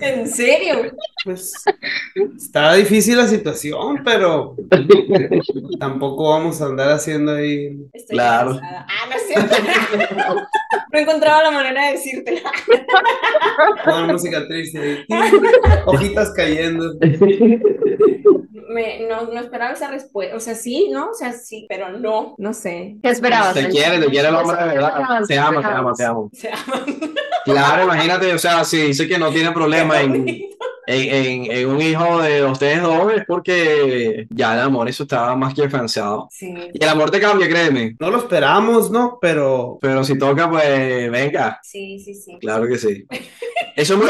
¿En 0.00 0.28
serio? 0.28 0.92
Pues 1.24 1.52
está 2.36 2.74
difícil 2.74 3.16
la 3.16 3.26
situación, 3.26 4.02
pero 4.04 4.56
tampoco 5.80 6.30
vamos 6.30 6.60
a 6.60 6.66
andar 6.66 6.90
haciendo 6.90 7.32
ahí. 7.32 7.78
Estoy 7.92 8.16
claro. 8.16 8.60
Ah, 8.88 9.06
no 9.08 9.14
es 9.14 9.26
cierto. 9.26 9.56
no 10.92 10.98
encontraba 10.98 11.42
la 11.42 11.50
manera 11.50 11.86
de 11.86 11.92
decírtela. 11.92 12.50
Con 13.84 14.06
música 14.08 14.46
triste. 14.48 15.06
Hojitas 15.86 16.32
cayendo. 16.34 16.94
Me, 18.70 19.06
no, 19.06 19.26
no, 19.26 19.40
esperaba 19.40 19.72
esa 19.72 19.88
respuesta. 19.88 20.36
O 20.36 20.40
sea, 20.40 20.54
sí, 20.54 20.88
¿no? 20.90 21.10
O 21.10 21.14
sea, 21.14 21.32
sí, 21.32 21.66
pero 21.68 21.90
no, 21.98 22.34
no 22.38 22.52
sé. 22.52 22.96
¿Qué 23.02 23.10
esperabas? 23.10 23.54
Te 23.54 23.68
quiere, 23.68 23.98
te 23.98 24.06
quiere 24.06 24.28
el 24.28 24.34
hombre 24.34 24.56
de 24.62 24.68
verdad. 24.68 25.22
Te 25.26 25.38
ama, 25.38 25.60
te 25.60 25.66
ama, 25.66 25.92
te 25.94 26.04
amo. 26.04 26.30
Claro, 27.44 27.84
imagínate, 27.84 28.34
o 28.34 28.38
sea, 28.38 28.62
si 28.64 28.78
dice 28.78 29.08
que 29.08 29.18
no 29.18 29.30
tiene 29.30 29.52
problema 29.52 30.02
en, 30.02 30.26
en, 30.88 31.50
en, 31.50 31.68
un 31.68 31.82
hijo 31.82 32.22
de 32.22 32.44
ustedes 32.44 32.82
dos 32.82 33.12
es 33.12 33.24
porque 33.26 34.26
ya 34.30 34.54
el 34.54 34.60
amor 34.60 34.88
eso 34.88 35.02
estaba 35.02 35.36
más 35.36 35.52
que 35.52 35.64
afianzado. 35.64 36.28
Sí. 36.30 36.54
Y 36.72 36.82
el 36.82 36.88
amor 36.88 37.10
te 37.10 37.20
cambia, 37.20 37.48
créeme. 37.48 37.94
No 37.98 38.10
lo 38.10 38.18
esperamos, 38.18 38.90
¿no? 38.90 39.18
Pero... 39.20 39.78
Pero 39.80 40.02
si 40.02 40.18
toca, 40.18 40.48
pues 40.48 41.10
venga. 41.10 41.60
Sí, 41.62 41.98
sí, 41.98 42.14
sí. 42.14 42.38
Claro 42.40 42.66
que 42.66 42.78
sí. 42.78 43.06
Eso 43.78 43.94
es 43.94 44.00
muy, 44.00 44.08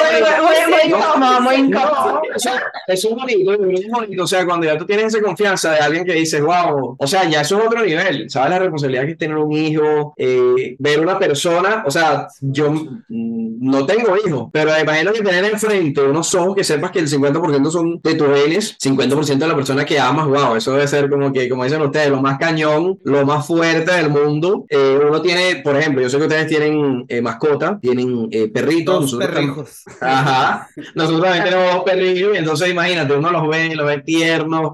incómodo, 1.58 2.22
Eso, 2.34 2.50
es 2.86 3.14
bonito, 3.14 3.52
es 3.52 3.60
muy 3.60 3.86
bonito. 3.90 4.22
O 4.22 4.26
sea, 4.26 4.46
cuando 4.46 4.64
ya 4.64 4.78
tú 4.78 4.86
tienes 4.86 5.06
esa 5.06 5.20
confianza 5.20 5.72
de 5.72 5.80
alguien 5.80 6.06
que 6.06 6.14
dice, 6.14 6.40
wow, 6.40 6.96
o 6.98 7.06
sea, 7.06 7.28
ya 7.28 7.42
eso 7.42 7.58
es 7.58 7.66
otro 7.66 7.84
nivel. 7.84 8.30
¿Sabes 8.30 8.48
la 8.48 8.60
responsabilidad 8.60 9.04
que 9.04 9.10
es 9.10 9.18
tener 9.18 9.36
un 9.36 9.52
hijo? 9.52 10.14
Eh, 10.16 10.74
ver 10.78 11.00
una 11.00 11.18
persona, 11.18 11.82
o 11.84 11.90
sea, 11.90 12.28
yo 12.40 12.72
no 13.10 13.84
tengo 13.84 14.16
hijos, 14.26 14.48
pero 14.52 14.70
imagino 14.80 15.12
que 15.12 15.20
tener 15.20 15.44
enfrente 15.44 16.00
unos 16.00 16.34
ojos 16.34 16.54
que 16.56 16.64
sepas 16.68 16.90
que 16.90 17.00
el 17.00 17.08
50% 17.08 17.70
son 17.70 18.00
de 18.02 18.14
tus 18.14 18.28
genes, 18.28 18.76
50% 18.78 19.38
de 19.38 19.46
la 19.46 19.56
persona 19.56 19.84
que 19.84 19.98
amas, 19.98 20.26
wow, 20.26 20.56
eso 20.56 20.72
debe 20.72 20.86
ser 20.86 21.10
como 21.10 21.32
que, 21.32 21.48
como 21.48 21.64
dicen 21.64 21.82
ustedes, 21.82 22.10
lo 22.10 22.20
más 22.20 22.38
cañón, 22.38 22.98
lo 23.04 23.26
más 23.26 23.46
fuerte 23.46 23.92
del 23.92 24.10
mundo. 24.10 24.66
Eh, 24.68 25.00
uno 25.06 25.20
tiene, 25.20 25.56
por 25.62 25.76
ejemplo, 25.76 26.02
yo 26.02 26.10
sé 26.10 26.18
que 26.18 26.24
ustedes 26.24 26.46
tienen 26.46 27.04
eh, 27.08 27.20
mascota, 27.20 27.78
tienen 27.80 28.28
eh, 28.30 28.48
perritos. 28.48 29.12
Dos 29.12 29.20
perrijos. 29.24 29.84
Ajá. 30.00 30.68
Nosotros 30.94 31.22
también 31.22 31.44
tenemos 31.44 31.74
dos 31.74 31.84
perrillos 31.84 32.34
y 32.34 32.38
entonces 32.38 32.70
imagínate, 32.70 33.14
uno 33.14 33.30
los 33.30 33.48
ve, 33.48 33.74
los 33.74 33.86
ve 33.86 33.98
tiernos, 34.02 34.72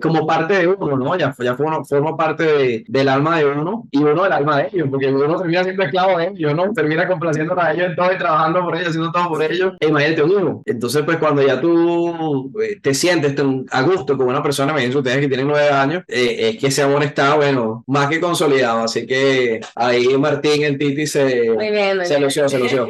como 0.00 0.26
parte 0.26 0.58
de 0.58 0.66
uno, 0.66 0.96
¿no? 0.96 1.16
Ya, 1.16 1.34
ya 1.38 1.54
forma, 1.54 1.84
forma 1.84 2.16
parte 2.16 2.84
del 2.86 3.08
alma 3.08 3.38
de 3.38 3.46
uno 3.46 3.88
y 3.90 3.98
uno 3.98 4.22
del 4.22 4.32
alma 4.32 4.58
de 4.58 4.70
ellos, 4.72 4.88
porque 4.90 5.08
uno 5.08 5.36
termina 5.38 5.64
siendo 5.64 5.82
esclavo 5.82 6.18
de 6.18 6.28
ellos, 6.28 6.54
¿no? 6.54 6.72
Termina 6.72 7.08
complaciendo 7.08 7.58
a 7.60 7.72
ellos 7.72 7.86
entonces 7.88 8.18
trabajando 8.18 8.62
por 8.62 8.76
ellos, 8.76 8.88
haciendo 8.88 9.12
todo 9.12 9.28
por 9.28 9.42
ellos. 9.42 9.72
E 9.80 9.88
imagínate 9.88 10.22
un 10.22 10.30
hijo. 10.30 10.62
Entonces, 10.66 11.02
pues 11.04 11.18
cuando 11.18 11.29
ya 11.38 11.60
tú 11.60 12.52
eh, 12.62 12.78
te 12.80 12.94
sientes 12.94 13.34
a 13.70 13.82
gusto 13.82 14.16
con 14.16 14.28
una 14.28 14.42
persona, 14.42 14.72
me 14.72 14.80
dicen 14.80 14.96
ustedes 14.96 15.18
que 15.18 15.28
tienen 15.28 15.46
nueve 15.46 15.68
años, 15.68 16.04
eh, 16.08 16.50
es 16.50 16.58
que 16.58 16.68
ese 16.68 16.82
amor 16.82 17.02
está, 17.02 17.34
bueno, 17.34 17.84
más 17.86 18.08
que 18.08 18.20
consolidado. 18.20 18.84
Así 18.84 19.06
que 19.06 19.60
ahí 19.74 20.06
Martín, 20.18 20.64
el 20.64 20.78
Titi, 20.78 21.06
se, 21.06 21.54
se 22.04 22.20
lució, 22.20 22.48
se 22.48 22.58
lució. 22.58 22.88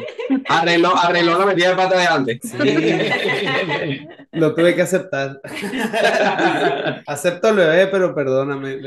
Arregló, 0.49 0.97
arregló 0.97 1.39
la 1.39 1.47
metida 1.47 1.71
de 1.71 1.77
pata 1.77 1.99
de 1.99 2.07
antes. 2.07 2.41
Sí. 2.43 4.07
Lo 4.33 4.55
tuve 4.55 4.75
que 4.77 4.83
aceptar. 4.83 5.41
Acepto 7.07 7.49
el 7.49 7.57
bebé, 7.57 7.87
pero 7.89 8.15
perdóname. 8.15 8.79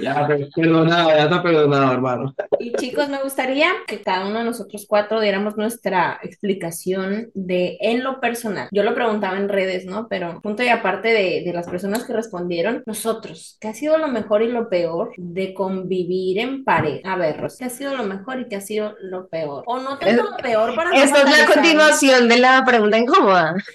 ya, 0.00 0.28
perdonado, 0.54 1.10
ya 1.10 1.24
está 1.24 1.42
perdonado, 1.42 1.92
hermano. 1.92 2.34
Y 2.60 2.72
chicos, 2.74 3.08
me 3.08 3.22
gustaría 3.22 3.72
que 3.86 4.02
cada 4.02 4.26
uno 4.26 4.38
de 4.38 4.44
nosotros 4.44 4.86
cuatro 4.88 5.20
diéramos 5.20 5.56
nuestra 5.56 6.20
explicación 6.22 7.30
de 7.34 7.65
en 7.80 8.02
lo 8.04 8.20
personal. 8.20 8.68
Yo 8.72 8.82
lo 8.82 8.94
preguntaba 8.94 9.36
en 9.38 9.48
redes, 9.48 9.84
¿no? 9.86 10.06
Pero 10.08 10.40
punto 10.40 10.62
y 10.62 10.68
aparte 10.68 11.08
de, 11.08 11.42
de 11.44 11.52
las 11.52 11.66
personas 11.68 12.04
que 12.04 12.12
respondieron, 12.12 12.82
nosotros, 12.86 13.56
¿qué 13.60 13.68
ha 13.68 13.74
sido 13.74 13.98
lo 13.98 14.08
mejor 14.08 14.42
y 14.42 14.48
lo 14.48 14.68
peor 14.68 15.10
de 15.16 15.54
convivir 15.54 16.38
en 16.38 16.64
pareja? 16.64 17.12
A 17.12 17.16
ver, 17.16 17.46
¿qué 17.58 17.64
ha 17.64 17.70
sido 17.70 17.94
lo 17.96 18.04
mejor 18.04 18.40
y 18.40 18.48
qué 18.48 18.56
ha 18.56 18.60
sido 18.60 18.94
lo 19.00 19.28
peor? 19.28 19.64
O 19.66 19.78
no 19.80 19.98
tanto 19.98 20.22
lo 20.24 20.36
peor 20.38 20.74
para 20.74 20.90
no 20.90 20.96
Esta 20.96 21.22
es 21.22 21.38
la 21.38 21.46
continuación 21.54 22.28
de 22.28 22.38
la 22.38 22.64
pregunta 22.66 22.98
incómoda. 22.98 23.54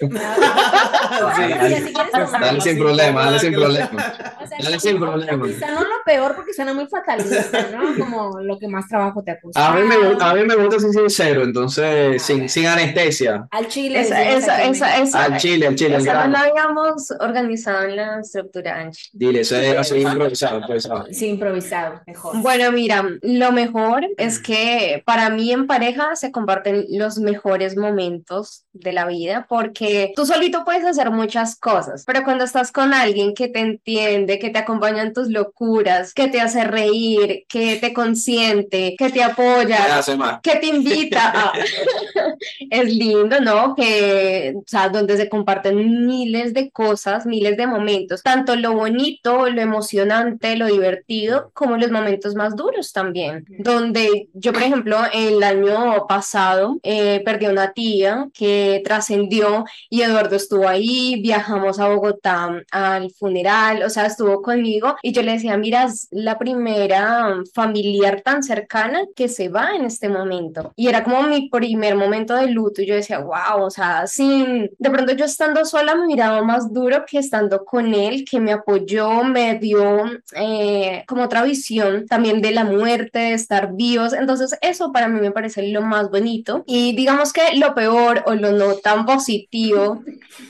Dale 2.40 2.60
sin 2.60 2.78
problema, 2.78 3.24
dale 3.24 3.38
sin 3.38 3.52
problema. 3.54 4.14
Dale 4.60 4.74
no- 4.74 4.80
sin 4.80 4.98
problema. 4.98 5.46
Quizá 5.46 5.70
no 5.72 5.80
lo 5.82 5.94
peor 6.04 6.34
porque 6.34 6.52
suena 6.52 6.74
muy 6.74 6.86
fatalista, 6.86 7.68
¿no? 7.72 7.94
Como 7.98 8.40
lo 8.40 8.58
que 8.58 8.68
más 8.68 8.88
trabajo 8.88 9.22
te 9.22 9.30
ha 9.32 9.40
costado. 9.40 9.66
A 9.66 9.74
mí 9.80 9.82
me, 9.86 9.96
gu- 9.96 10.20
a 10.20 10.34
mí 10.34 10.44
me 10.44 10.54
gusta 10.56 10.78
ser 10.80 10.90
sincero, 10.92 11.42
entonces 11.42 12.22
sin, 12.22 12.48
sin 12.48 12.66
anestesia. 12.66 13.46
Al 13.50 13.68
chile. 13.68 13.81
Esa, 13.88 14.30
esa, 14.30 14.62
esa, 14.64 14.98
esa, 14.98 15.24
Al 15.24 15.36
chile, 15.38 15.66
al 15.66 15.74
chile, 15.74 15.96
al 15.96 16.02
esa 16.02 16.26
no 16.26 16.32
la 16.32 16.40
habíamos 16.40 17.10
organizado 17.20 17.82
en 17.84 17.96
la 17.96 18.20
estructura, 18.20 18.80
Angie. 18.80 19.02
Dile, 19.12 19.40
eso 19.40 19.56
es 19.56 19.90
improvisado, 19.92 20.58
improvisado. 20.58 21.06
Sí, 21.10 21.28
improvisado, 21.28 22.00
mejor. 22.06 22.40
Bueno, 22.40 22.70
mira, 22.72 23.04
lo 23.22 23.52
mejor 23.52 24.06
es 24.16 24.38
que 24.38 25.02
para 25.04 25.30
mí 25.30 25.52
en 25.52 25.66
pareja 25.66 26.14
se 26.16 26.30
comparten 26.30 26.86
los 26.90 27.18
mejores 27.18 27.76
momentos 27.76 28.64
de 28.72 28.92
la 28.92 29.06
vida 29.06 29.46
porque 29.48 30.12
tú 30.14 30.26
solito 30.26 30.64
puedes 30.64 30.84
hacer 30.84 31.10
muchas 31.10 31.58
cosas, 31.58 32.04
pero 32.06 32.24
cuando 32.24 32.44
estás 32.44 32.72
con 32.72 32.94
alguien 32.94 33.34
que 33.34 33.48
te 33.48 33.60
entiende, 33.60 34.38
que 34.38 34.50
te 34.50 34.58
acompaña 34.58 35.02
en 35.02 35.12
tus 35.12 35.28
locuras, 35.28 36.14
que 36.14 36.28
te 36.28 36.40
hace 36.40 36.64
reír, 36.64 37.44
que 37.48 37.76
te 37.76 37.92
consiente, 37.92 38.94
que 38.98 39.06
te 39.08 39.12
¿Qué 39.12 39.22
apoya, 39.22 40.00
que 40.42 40.56
te 40.56 40.66
invita 40.66 41.30
a... 41.30 41.52
es 42.70 42.94
lindo, 42.94 43.40
¿no? 43.40 43.61
Que, 43.76 44.54
o 44.56 44.64
sea, 44.66 44.88
donde 44.88 45.16
se 45.16 45.28
comparten 45.28 46.06
miles 46.06 46.54
de 46.54 46.70
cosas, 46.70 47.26
miles 47.26 47.56
de 47.56 47.66
momentos, 47.66 48.22
tanto 48.22 48.56
lo 48.56 48.74
bonito, 48.74 49.48
lo 49.48 49.60
emocionante, 49.60 50.56
lo 50.56 50.66
divertido, 50.66 51.50
como 51.54 51.76
los 51.76 51.90
momentos 51.90 52.34
más 52.34 52.56
duros 52.56 52.92
también, 52.92 53.44
donde 53.58 54.28
yo, 54.34 54.52
por 54.52 54.62
ejemplo, 54.62 54.98
el 55.12 55.42
año 55.42 56.06
pasado 56.06 56.78
eh, 56.82 57.22
perdí 57.24 57.46
a 57.46 57.50
una 57.50 57.72
tía 57.72 58.28
que 58.34 58.82
trascendió 58.84 59.64
y 59.88 60.02
Eduardo 60.02 60.36
estuvo 60.36 60.68
ahí, 60.68 61.20
viajamos 61.22 61.78
a 61.78 61.88
Bogotá 61.88 62.62
al 62.70 63.10
funeral, 63.10 63.82
o 63.82 63.90
sea, 63.90 64.06
estuvo 64.06 64.42
conmigo 64.42 64.96
y 65.02 65.12
yo 65.12 65.22
le 65.22 65.32
decía, 65.32 65.56
mira, 65.56 65.84
es 65.84 66.08
la 66.10 66.38
primera 66.38 67.36
familiar 67.54 68.22
tan 68.22 68.42
cercana 68.42 69.04
que 69.14 69.28
se 69.28 69.48
va 69.48 69.74
en 69.74 69.84
este 69.84 70.08
momento. 70.08 70.72
Y 70.76 70.88
era 70.88 71.04
como 71.04 71.22
mi 71.22 71.48
primer 71.48 71.96
momento 71.96 72.34
de 72.34 72.48
luto 72.48 72.82
y 72.82 72.86
yo 72.86 72.94
decía, 72.94 73.18
wow, 73.18 73.51
o 73.56 73.70
sea, 73.70 74.06
sin, 74.06 74.70
de 74.78 74.90
pronto 74.90 75.12
yo 75.12 75.24
estando 75.24 75.64
sola 75.64 75.94
me 75.94 76.06
miraba 76.06 76.42
más 76.42 76.72
duro 76.72 77.04
que 77.06 77.18
estando 77.18 77.64
con 77.64 77.94
él, 77.94 78.24
que 78.28 78.40
me 78.40 78.52
apoyó, 78.52 79.24
me 79.24 79.58
dio 79.58 80.04
eh, 80.34 81.04
como 81.06 81.24
otra 81.24 81.42
visión 81.42 82.06
también 82.06 82.40
de 82.40 82.52
la 82.52 82.64
muerte, 82.64 83.18
de 83.18 83.32
estar 83.34 83.74
vivos. 83.74 84.12
Entonces 84.12 84.56
eso 84.62 84.92
para 84.92 85.08
mí 85.08 85.20
me 85.20 85.30
parece 85.30 85.68
lo 85.68 85.82
más 85.82 86.10
bonito. 86.10 86.64
Y 86.66 86.94
digamos 86.94 87.32
que 87.32 87.56
lo 87.56 87.74
peor 87.74 88.22
o 88.26 88.34
lo 88.34 88.52
no 88.52 88.74
tan 88.76 89.06
positivo. 89.06 90.02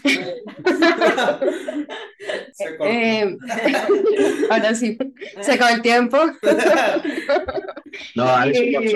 Eh, 2.84 3.36
ahora 4.50 4.74
sí, 4.74 4.96
se 5.40 5.52
acabó 5.52 5.74
el 5.74 5.82
tiempo. 5.82 6.18
No, 8.14 8.26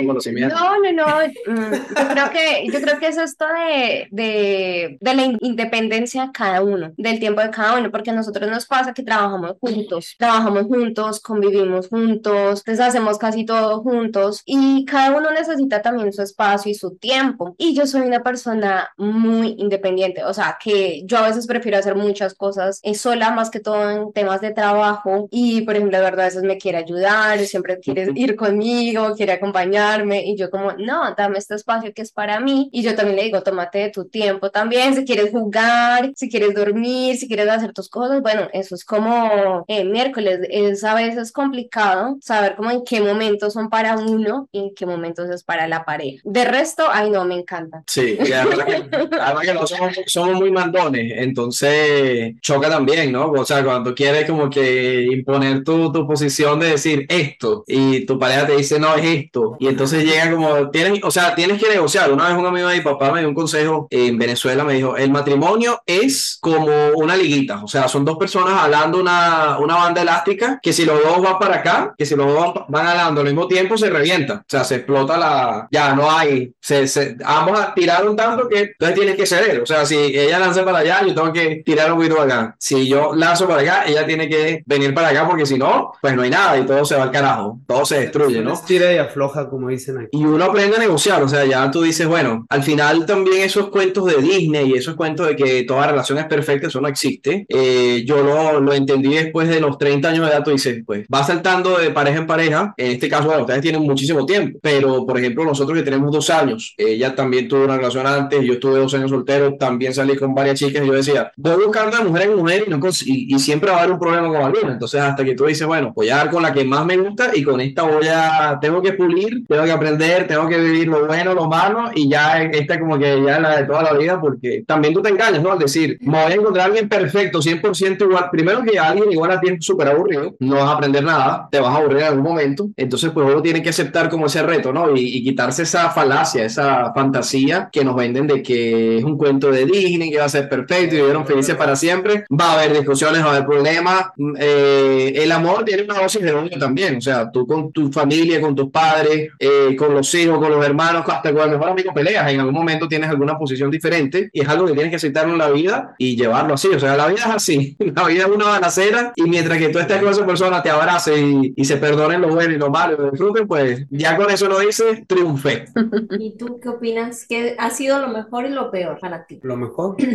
conocimiento. 0.07 0.55
No, 0.67 0.79
no, 0.81 0.93
no. 0.93 1.07
mm, 1.47 1.73
Yo 1.73 2.09
creo 2.09 2.31
que, 2.31 2.67
yo 2.73 2.81
creo 2.81 2.99
que 2.99 3.09
es 3.09 3.19
esto 3.19 3.47
de, 3.47 3.96
de, 4.11 4.99
de 5.01 5.15
la 5.15 5.25
in- 5.25 5.39
independencia 5.41 6.27
de 6.27 6.33
cada 6.33 6.63
uno, 6.63 6.93
del 6.97 7.19
tiempo 7.19 7.41
de 7.41 7.51
cada 7.51 7.79
uno, 7.79 7.91
porque 7.91 8.11
a 8.11 8.15
nosotros 8.15 8.51
nos 8.51 8.67
pasa 8.67 8.95
que 8.95 9.03
trabajamos 9.03 9.55
juntos, 9.61 10.15
trabajamos 10.19 10.65
juntos, 10.65 11.21
convivimos 11.21 11.89
juntos, 11.89 12.63
pues 12.65 12.81
hacemos 12.81 13.19
casi 13.19 13.45
todo 13.45 13.83
juntos 13.83 14.43
y 14.45 14.85
cada 14.85 15.17
uno 15.17 15.31
necesita 15.31 15.83
también 15.83 16.13
su 16.13 16.23
espacio 16.23 16.71
y 16.71 16.75
su 16.75 16.97
tiempo. 16.97 17.55
Y 17.59 17.75
yo 17.75 17.87
soy 17.87 18.03
una 18.03 18.23
persona 18.23 18.89
muy 18.97 19.55
independiente, 19.59 20.25
o 20.25 20.35
sea, 20.35 20.59
que 20.63 21.03
yo 21.05 21.19
a 21.19 21.29
veces 21.29 21.47
prefiero 21.47 21.79
hacer 21.79 21.95
muchas 21.95 22.35
cosas 22.35 22.81
eh, 22.83 22.95
sola, 22.95 23.31
más 23.31 23.51
que 23.51 23.61
todo 23.61 23.91
en 23.91 24.13
temas 24.13 24.41
de 24.41 24.53
trabajo. 24.53 25.29
Y, 25.31 25.63
por 25.63 25.77
ejemplo, 25.77 25.99
de 25.99 26.05
verdad, 26.05 26.27
a 26.27 26.29
veces 26.29 26.43
me 26.43 26.59
quiere 26.59 26.79
ayudar, 26.79 27.39
siempre 27.41 27.79
quiere 27.81 28.09
ir 28.15 28.37
conmigo, 28.37 29.15
quiere 29.17 29.33
acompañarme. 29.33 30.25
Y 30.27 30.37
yo 30.37 30.51
como, 30.51 30.73
no, 30.73 31.15
dame 31.17 31.39
este 31.39 31.55
espacio 31.55 31.93
que 31.95 32.03
es 32.03 32.13
para 32.13 32.41
mí. 32.41 32.69
Y 32.73 32.83
yo 32.83 32.95
también 32.95 33.17
le 33.17 33.25
digo, 33.25 33.43
tómate 33.43 33.86
de 33.87 33.93
tu 33.93 34.05
tiempo 34.07 34.51
también, 34.51 34.95
si 34.95 35.05
quieres 35.05 35.31
jugar, 35.31 36.13
si 36.15 36.29
quieres 36.29 36.55
dormir, 36.55 37.17
si 37.17 37.27
quieres 37.27 37.49
hacer 37.49 37.73
tus 37.73 37.89
cosas. 37.89 38.21
Bueno, 38.23 38.49
eso 38.53 38.75
es 38.75 38.85
como 38.85 39.65
eh, 39.69 39.85
miércoles, 39.85 40.41
es 40.51 40.85
a 40.85 40.95
veces 40.95 41.33
complicado 41.33 42.17
saber 42.21 42.57
como 42.57 42.71
en 42.71 42.85
qué 42.85 43.01
momentos 43.01 43.53
son 43.53 43.69
para 43.69 43.97
uno 43.97 44.49
y 44.53 44.59
en 44.61 44.75
qué 44.75 44.87
momentos 44.87 45.29
es 45.31 45.43
para 45.43 45.67
la 45.69 45.85
pareja. 45.85 46.21
De 46.25 46.45
resto, 46.45 46.85
ay 46.91 47.11
no, 47.11 47.25
me 47.25 47.37
encanta. 47.37 47.83
Sí, 47.87 48.19
y 48.19 48.33
además 48.33 48.65
que, 48.65 48.99
además 49.21 49.45
que 49.45 49.55
no 49.55 49.67
somos, 49.67 49.95
somos 50.07 50.35
muy 50.37 50.51
mandones, 50.51 51.13
entonces 51.17 52.35
choca 52.41 52.69
también, 52.69 53.13
¿no? 53.13 53.31
O 53.31 53.45
sea, 53.45 53.65
cuando 53.65 53.95
quieres 53.95 54.29
como 54.29 54.51
que 54.51 55.03
imponer 55.11 55.65
tu, 55.65 55.93
tu 55.93 56.07
posición 56.07 56.61
de 56.61 56.71
decir 56.71 57.07
esto 57.09 57.65
y 57.67 58.05
tu 58.07 58.19
pareja 58.19 58.47
te 58.47 58.57
dice 58.57 58.79
no 58.79 58.95
es 58.95 59.05
esto, 59.05 59.57
y 59.59 59.69
entonces 59.69 60.05
llega 60.05 60.31
como, 60.31 60.71
tienes, 60.71 61.03
o 61.03 61.11
sea, 61.11 61.35
tienes 61.35 61.63
que 61.63 61.69
negociar. 61.69 62.13
Una 62.13 62.29
vez 62.29 62.37
un 62.37 62.47
amigo 62.47 62.69
de 62.69 62.77
mi 62.77 62.83
papá 62.83 63.13
me 63.13 63.21
dio 63.21 63.29
un 63.29 63.35
consejo 63.35 63.76
en 63.91 64.19
Venezuela, 64.19 64.65
me 64.65 64.75
dijo, 64.75 64.97
el 64.97 65.11
matrimonio 65.11 65.81
es 65.87 66.39
como 66.41 66.67
una 66.95 67.17
liguita, 67.17 67.63
o 67.63 67.69
sea, 67.69 67.89
son 67.89 68.05
dos 68.05 68.17
personas 68.17 68.55
jalando 68.55 69.01
una, 69.01 69.59
una 69.59 69.77
banda 69.77 70.03
elástica 70.03 70.59
que 70.63 70.73
si 70.73 70.85
los 70.85 71.03
dos 71.03 71.23
van 71.23 71.39
para 71.39 71.57
acá, 71.57 71.95
que 71.97 72.07
si 72.07 72.15
los 72.15 72.27
dos 72.27 72.55
van, 72.69 72.87
jalando 72.87 73.21
al 73.21 73.27
mismo 73.27 73.49
tiempo 73.49 73.77
se 73.77 73.91
revienta, 73.91 74.35
o 74.35 74.45
sea, 74.49 74.65
se 74.65 74.77
explota 74.77 75.17
la, 75.17 75.69
ya 75.71 75.95
no 75.95 76.11
hay, 76.11 76.53
se, 76.61 76.87
se, 76.87 77.17
ambos 77.25 77.59
tiraron 77.75 78.17
tanto 78.17 78.49
que 78.49 78.61
entonces 78.61 78.97
tienes 78.97 79.17
que 79.17 79.27
ceder, 79.27 79.61
o 79.61 79.67
sea, 79.67 79.85
si 79.85 79.97
ella 79.97 80.39
lanza 80.39 80.65
para 80.65 80.79
allá, 80.79 81.03
yo 81.07 81.15
tengo 81.15 81.33
que 81.33 81.63
tirar 81.65 81.93
un 81.93 81.99
poquito 81.99 82.21
acá, 82.21 82.55
si 82.59 82.87
yo 82.89 83.15
lanzo 83.15 83.47
para 83.47 83.63
acá, 83.63 83.85
ella 83.87 84.07
tiene 84.07 84.29
que 84.29 84.63
venir 84.67 84.95
para 84.95 85.09
acá 85.09 85.27
porque 85.27 85.47
si 85.47 85.59
no, 85.59 85.93
pues 86.01 86.15
no 86.15 86.23
hay 86.23 86.31
nada 86.31 86.59
y 86.59 86.67
todo 86.67 86.85
se 86.85 86.97
va 86.97 87.05
al 87.05 87.11
carajo, 87.11 87.61
todo 87.67 87.85
se 87.85 88.01
destruye, 88.01 88.41
¿no? 88.41 88.55
Estira 88.55 88.93
y 88.93 88.99
afloja, 88.99 89.49
como 89.49 89.69
dicen 89.69 89.99
aquí. 89.99 90.09
Y 90.13 90.25
uno 90.25 90.45
aprende 90.45 90.77
a 90.77 90.81
negociar, 90.81 91.23
o 91.23 91.29
sea, 91.29 91.45
ya 91.45 91.71
tú 91.71 91.83
dices, 91.83 92.07
bueno, 92.07 92.47
al 92.49 92.63
final 92.63 93.07
también 93.07 93.43
esos 93.67 93.71
cuentos 93.71 94.05
de 94.05 94.23
Disney 94.23 94.71
y 94.71 94.75
esos 94.75 94.95
cuentos 94.95 95.27
de 95.27 95.37
que 95.37 95.65
toda 95.65 95.87
relación 95.87 96.19
es 96.19 96.27
perfecta, 96.27 96.69
eso 96.69 96.81
no 96.81 96.89
existe. 96.89 97.47
Eh, 97.49 98.05
yo 98.07 98.23
lo, 98.23 98.61
lo 98.61 98.73
entendí 98.73 99.15
después 99.15 99.49
de 99.49 99.61
los 99.61 99.79
30 99.79 100.09
años 100.09 100.27
de 100.27 100.33
edad, 100.33 100.45
tú 100.45 100.51
dices, 100.51 100.83
pues 100.87 101.07
va 101.13 101.25
saltando 101.25 101.79
de 101.79 101.91
pareja 101.91 102.19
en 102.19 102.27
pareja, 102.27 102.75
en 102.77 102.93
este 102.93 103.09
caso, 103.09 103.27
bueno, 103.27 103.43
ustedes 103.43 103.63
tienen 103.63 103.83
muchísimo 103.83 104.25
tiempo, 104.25 104.59
pero 104.63 105.05
por 105.05 105.19
ejemplo, 105.19 105.45
nosotros 105.45 105.77
que 105.77 105.85
tenemos 105.85 106.13
dos 106.13 106.31
años, 106.31 106.75
ella 106.77 107.15
también 107.15 107.49
tuvo 107.49 107.65
una 107.65 107.77
relación 107.77 108.07
antes, 108.07 108.43
yo 108.45 108.55
estuve 108.55 108.79
dos 108.79 108.95
años 108.95 109.11
soltero, 109.11 109.57
también 109.59 109.93
salí 109.95 110.17
con 110.17 110.35
varias 110.35 110.59
chicas 110.59 110.85
y 110.85 110.87
yo 110.87 110.93
decía, 110.93 111.33
voy 111.37 111.65
buscando 111.65 111.97
de 111.97 112.05
mujer 112.05 112.23
en 112.23 112.37
mujer 112.37 112.65
y, 112.67 112.71
no 112.71 112.81
y, 113.05 113.35
y 113.35 113.39
siempre 113.39 113.71
va 113.71 113.77
a 113.77 113.81
haber 113.81 113.93
un 113.93 113.99
problema 113.99 114.29
con 114.29 114.37
alguna, 114.37 114.73
entonces 114.73 115.01
hasta 115.01 115.25
que 115.25 115.35
tú 115.35 115.47
dices, 115.47 115.67
bueno, 115.67 115.93
voy 115.95 116.09
a 116.11 116.17
dar 116.17 116.31
con 116.31 116.43
la 116.43 116.53
que 116.53 116.65
más 116.65 116.85
me 116.87 116.97
gusta 116.97 117.31
y 117.35 117.43
con 117.43 117.61
esta 117.61 117.83
voy 117.83 118.07
a, 118.09 118.59
tengo 118.61 118.81
que 118.81 118.93
pulir, 118.93 119.45
tengo 119.49 119.65
que 119.65 119.73
aprender, 119.73 120.27
tengo 120.27 120.49
que 120.49 120.59
vivir 120.59 120.89
lo 120.89 121.07
bueno, 121.07 121.35
lo 121.35 121.49
malo 121.49 121.91
y 121.95 122.09
ya 122.09 122.43
esta 122.43 122.79
como 122.79 122.99
que 122.99 123.23
ya 123.23 123.41
la 123.41 123.56
de 123.57 123.65
toda 123.65 123.83
la 123.83 123.93
vida 123.93 124.21
porque 124.21 124.65
también 124.67 124.95
tú 124.95 125.03
te 125.03 125.11
engañas, 125.11 125.43
¿no? 125.43 125.53
Al 125.53 125.59
decir, 125.59 125.99
me 126.01 126.23
voy 126.23 126.33
a 126.33 126.35
encontrar 126.35 126.65
a 126.65 126.67
alguien 126.67 126.89
perfecto, 126.89 127.41
100% 127.41 128.03
igual, 128.03 128.29
primero 128.31 128.63
que 128.63 128.79
alguien 128.79 129.13
igual 129.13 129.31
a 129.31 129.41
ti 129.41 129.49
es 129.51 129.65
súper 129.65 129.89
aburrido, 129.89 130.35
no 130.41 130.57
vas 130.57 130.69
a 130.69 130.73
aprender 130.73 131.05
nada, 131.05 131.49
te 131.51 131.61
vas 131.61 131.75
a 131.75 131.79
aburrir 131.79 131.99
en 131.99 132.05
algún 132.05 132.25
momento, 132.25 132.69
entonces 132.77 133.11
pues 133.11 133.27
uno 133.27 133.43
tiene 133.43 133.63
que 133.63 133.71
aceptar 133.71 134.09
como 134.09 134.27
ese 134.27 134.43
reto, 134.43 134.73
¿no? 134.73 134.97
Y, 134.97 135.19
y 135.19 135.25
quitarse 135.25 135.63
esa 135.63 135.91
falacia, 135.91 136.45
esa 136.45 136.93
fantasía 136.95 137.69
que 137.73 137.85
nos 137.85 137.97
venden 137.97 138.27
de 138.27 138.43
que 138.43 138.99
es 138.99 139.05
un 139.05 139.17
cuento 139.17 139.51
de 139.51 139.67
Disney, 139.67 140.11
que 140.11 140.19
va 140.19 140.25
a 140.25 140.29
ser 140.29 140.49
perfecto 140.49 140.95
y 140.95 140.99
vivieron 140.99 141.27
felices 141.27 141.55
para 141.57 141.77
siempre, 141.77 142.25
va 142.29 142.53
a 142.53 142.55
haber 142.55 142.77
discusiones, 142.77 143.23
va 143.23 143.27
a 143.27 143.31
haber 143.37 143.47
problemas, 143.47 144.07
mm, 144.17 144.35
eh, 144.39 145.13
el 145.17 145.33
amor 145.33 145.65
tiene 145.65 145.83
una 145.83 145.95
dosis 146.01 146.23
de 146.23 146.33
odio 146.33 146.59
también, 146.59 146.97
o 146.97 147.01
sea, 147.01 147.31
tú 147.31 147.47
con 147.47 147.73
tu 147.73 147.91
familia, 147.93 148.41
con 148.41 148.55
tus 148.55 148.71
padres, 148.71 149.31
eh, 149.39 149.75
con 149.77 149.95
los 149.95 150.13
hijos, 150.15 150.39
con 150.39 150.51
los 150.51 150.65
hermanos, 150.65 151.05
hasta 151.07 151.33
con 151.33 151.43
el 151.43 151.51
mejor 151.51 151.71
amigo 151.71 151.93
peleas, 151.95 152.31
en 152.31 152.41
algún 152.41 152.55
momento 152.55 152.89
tienes 152.89 153.09
alguna 153.11 153.39
posición 153.47 153.71
diferente 153.71 154.31
y 154.33 154.43
es 154.43 154.49
algo 154.49 154.67
que 154.67 154.73
tienes 154.73 154.91
que 154.91 154.97
aceptar 154.97 155.29
en 155.29 155.39
la 155.39 155.51
vida 155.51 155.95
y 155.99 156.17
llevarlo 156.17 156.55
así, 156.55 156.69
o 156.69 156.81
sea, 156.81 156.97
la 156.97 157.07
vida 157.07 157.21
es 157.21 157.27
así, 157.27 157.77
la 157.95 158.07
vida 158.07 158.25
es 158.25 158.31
una 158.31 158.47
balacera 158.47 159.13
y 159.17 159.23
mientras 159.23 159.59
que 159.59 159.69
tú 159.69 159.79
estés 159.79 160.01
con 160.01 160.11
esa 160.11 160.27
persona, 160.27 160.63
te 160.63 160.71
abrace 160.71 161.19
y, 161.19 161.55
y 161.57 161.65
se 161.65 161.77
perdonen 161.77 162.21
lo 162.21 162.29
bueno 162.29 162.53
y 162.53 162.59
lo 162.59 162.71
malo 162.71 162.95
y 162.95 162.99
lo 162.99 163.11
disfruten, 163.11 163.47
pues 163.47 163.87
ya 163.91 164.17
con 164.17 164.31
eso 164.31 164.49
lo 164.49 164.59
dices, 164.59 165.07
triunfé. 165.07 165.67
¿Y 166.19 166.37
tú 166.37 166.59
qué 166.61 166.69
opinas? 166.69 167.27
¿Qué 167.29 167.55
ha 167.59 167.71
sido 167.71 168.01
lo 168.01 168.09
mejor 168.09 168.47
y 168.47 168.51
lo 168.51 168.71
peor 168.71 168.99
para 168.99 169.27
ti? 169.27 169.41
Lo 169.43 169.57
mejor. 169.57 169.97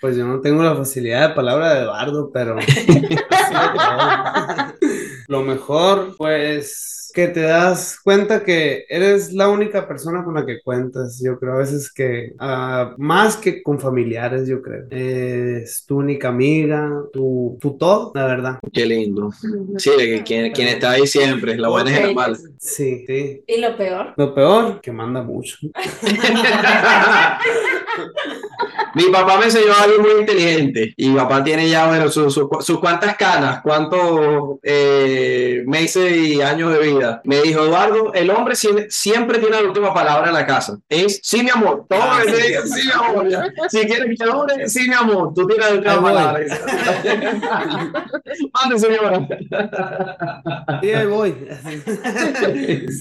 Pues 0.00 0.16
yo 0.16 0.26
no 0.26 0.40
tengo 0.40 0.62
la 0.62 0.74
facilidad 0.74 1.28
de 1.28 1.34
palabra 1.34 1.74
de 1.74 1.80
Eduardo, 1.80 2.30
pero... 2.32 2.56
Lo 5.30 5.42
mejor, 5.42 6.16
pues... 6.18 7.12
que 7.14 7.28
te 7.28 7.42
das 7.42 8.00
cuenta 8.02 8.42
que 8.42 8.84
eres 8.88 9.32
la 9.32 9.48
única 9.48 9.86
persona 9.86 10.24
con 10.24 10.34
la 10.34 10.44
que 10.44 10.60
cuentas. 10.60 11.20
Yo 11.24 11.38
creo 11.38 11.54
a 11.54 11.58
veces 11.58 11.92
que 11.92 12.32
ah, 12.40 12.94
más 12.98 13.36
que 13.36 13.62
con 13.62 13.78
familiares, 13.78 14.48
yo 14.48 14.60
creo. 14.60 14.86
Es 14.90 15.84
tu 15.86 15.98
única 15.98 16.28
amiga, 16.28 16.90
tu, 17.12 17.56
tu 17.60 17.78
todo, 17.78 18.10
la 18.12 18.26
verdad. 18.26 18.58
Qué 18.72 18.86
lindo. 18.86 19.30
Sí, 19.76 19.90
de 19.96 20.06
que 20.06 20.22
quien, 20.24 20.52
quien 20.52 20.66
está 20.66 20.90
ahí 20.92 21.06
siempre, 21.06 21.56
la 21.56 21.68
buena 21.68 21.90
y 21.90 22.08
la 22.08 22.12
mala. 22.12 22.36
Sí, 22.58 23.04
sí. 23.06 23.44
¿Y 23.46 23.60
lo 23.60 23.76
peor? 23.76 24.14
Lo 24.16 24.34
peor, 24.34 24.80
que 24.80 24.90
manda 24.90 25.22
mucho. 25.22 25.58
Mi 28.94 29.04
papá 29.04 29.38
me 29.38 29.44
enseñó 29.46 29.72
algo 29.82 30.02
muy 30.02 30.20
inteligente 30.20 30.92
y 30.96 31.08
mi 31.10 31.16
papá 31.16 31.42
tiene 31.44 31.68
ya, 31.68 31.86
bueno, 31.88 32.08
sus 32.10 32.34
su, 32.34 32.48
sus 32.60 32.80
cuantas 32.80 33.16
canas, 33.16 33.60
cuántos 33.62 34.58
eh, 34.62 35.62
meses 35.66 36.12
y 36.16 36.40
años 36.42 36.72
de 36.72 36.80
vida. 36.80 37.20
Me 37.24 37.40
dijo, 37.42 37.64
Eduardo, 37.64 38.12
el 38.14 38.30
hombre 38.30 38.56
siempre, 38.56 38.90
siempre 38.90 39.38
tiene 39.38 39.60
la 39.60 39.68
última 39.68 39.94
palabra 39.94 40.28
en 40.28 40.34
la 40.34 40.46
casa. 40.46 40.78
Es 40.88 41.20
sí, 41.22 41.42
mi 41.42 41.50
amor. 41.50 41.86
Todo 41.88 42.00
Ah, 42.02 42.20
lo 42.24 42.32
que 42.32 42.40
sí. 42.40 42.48
diga, 42.48 42.62
sí, 42.66 42.86
mi 42.86 42.92
amor. 42.92 43.28
Si 43.68 43.78
quieres 43.86 44.18
que 44.18 44.26
ore, 44.28 44.68
sí, 44.68 44.88
mi 44.88 44.94
amor. 44.94 45.32
Tú 45.34 45.46
tienes 45.46 45.66
la 45.66 45.72
última 45.74 46.02
palabra. 46.02 46.40
Mande, 48.54 48.78
señora. 48.78 49.28
Y 50.82 50.90
ahí 50.90 51.06
voy. 51.06 51.34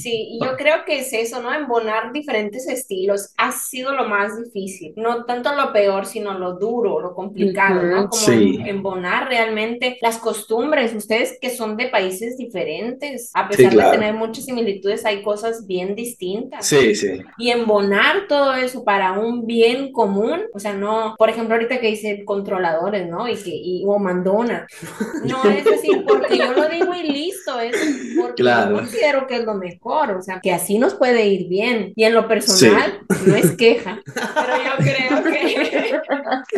Sí, 0.01 0.39
yo 0.43 0.55
creo 0.57 0.85
que 0.85 0.99
es 0.99 1.13
eso, 1.13 1.41
¿no? 1.41 1.53
Embonar 1.53 2.11
diferentes 2.13 2.67
estilos 2.67 3.33
ha 3.37 3.51
sido 3.51 3.93
lo 3.93 4.05
más 4.07 4.37
difícil. 4.41 4.93
No 4.95 5.25
tanto 5.25 5.53
lo 5.55 5.71
peor, 5.79 6.05
sino 6.05 6.37
lo 6.37 6.53
duro, 6.53 6.99
lo 6.99 7.13
complicado, 7.13 7.81
¿no? 7.83 8.09
Como 8.09 8.21
sí. 8.21 8.59
embonar 8.65 9.29
realmente 9.29 9.97
las 10.01 10.17
costumbres. 10.17 10.93
Ustedes 10.93 11.37
que 11.39 11.49
son 11.49 11.77
de 11.77 11.87
países 11.87 12.37
diferentes, 12.37 13.31
a 13.33 13.47
pesar 13.47 13.71
claro. 13.71 13.91
de 13.91 13.97
tener 13.97 14.13
muchas 14.13 14.45
similitudes, 14.45 15.05
hay 15.05 15.23
cosas 15.23 15.65
bien 15.65 15.95
distintas. 15.95 16.65
Sí, 16.65 16.95
sí. 16.95 17.21
Y 17.37 17.49
embonar 17.51 18.27
todo 18.27 18.53
eso 18.55 18.83
para 18.83 19.13
un 19.13 19.45
bien 19.45 19.91
común, 19.93 20.41
o 20.53 20.59
sea, 20.59 20.73
no, 20.73 21.15
por 21.17 21.29
ejemplo, 21.29 21.55
ahorita 21.55 21.79
que 21.79 21.87
dice 21.87 22.23
controladores, 22.25 23.07
¿no? 23.09 23.27
Y 23.29 23.35
que, 23.35 23.51
y, 23.53 23.83
o 23.85 23.97
mandona. 23.99 24.67
No 25.23 25.43
es 25.43 25.65
decir, 25.65 26.03
porque 26.07 26.37
yo 26.37 26.53
lo 26.53 26.67
digo 26.69 26.93
y 26.93 27.03
listo, 27.03 27.59
es 27.59 27.75
porque 28.19 28.41
Claro. 28.41 28.71
yo 28.71 28.77
considero 28.77 29.27
que 29.27 29.35
es 29.37 29.43
lo 29.43 29.53
mejor, 29.55 30.11
o 30.11 30.21
sea, 30.21 30.39
que 30.41 30.51
así 30.51 30.77
nos 30.77 30.95
puede 30.95 31.27
ir 31.27 31.47
bien. 31.47 31.93
Y 31.95 32.03
en 32.03 32.13
lo 32.13 32.27
personal, 32.27 32.99
no 33.25 33.35
es 33.35 33.51
queja, 33.51 34.01
pero 34.15 34.53
yo 34.63 34.71
creo 34.77 35.23
que 35.23 35.68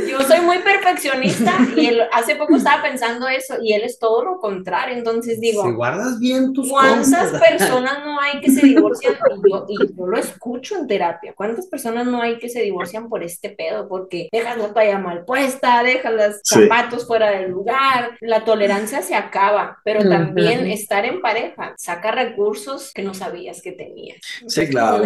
yo 0.10 0.22
soy 0.22 0.42
muy 0.42 0.60
perfeccionista 0.60 1.54
y 1.76 1.88
él, 1.88 2.02
hace 2.12 2.36
poco 2.36 2.56
estaba 2.56 2.82
pensando 2.84 3.28
eso 3.28 3.56
y 3.62 3.74
él 3.74 3.84
es 3.84 4.00
todo 4.00 4.24
lo 4.24 4.40
contrario, 4.40 4.96
entonces 4.96 5.40
digo, 5.40 5.64
si 5.64 5.72
guardas 5.72 6.20
bien 6.20 6.54
tus 6.54 6.70
¿Cuántas 6.70 7.32
cosas. 7.32 7.42
personas 7.42 8.00
no 8.06 8.20
hay 8.20 8.40
que 8.40 8.52
se 8.52 8.66
divorcian? 8.66 9.14
Y 9.14 9.50
yo, 9.50 9.66
y 9.68 9.78
yo 9.96 10.08
lo 10.08 10.18
escucho 10.18 10.76
en 10.78 10.88
terapia. 10.88 11.34
¿Cuántas 11.36 11.68
personas 11.68 12.06
no 12.06 12.22
hay 12.22 12.40
que 12.40 12.50
se 12.50 12.62
divorcian 12.62 13.10
por 13.10 13.24
este 13.24 13.50
pedo? 13.50 13.88
Porque 13.88 14.30
dejas 14.32 14.58
la 14.58 14.74
toalla 14.74 14.98
mal 14.98 15.26
puesta, 15.26 15.84
dejas 15.84 16.14
los 16.14 16.36
Sí. 16.44 16.62
zapatos 16.64 17.06
fuera 17.08 17.32
del 17.32 17.52
lugar. 17.52 18.18
La 18.22 18.44
tolerancia 18.44 19.02
se 19.02 19.16
acaba, 19.16 19.80
pero 19.84 20.08
también 20.08 20.68
estar 20.68 21.06
en 21.06 21.22
pareja 21.22 21.74
saca 21.78 22.12
recursos 22.12 22.92
que 22.94 23.04
no 23.04 23.14
sabías 23.14 23.62
que 23.62 23.72
tenías. 23.72 24.18
Sí, 24.48 24.68
claro. 24.68 25.04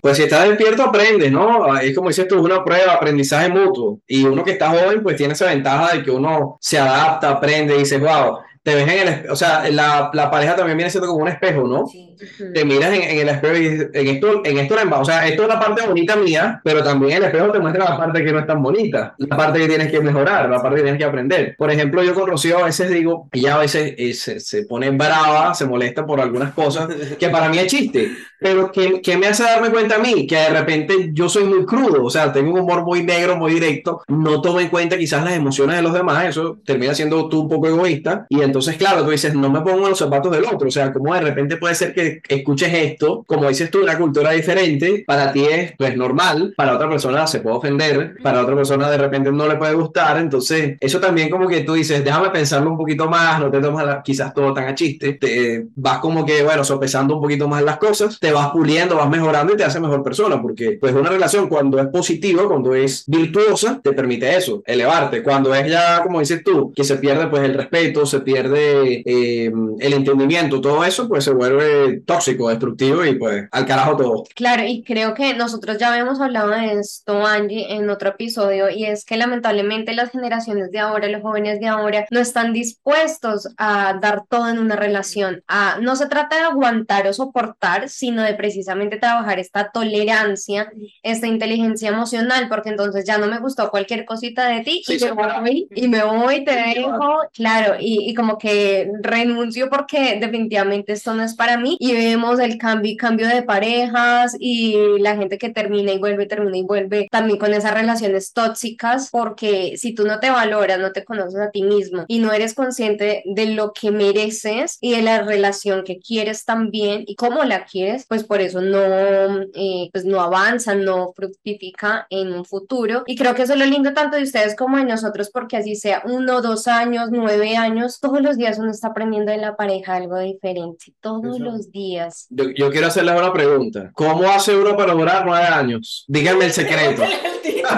Pues 0.00 0.16
si 0.16 0.24
estás 0.24 0.48
despierto, 0.48 0.82
aprendes, 0.84 1.30
¿no? 1.32 1.76
Es 1.78 1.94
como 1.94 2.08
dices 2.08 2.26
tú, 2.28 2.36
es 2.36 2.40
una 2.42 2.64
prueba, 2.64 2.98
aprendizaje 3.16 3.48
mutuo. 3.48 4.00
Y 4.06 4.24
uno 4.24 4.44
que 4.44 4.52
está 4.52 4.70
joven, 4.70 5.02
pues 5.02 5.16
tiene 5.16 5.32
esa 5.32 5.46
ventaja 5.46 5.94
de 5.94 6.02
que 6.02 6.10
uno 6.10 6.58
se 6.60 6.78
adapta, 6.78 7.30
aprende 7.30 7.74
y 7.74 7.78
dice, 7.80 7.98
wow, 7.98 8.38
te 8.66 8.74
ves 8.74 8.82
en 8.82 8.98
el 8.98 9.08
espejo. 9.08 9.32
O 9.32 9.36
sea, 9.36 9.70
la, 9.70 10.10
la 10.12 10.28
pareja 10.28 10.56
también 10.56 10.76
viene 10.76 10.90
siendo 10.90 11.06
como 11.06 11.22
un 11.22 11.28
espejo, 11.28 11.68
¿no? 11.68 11.86
Sí. 11.86 12.16
Te 12.52 12.64
miras 12.64 12.92
en, 12.92 13.02
en 13.02 13.18
el 13.20 13.28
espejo 13.28 13.56
y 13.56 13.68
dices, 13.68 13.90
en 13.92 14.08
esto, 14.08 14.42
en 14.44 14.58
esto, 14.58 14.74
o 14.92 15.04
sea, 15.04 15.28
esto 15.28 15.42
es 15.42 15.48
la 15.48 15.60
parte 15.60 15.86
bonita 15.86 16.16
mía, 16.16 16.60
pero 16.64 16.82
también 16.82 17.18
el 17.18 17.24
espejo 17.24 17.52
te 17.52 17.60
muestra 17.60 17.90
la 17.90 17.96
parte 17.96 18.24
que 18.24 18.32
no 18.32 18.40
es 18.40 18.46
tan 18.46 18.60
bonita, 18.60 19.14
la 19.18 19.36
parte 19.36 19.60
que 19.60 19.68
tienes 19.68 19.88
que 19.88 20.00
mejorar, 20.00 20.50
la 20.50 20.60
parte 20.60 20.78
que 20.78 20.82
tienes 20.82 20.98
que 20.98 21.04
aprender. 21.04 21.54
Por 21.56 21.70
ejemplo, 21.70 22.02
yo 22.02 22.12
con 22.12 22.26
Rocío 22.26 22.58
a 22.58 22.64
veces 22.64 22.90
digo, 22.90 23.28
ella 23.30 23.54
a 23.54 23.58
veces 23.58 23.94
eh, 23.98 24.14
se, 24.14 24.40
se 24.40 24.64
pone 24.64 24.90
brava, 24.90 25.54
se 25.54 25.64
molesta 25.66 26.04
por 26.04 26.20
algunas 26.20 26.52
cosas 26.52 26.88
que 27.20 27.28
para 27.28 27.48
mí 27.48 27.58
es 27.58 27.66
chiste, 27.66 28.10
pero 28.40 28.72
que, 28.72 29.00
que 29.00 29.16
me 29.16 29.28
hace 29.28 29.44
darme 29.44 29.70
cuenta 29.70 29.96
a 29.96 29.98
mí 30.00 30.26
que 30.26 30.36
de 30.36 30.48
repente 30.48 31.10
yo 31.12 31.28
soy 31.28 31.44
muy 31.44 31.64
crudo, 31.64 32.02
o 32.02 32.10
sea, 32.10 32.32
tengo 32.32 32.52
un 32.52 32.60
humor 32.60 32.82
muy 32.82 33.04
negro, 33.04 33.36
muy 33.36 33.54
directo, 33.54 34.00
no 34.08 34.40
tomo 34.40 34.58
en 34.58 34.70
cuenta 34.70 34.98
quizás 34.98 35.22
las 35.22 35.34
emociones 35.34 35.76
de 35.76 35.82
los 35.82 35.92
demás, 35.92 36.24
eso 36.24 36.58
termina 36.64 36.94
siendo 36.94 37.28
tú 37.28 37.42
un 37.42 37.48
poco 37.48 37.68
egoísta, 37.68 38.26
y 38.28 38.40
entonces, 38.40 38.55
claro, 38.76 39.04
tú 39.04 39.10
dices, 39.10 39.34
no 39.34 39.50
me 39.50 39.60
pongo 39.60 39.84
en 39.84 39.90
los 39.90 39.98
zapatos 39.98 40.32
del 40.32 40.44
otro, 40.44 40.68
o 40.68 40.70
sea, 40.70 40.92
como 40.92 41.14
de 41.14 41.20
repente 41.20 41.56
puede 41.56 41.74
ser 41.74 41.92
que 41.94 42.20
escuches 42.28 42.72
esto, 42.72 43.24
como 43.26 43.48
dices 43.48 43.70
tú, 43.70 43.82
una 43.82 43.98
cultura 43.98 44.30
diferente, 44.32 45.04
para 45.06 45.32
ti 45.32 45.44
es 45.44 45.72
pues 45.76 45.96
normal, 45.96 46.54
para 46.56 46.74
otra 46.74 46.88
persona 46.88 47.26
se 47.26 47.40
puede 47.40 47.56
ofender, 47.56 48.16
para 48.22 48.42
otra 48.42 48.54
persona 48.54 48.90
de 48.90 48.98
repente 48.98 49.30
no 49.32 49.46
le 49.46 49.56
puede 49.56 49.74
gustar, 49.74 50.18
entonces 50.18 50.76
eso 50.80 51.00
también 51.00 51.30
como 51.30 51.48
que 51.48 51.60
tú 51.60 51.74
dices, 51.74 52.04
déjame 52.04 52.30
pensarlo 52.30 52.70
un 52.70 52.76
poquito 52.76 53.08
más, 53.08 53.40
no 53.40 53.50
te 53.50 53.60
tomas 53.60 53.84
la- 53.86 54.02
quizás 54.02 54.32
todo 54.34 54.52
tan 54.54 54.64
a 54.68 54.74
chiste, 54.74 55.14
te 55.14 55.66
vas 55.74 55.98
como 55.98 56.24
que, 56.24 56.42
bueno, 56.42 56.64
sopesando 56.64 57.16
un 57.16 57.22
poquito 57.22 57.48
más 57.48 57.62
las 57.62 57.78
cosas, 57.78 58.18
te 58.20 58.32
vas 58.32 58.50
puliendo, 58.50 58.96
vas 58.96 59.08
mejorando 59.08 59.52
y 59.52 59.56
te 59.56 59.64
hace 59.64 59.80
mejor 59.80 60.02
persona, 60.02 60.40
porque 60.40 60.78
pues 60.80 60.94
una 60.94 61.10
relación 61.10 61.48
cuando 61.48 61.78
es 61.80 61.86
positiva, 61.88 62.46
cuando 62.46 62.74
es 62.74 63.04
virtuosa, 63.06 63.80
te 63.82 63.92
permite 63.92 64.36
eso, 64.36 64.62
elevarte, 64.66 65.22
cuando 65.22 65.54
es 65.54 65.68
ya, 65.70 66.02
como 66.02 66.20
dices 66.20 66.42
tú, 66.44 66.72
que 66.74 66.84
se 66.84 66.96
pierde 66.96 67.26
pues 67.28 67.42
el 67.42 67.54
respeto, 67.54 68.06
se 68.06 68.20
pierde 68.20 68.45
eh, 68.54 69.52
el 69.78 69.92
entendimiento, 69.92 70.60
todo 70.60 70.84
eso 70.84 71.08
pues 71.08 71.24
se 71.24 71.32
vuelve 71.32 72.00
tóxico, 72.06 72.48
destructivo 72.48 73.04
y 73.04 73.18
pues 73.18 73.48
al 73.50 73.66
carajo 73.66 73.96
todo. 73.96 74.24
Claro, 74.34 74.64
y 74.66 74.82
creo 74.82 75.14
que 75.14 75.34
nosotros 75.34 75.78
ya 75.78 75.90
habíamos 75.90 76.20
hablado 76.20 76.50
de 76.50 76.74
esto, 76.74 77.24
Angie, 77.24 77.74
en 77.74 77.88
otro 77.90 78.10
episodio, 78.10 78.70
y 78.70 78.84
es 78.84 79.04
que 79.04 79.16
lamentablemente 79.16 79.94
las 79.94 80.10
generaciones 80.10 80.70
de 80.70 80.78
ahora, 80.78 81.08
los 81.08 81.22
jóvenes 81.22 81.60
de 81.60 81.68
ahora, 81.68 82.06
no 82.10 82.20
están 82.20 82.52
dispuestos 82.52 83.48
a 83.56 83.98
dar 84.00 84.24
todo 84.28 84.48
en 84.48 84.58
una 84.58 84.76
relación. 84.76 85.42
A, 85.48 85.78
no 85.80 85.96
se 85.96 86.06
trata 86.06 86.36
de 86.36 86.42
aguantar 86.42 87.06
o 87.06 87.12
soportar, 87.12 87.88
sino 87.88 88.22
de 88.22 88.34
precisamente 88.34 88.98
trabajar 88.98 89.38
esta 89.38 89.70
tolerancia, 89.70 90.70
esta 91.02 91.26
inteligencia 91.26 91.88
emocional, 91.88 92.48
porque 92.48 92.70
entonces 92.70 93.04
ya 93.04 93.18
no 93.18 93.26
me 93.26 93.38
gustó 93.38 93.70
cualquier 93.70 94.04
cosita 94.04 94.48
de 94.48 94.60
ti 94.62 94.82
Sí, 94.84 94.98
y 95.00 95.04
me 95.04 95.12
voy, 95.12 95.68
y 95.74 95.88
me 95.88 96.04
voy, 96.04 96.44
te 96.44 96.52
dejo, 96.52 97.20
claro, 97.32 97.76
y, 97.78 98.10
y 98.10 98.14
como 98.14 98.25
que 98.38 98.90
renuncio 99.02 99.70
porque 99.70 100.18
definitivamente 100.20 100.92
esto 100.92 101.14
no 101.14 101.22
es 101.22 101.34
para 101.34 101.56
mí, 101.56 101.76
y 101.80 101.92
vemos 101.92 102.38
el 102.40 102.58
cambio 102.58 102.92
y 102.92 102.96
cambio 102.96 103.28
de 103.28 103.42
parejas 103.42 104.36
y 104.38 104.98
la 104.98 105.16
gente 105.16 105.38
que 105.38 105.50
termina 105.50 105.92
y 105.92 105.98
vuelve, 105.98 106.26
termina 106.26 106.56
y 106.58 106.62
vuelve 106.62 107.08
también 107.10 107.38
con 107.38 107.54
esas 107.54 107.74
relaciones 107.74 108.32
tóxicas, 108.32 109.10
porque 109.10 109.74
si 109.76 109.94
tú 109.94 110.06
no 110.06 110.20
te 110.20 110.30
valoras, 110.30 110.78
no 110.78 110.92
te 110.92 111.04
conoces 111.04 111.40
a 111.40 111.50
ti 111.50 111.62
mismo 111.62 112.04
y 112.08 112.18
no 112.18 112.32
eres 112.32 112.54
consciente 112.54 113.22
de 113.24 113.46
lo 113.46 113.72
que 113.72 113.90
mereces 113.90 114.78
y 114.80 114.92
de 114.92 115.02
la 115.02 115.22
relación 115.22 115.84
que 115.84 115.98
quieres 115.98 116.44
también 116.44 117.04
y 117.06 117.14
cómo 117.14 117.44
la 117.44 117.64
quieres, 117.64 118.06
pues 118.06 118.24
por 118.24 118.40
eso 118.40 118.60
no, 118.60 119.42
eh, 119.54 119.88
pues 119.92 120.04
no 120.04 120.20
avanza, 120.20 120.74
no 120.74 121.12
fructifica 121.14 122.06
en 122.10 122.32
un 122.32 122.44
futuro. 122.44 123.04
Y 123.06 123.16
creo 123.16 123.34
que 123.34 123.42
eso 123.42 123.54
es 123.54 123.58
lo 123.58 123.66
lindo 123.66 123.92
tanto 123.92 124.16
de 124.16 124.22
ustedes 124.22 124.56
como 124.56 124.76
de 124.78 124.84
nosotros, 124.84 125.30
porque 125.30 125.56
así 125.56 125.76
sea 125.76 126.02
uno, 126.04 126.42
dos 126.42 126.68
años, 126.68 127.08
nueve 127.10 127.56
años, 127.56 127.98
todos 128.16 128.28
los 128.28 128.36
días 128.38 128.58
uno 128.58 128.70
está 128.70 128.88
aprendiendo 128.88 129.30
de 129.30 129.38
la 129.38 129.56
pareja 129.56 129.96
algo 129.96 130.18
diferente, 130.18 130.86
todos 131.00 131.36
Eso. 131.36 131.44
los 131.44 131.70
días. 131.70 132.26
Yo, 132.30 132.44
yo 132.56 132.70
quiero 132.70 132.86
hacerles 132.86 133.18
una 133.18 133.32
pregunta. 133.32 133.90
¿Cómo 133.94 134.28
hace 134.30 134.56
uno 134.56 134.76
para 134.76 134.92
durar 134.94 135.24
nueve 135.26 135.46
años? 135.46 136.04
Díganme 136.08 136.46
el 136.46 136.52
secreto. 136.52 137.02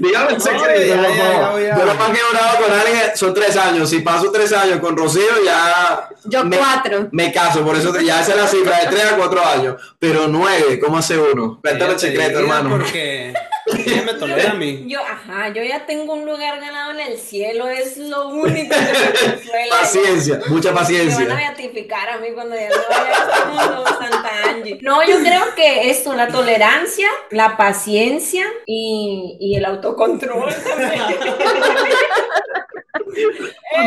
Dígame 0.00 0.32
el 0.34 0.40
secreto, 0.40 1.02
por 1.02 1.16
favor. 1.16 1.60
Yo 1.60 1.84
lo 1.84 1.94
más 1.94 2.10
que 2.10 2.18
he 2.18 2.32
durado 2.32 2.64
con 2.64 2.72
alguien 2.78 3.16
son 3.16 3.34
tres 3.34 3.56
años. 3.56 3.90
Si 3.90 4.00
paso 4.00 4.30
tres 4.32 4.52
años 4.52 4.78
con 4.80 4.96
Rocío, 4.96 5.22
ya 5.44 6.08
Yo 6.24 6.44
Me- 6.44 6.56
cuatro. 6.56 7.08
me 7.12 7.32
caso. 7.32 7.64
Por 7.64 7.76
eso 7.76 7.92
ya 8.00 8.20
esa 8.20 8.32
es 8.32 8.38
la 8.40 8.46
cifra 8.46 8.80
de 8.80 8.86
tres 8.86 9.12
a 9.12 9.16
cuatro 9.16 9.44
años. 9.44 9.76
Pero 9.98 10.28
nueve, 10.28 10.78
¿cómo 10.78 10.98
hace 10.98 11.18
uno? 11.18 11.58
Cuéntame 11.60 11.94
el 11.94 11.98
secreto, 11.98 12.38
hermano. 12.38 12.70
Porque 12.70 13.34
ella 13.66 14.02
me 14.04 14.14
tolera 14.14 14.52
a 14.52 14.54
mí. 14.54 14.84
Yo, 14.86 15.00
ajá, 15.00 15.48
yo 15.48 15.62
ya 15.62 15.86
tengo 15.86 16.14
un 16.14 16.24
lugar 16.24 16.60
ganado 16.60 16.92
en 16.92 17.00
el 17.00 17.18
cielo, 17.18 17.68
es 17.68 17.96
lo 17.96 18.28
único 18.28 18.74
que 18.74 18.80
me 18.80 19.32
consuela. 19.34 19.76
Paciencia, 19.80 20.40
mucha 20.48 20.68
Me 20.70 20.74
van 20.74 20.76
a 20.76 20.80
paciencia. 20.86 21.34
beatificar 21.34 22.08
a 22.10 22.18
mí 22.18 22.28
cuando 22.34 22.54
ya 22.54 22.68
no 22.68 22.76
vaya 22.88 23.10
a 23.10 23.88
este 23.88 24.04
Santa 24.04 24.30
Angie. 24.50 24.78
No, 24.82 25.02
yo 25.06 25.18
creo 25.18 25.42
que 25.56 25.90
esto, 25.90 26.14
la 26.14 26.28
tolerancia, 26.28 27.08
la 27.30 27.56
paciencia 27.56 28.44
y, 28.66 29.36
y 29.40 29.56
el 29.56 29.64
autocontrol 29.64 30.54
también. 30.54 31.02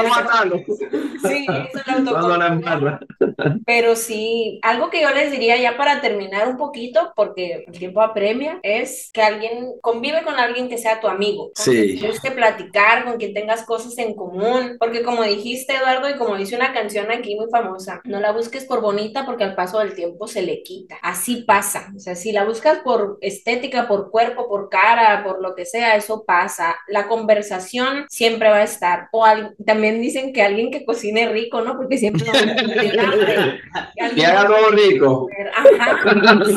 Matando. 0.09 0.57
Sí, 1.27 1.45
eso 1.47 1.79
es 1.79 1.87
la. 1.87 2.99
Pero 3.65 3.95
sí, 3.95 4.59
algo 4.63 4.89
que 4.89 5.01
yo 5.01 5.09
les 5.11 5.31
diría 5.31 5.57
ya 5.57 5.77
para 5.77 6.01
terminar 6.01 6.47
un 6.47 6.57
poquito, 6.57 7.13
porque 7.15 7.65
el 7.67 7.77
tiempo 7.77 8.01
apremia, 8.01 8.59
es 8.63 9.09
que 9.13 9.21
alguien 9.21 9.71
convive 9.81 10.23
con 10.23 10.35
alguien 10.35 10.69
que 10.69 10.77
sea 10.77 10.99
tu 10.99 11.07
amigo, 11.07 11.51
con 11.55 11.65
Sí. 11.65 11.99
te 11.99 12.07
guste 12.07 12.31
platicar, 12.31 13.05
con 13.05 13.17
quien 13.17 13.33
tengas 13.33 13.63
cosas 13.63 13.97
en 13.97 14.15
común, 14.15 14.77
porque 14.79 15.03
como 15.03 15.23
dijiste 15.23 15.73
Eduardo 15.75 16.09
y 16.09 16.15
como 16.17 16.35
dice 16.35 16.55
una 16.55 16.73
canción 16.73 17.11
aquí 17.11 17.35
muy 17.35 17.49
famosa, 17.49 18.01
no 18.05 18.19
la 18.19 18.31
busques 18.31 18.65
por 18.65 18.81
bonita 18.81 19.25
porque 19.25 19.43
al 19.43 19.55
paso 19.55 19.79
del 19.79 19.93
tiempo 19.95 20.27
se 20.27 20.41
le 20.41 20.63
quita. 20.63 20.97
Así 21.01 21.43
pasa, 21.43 21.91
o 21.95 21.99
sea, 21.99 22.15
si 22.15 22.31
la 22.31 22.45
buscas 22.45 22.79
por 22.79 23.17
estética, 23.21 23.87
por 23.87 24.11
cuerpo, 24.11 24.47
por 24.47 24.69
cara, 24.69 25.23
por 25.23 25.41
lo 25.41 25.55
que 25.55 25.65
sea, 25.65 25.95
eso 25.95 26.23
pasa. 26.25 26.75
La 26.87 27.07
conversación 27.07 28.05
siempre 28.09 28.49
va 28.49 28.57
a 28.57 28.63
estar. 28.63 29.09
O 29.19 29.25
al- 29.25 29.55
también 29.65 30.01
dicen 30.01 30.31
que 30.33 30.41
alguien 30.41 30.71
que 30.71 30.85
cocine 30.85 31.27
rico, 31.29 31.61
¿no? 31.61 31.75
Porque 31.75 31.97
siempre. 31.97 32.25
Y 33.95 34.01
Alguien 34.01 34.29
haga 34.29 34.47
todo 34.47 34.69
rico. 34.71 35.27
Ajá, 35.55 35.99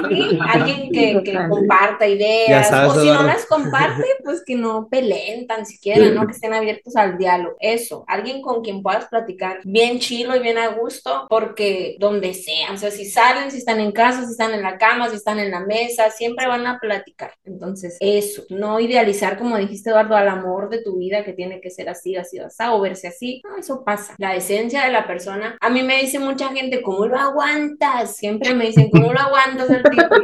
sí, 0.08 0.38
alguien 0.48 0.90
que, 0.92 1.22
que 1.24 1.32
comparta 1.48 2.06
ideas, 2.06 2.68
sabes, 2.68 2.90
o 2.90 3.00
si 3.00 3.06
no 3.08 3.22
las 3.24 3.46
comparte, 3.46 4.04
pues 4.24 4.42
que 4.44 4.54
no 4.54 4.88
peleen 4.88 5.46
tan 5.46 5.66
siquiera, 5.66 6.06
¿no? 6.10 6.26
Que 6.26 6.32
estén 6.32 6.54
abiertos 6.54 6.96
al 6.96 7.18
diálogo. 7.18 7.56
Eso, 7.60 8.04
alguien 8.06 8.42
con 8.42 8.62
quien 8.62 8.82
puedas 8.82 9.06
platicar 9.06 9.60
bien 9.64 9.98
chilo 9.98 10.36
y 10.36 10.40
bien 10.40 10.58
a 10.58 10.68
gusto, 10.68 11.26
porque 11.28 11.96
donde 11.98 12.34
sea, 12.34 12.72
o 12.72 12.76
sea, 12.76 12.90
si 12.90 13.04
salen, 13.06 13.50
si 13.50 13.58
están 13.58 13.80
en 13.80 13.92
casa, 13.92 14.24
si 14.24 14.30
están 14.32 14.52
en 14.54 14.62
la 14.62 14.78
cama, 14.78 15.08
si 15.08 15.16
están 15.16 15.38
en 15.38 15.50
la 15.50 15.60
mesa, 15.60 16.10
siempre 16.10 16.46
van 16.46 16.66
a 16.66 16.78
platicar. 16.78 17.32
Entonces, 17.44 17.96
eso, 18.00 18.42
no 18.50 18.78
idealizar, 18.80 19.38
como 19.38 19.56
dijiste 19.56 19.90
Eduardo, 19.90 20.16
al 20.16 20.28
amor 20.28 20.68
de 20.68 20.82
tu 20.82 20.98
vida 20.98 21.24
que 21.24 21.32
tiene 21.32 21.60
que 21.60 21.70
ser 21.70 21.88
así, 21.88 22.16
así, 22.16 22.38
así, 22.46 22.62
o 22.68 22.80
verse 22.80 23.08
así. 23.08 23.42
No, 23.44 23.56
eso 23.56 23.84
pasa. 23.84 24.14
La 24.18 24.34
esencia 24.34 24.84
de 24.84 24.92
la 24.92 25.06
persona. 25.06 25.56
A 25.60 25.70
mí 25.70 25.82
me 25.82 26.00
dice 26.00 26.18
mucha 26.18 26.48
gente, 26.50 26.82
¿cómo 26.82 27.06
lo 27.06 27.18
aguantas? 27.18 28.16
Siempre 28.16 28.54
me 28.54 28.66
dicen, 28.66 28.90
¿cómo 28.90 29.12
lo 29.12 29.20
aguantas 29.20 29.70
el 29.70 29.82
tipo? 29.82 30.14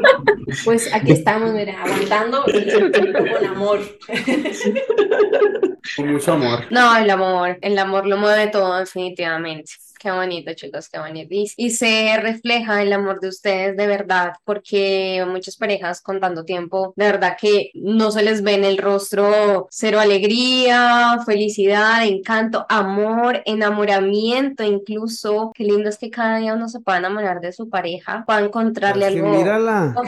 Pues 0.64 0.92
aquí 0.92 1.12
estamos, 1.12 1.52
mira, 1.52 1.82
aguantando 1.82 2.44
con 2.44 3.44
amor. 3.46 3.80
Con 5.96 6.12
mucho 6.12 6.32
amor. 6.32 6.64
No, 6.70 6.96
el 6.96 7.08
amor, 7.08 7.58
el 7.62 7.78
amor 7.78 8.06
lo 8.06 8.18
mueve 8.18 8.48
todo 8.48 8.78
definitivamente. 8.78 9.72
Qué 9.98 10.10
bonito, 10.12 10.52
chicos, 10.54 10.88
qué 10.88 10.98
bonito. 10.98 11.34
Y, 11.34 11.50
y 11.56 11.70
se 11.70 12.16
refleja 12.20 12.82
el 12.82 12.92
amor 12.92 13.20
de 13.20 13.28
ustedes 13.28 13.76
de 13.76 13.86
verdad, 13.86 14.34
porque 14.44 15.24
muchas 15.28 15.56
parejas 15.56 16.00
con 16.00 16.20
tanto 16.20 16.44
tiempo, 16.44 16.92
de 16.96 17.06
verdad 17.06 17.36
que 17.40 17.70
no 17.74 18.10
se 18.12 18.22
les 18.22 18.42
ve 18.42 18.54
en 18.54 18.64
el 18.64 18.78
rostro 18.78 19.66
cero 19.70 19.98
alegría, 20.00 21.18
felicidad, 21.26 22.04
encanto, 22.06 22.64
amor, 22.68 23.42
enamoramiento, 23.44 24.62
incluso. 24.64 25.50
Qué 25.54 25.64
lindo 25.64 25.88
es 25.88 25.98
que 25.98 26.10
cada 26.10 26.38
día 26.38 26.54
uno 26.54 26.68
se 26.68 26.80
pueda 26.80 26.98
enamorar 26.98 27.40
de 27.40 27.52
su 27.52 27.68
pareja, 27.68 28.22
pueda 28.26 28.40
encontrarle 28.40 29.06
Es 29.08 29.12
que 29.14 29.18
algo 29.20 29.30
mírala. 29.36 29.94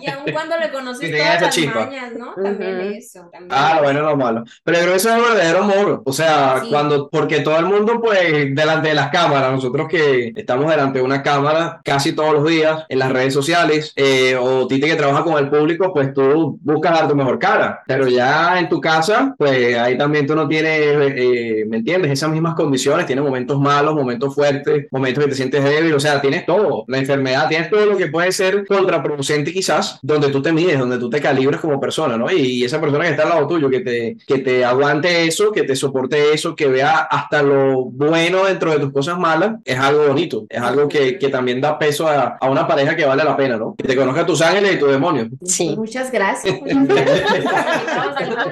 Y 0.00 0.10
aun 0.10 0.24
cuando 0.32 0.58
le 0.58 0.70
conoces 0.70 1.10
todas 1.10 1.40
las 1.40 1.74
mañas, 1.74 2.12
¿no? 2.14 2.34
También 2.34 2.80
eso. 2.96 3.28
También 3.32 3.50
Ah, 3.50 3.72
eso. 3.74 3.82
bueno, 3.84 4.00
lo 4.02 4.16
malo. 4.16 4.44
Pero 4.62 4.76
yo 4.78 4.82
creo 4.82 4.92
que 4.94 4.98
eso 4.98 5.08
es 5.10 5.16
el 5.16 5.22
verdadero 5.22 5.58
amor. 5.62 6.02
O 6.04 6.12
sea, 6.12 6.60
Sí. 6.62 6.68
cuando, 6.70 7.08
porque 7.10 7.40
todo 7.40 7.58
el 7.58 7.66
mundo, 7.66 7.93
pues, 8.00 8.54
delante 8.54 8.88
de 8.88 8.94
las 8.94 9.10
cámaras, 9.10 9.52
nosotros 9.52 9.88
que 9.88 10.32
estamos 10.36 10.70
delante 10.70 10.98
de 10.98 11.04
una 11.04 11.22
cámara 11.22 11.80
casi 11.84 12.12
todos 12.12 12.34
los 12.34 12.46
días 12.46 12.84
en 12.88 12.98
las 12.98 13.12
redes 13.12 13.34
sociales, 13.34 13.92
eh, 13.96 14.36
o 14.38 14.66
Titi 14.66 14.86
que 14.86 14.96
trabaja 14.96 15.24
con 15.24 15.38
el 15.38 15.48
público, 15.48 15.92
pues 15.92 16.12
tú 16.12 16.58
buscas 16.62 16.92
dar 16.92 17.08
tu 17.08 17.14
mejor 17.14 17.38
cara. 17.38 17.82
Pero 17.86 18.08
ya 18.08 18.58
en 18.58 18.68
tu 18.68 18.80
casa, 18.80 19.34
pues 19.38 19.76
ahí 19.76 19.96
también 19.96 20.26
tú 20.26 20.34
no 20.34 20.48
tienes, 20.48 20.80
eh, 21.16 21.64
¿me 21.68 21.78
entiendes? 21.78 22.12
Esas 22.12 22.30
mismas 22.30 22.54
condiciones, 22.54 23.06
tienes 23.06 23.24
momentos 23.24 23.58
malos, 23.60 23.94
momentos 23.94 24.34
fuertes, 24.34 24.86
momentos 24.90 25.24
que 25.24 25.30
te 25.30 25.36
sientes 25.36 25.64
débil, 25.64 25.94
o 25.94 26.00
sea, 26.00 26.20
tienes 26.20 26.46
todo, 26.46 26.84
la 26.88 26.98
enfermedad, 26.98 27.48
tienes 27.48 27.70
todo 27.70 27.86
lo 27.86 27.96
que 27.96 28.08
puede 28.08 28.32
ser 28.32 28.66
contraproducente 28.66 29.52
quizás, 29.52 29.98
donde 30.02 30.28
tú 30.28 30.42
te 30.42 30.52
mides, 30.52 30.78
donde 30.78 30.98
tú 30.98 31.10
te 31.10 31.20
calibras 31.20 31.60
como 31.60 31.80
persona, 31.80 32.16
¿no? 32.16 32.30
Y, 32.30 32.64
esa 32.64 32.80
persona 32.80 33.04
que 33.04 33.10
está 33.10 33.24
al 33.24 33.28
lado 33.28 33.46
tuyo, 33.46 33.68
que 33.68 33.80
te, 33.80 34.16
que 34.26 34.38
te 34.38 34.64
aguante 34.64 35.26
eso, 35.26 35.52
que 35.52 35.64
te 35.64 35.76
soporte 35.76 36.32
eso, 36.32 36.56
que 36.56 36.66
vea 36.66 37.00
hasta 37.10 37.42
lo 37.42 37.83
bueno 37.90 38.44
dentro 38.44 38.72
de 38.72 38.78
tus 38.78 38.92
cosas 38.92 39.18
malas, 39.18 39.56
es 39.64 39.78
algo 39.78 40.08
bonito, 40.08 40.46
es 40.48 40.60
algo 40.60 40.88
que, 40.88 41.18
que 41.18 41.28
también 41.28 41.60
da 41.60 41.78
peso 41.78 42.08
a, 42.08 42.36
a 42.40 42.50
una 42.50 42.66
pareja 42.66 42.96
que 42.96 43.04
vale 43.04 43.24
la 43.24 43.36
pena, 43.36 43.56
¿no? 43.56 43.74
Que 43.76 43.88
te 43.88 43.96
conozca 43.96 44.26
tus 44.26 44.40
ángeles 44.42 44.74
y 44.74 44.78
tus 44.78 44.90
demonios. 44.90 45.28
Sí. 45.44 45.74
Muchas 45.76 46.10
gracias. 46.10 46.60
Muchas 46.60 46.96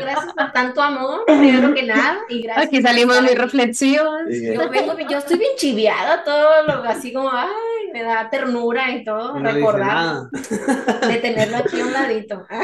gracias. 0.00 0.32
Por 0.36 0.52
tanto 0.52 0.82
amor, 0.82 1.24
primero 1.26 1.74
que 1.74 1.82
nada. 1.82 2.18
Y 2.28 2.42
gracias 2.42 2.66
Aquí 2.66 2.82
salimos 2.82 3.20
muy 3.22 3.34
reflexivos. 3.34 4.08
Sí. 4.30 4.54
Yo 4.54 4.68
vengo, 4.68 4.96
yo 5.08 5.18
estoy 5.18 5.38
bien 5.38 5.52
chiviada, 5.56 6.22
todo 6.24 6.66
lo 6.66 6.82
así 6.84 7.12
como, 7.12 7.30
ay, 7.30 7.48
me 7.92 8.02
da 8.02 8.28
ternura 8.30 8.90
y 8.90 9.04
todo, 9.04 9.38
No 9.38 9.52
recordar 9.52 10.30
de 10.30 11.16
tenerlo 11.16 11.58
aquí 11.58 11.80
a 11.80 11.84
un 11.84 11.92
ladito. 11.92 12.46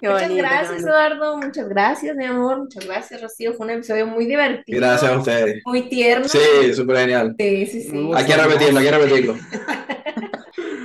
Qué 0.00 0.08
muchas 0.08 0.28
bonito, 0.28 0.46
gracias. 0.46 0.82
Eduardo, 0.82 1.36
muchas 1.38 1.68
gracias, 1.68 2.16
mi 2.16 2.24
amor, 2.24 2.58
muchas 2.58 2.84
gracias, 2.84 3.22
Rocío, 3.22 3.54
fue 3.54 3.66
un 3.66 3.72
episodio 3.72 4.06
muy 4.06 4.26
divertido. 4.26 4.78
Gracias 4.78 5.10
a 5.10 5.18
ustedes. 5.18 5.43
Muy 5.64 5.88
tierno. 5.88 6.28
Sí, 6.28 6.74
súper 6.74 6.96
genial. 6.98 7.34
sí, 7.38 7.66
sí. 7.66 7.82
sí. 7.82 7.92
Muy 7.92 8.16
Hay 8.16 8.24
que 8.24 8.36
repetirlo, 8.36 8.78
hay 8.78 8.84
que 8.86 8.90
repetirlo. 8.90 9.36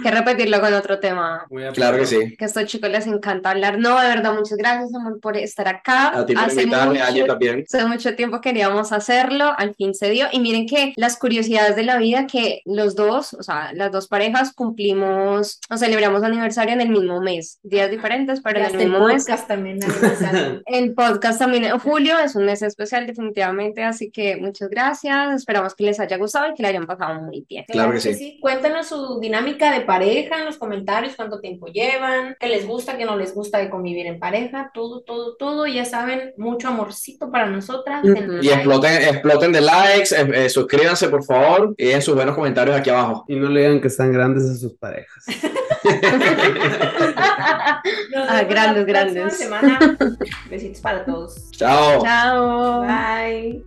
Que 0.04 0.12
repetirlo 0.12 0.60
con 0.62 0.74
otro 0.74 1.00
tema. 1.00 1.46
Muy 1.50 1.64
a 1.66 1.72
Claro 1.72 1.98
que 1.98 2.06
sí. 2.06 2.36
Que 2.38 2.46
a 2.46 2.48
estos 2.48 2.66
chicos 2.66 2.90
les 2.90 3.08
encanta 3.08 3.52
hablar. 3.52 3.80
No, 3.80 4.00
de 4.00 4.08
verdad, 4.08 4.34
muchas 4.34 4.58
gracias, 4.58 4.94
amor, 4.94 5.20
por 5.20 5.38
estar 5.38 5.68
acá. 5.68 6.18
A 6.20 6.26
ti 6.26 6.34
por 6.34 6.44
Hace 6.44 6.62
invitarme, 6.64 7.02
a 7.02 7.06
mucho- 7.06 7.16
ella 7.18 7.26
también. 7.28 7.64
Hace 7.68 7.86
mucho 7.86 8.16
tiempo 8.16 8.42
queríamos 8.42 8.92
hacerlo, 8.92 9.54
al 9.58 9.76
fin 9.76 9.94
se 9.94 10.10
dio. 10.10 10.28
Y 10.32 10.40
miren 10.40 10.66
que 10.68 10.94
las 10.96 11.18
curiosidades 11.18 11.76
de 11.76 11.84
la 11.84 11.98
vida, 11.98 12.28
que 12.28 12.62
los 12.66 12.96
dos, 12.96 13.34
o 13.34 13.44
sea, 13.44 13.72
las 13.74 13.92
dos 13.92 14.08
parejas 14.08 14.54
cumplimos 14.54 15.60
o 15.70 15.78
celebramos 15.78 16.24
aniversario 16.24 16.74
en 16.74 16.82
el 16.82 16.90
mismo 16.90 17.22
mes. 17.22 17.60
Días 17.64 17.90
diferentes, 17.92 18.42
pero 18.42 18.60
Y 18.60 18.64
en 18.64 18.68
el 18.76 18.82
el 18.82 18.90
mismo 18.90 19.06
mes. 19.08 19.24
podcast 19.26 19.48
también. 19.48 19.80
El 20.66 20.94
podcast 20.94 21.40
también 21.40 21.64
en 21.66 21.80
julio 21.80 22.18
es 22.20 22.36
un 22.36 22.46
mes 22.46 22.62
especial, 22.62 23.06
definitivamente. 23.08 23.84
Así 23.84 24.12
que 24.12 24.38
muchas 24.38 24.70
gracias. 24.70 25.34
Esperamos 25.36 25.76
que 25.76 25.84
les 25.84 26.00
haya 26.00 26.18
gustado 26.18 26.52
y 26.52 26.56
que 26.56 26.64
la 26.64 26.70
hayan 26.70 26.86
pasado 26.86 27.22
muy 27.22 27.46
bien. 27.48 27.66
Claro 27.68 27.92
que 27.92 28.00
sí. 28.00 28.38
Cuéntanos 28.42 28.88
su 28.88 29.20
dinámica 29.20 29.72
de 29.72 29.82
pareja 29.90 30.40
en 30.40 30.46
los 30.46 30.58
comentarios, 30.58 31.16
cuánto 31.16 31.40
tiempo 31.40 31.68
llevan, 31.68 32.36
qué 32.40 32.48
les 32.48 32.68
gusta, 32.68 32.98
qué 32.98 33.06
no 33.06 33.18
les 33.18 33.34
gusta 33.34 33.58
de 33.58 33.70
convivir 33.70 34.06
en 34.06 34.20
pareja, 34.20 34.70
todo, 34.74 35.02
todo, 35.02 35.36
todo. 35.36 35.66
Ya 35.66 35.84
saben, 35.84 36.34
mucho 36.38 36.68
amorcito 36.68 37.32
para 37.32 37.48
nosotras. 37.48 38.06
Y 38.06 38.10
like. 38.10 38.54
exploten, 38.54 39.02
exploten 39.02 39.52
de 39.52 39.62
likes, 39.62 40.16
eh, 40.16 40.46
eh, 40.46 40.50
suscríbanse 40.50 41.10
por 41.10 41.24
favor 41.24 41.74
y 41.78 41.90
en 41.90 42.02
sus 42.02 42.14
buenos 42.14 42.36
comentarios 42.36 42.78
aquí 42.78 42.92
abajo. 42.92 43.26
Y 43.28 43.36
no 43.36 43.50
le 43.50 43.62
digan 43.62 43.82
que 43.82 43.88
están 43.88 44.14
grandes 44.14 44.50
a 44.50 44.56
sus 44.56 44.74
parejas. 44.74 45.26
Ah, 48.16 48.44
grandes, 48.44 48.86
grandes. 48.86 49.38
semana. 49.38 49.80
Besitos 50.50 50.82
para 50.82 51.06
todos. 51.06 51.50
Chao. 51.52 52.04
Chao. 52.04 52.82
Bye. 52.82 53.64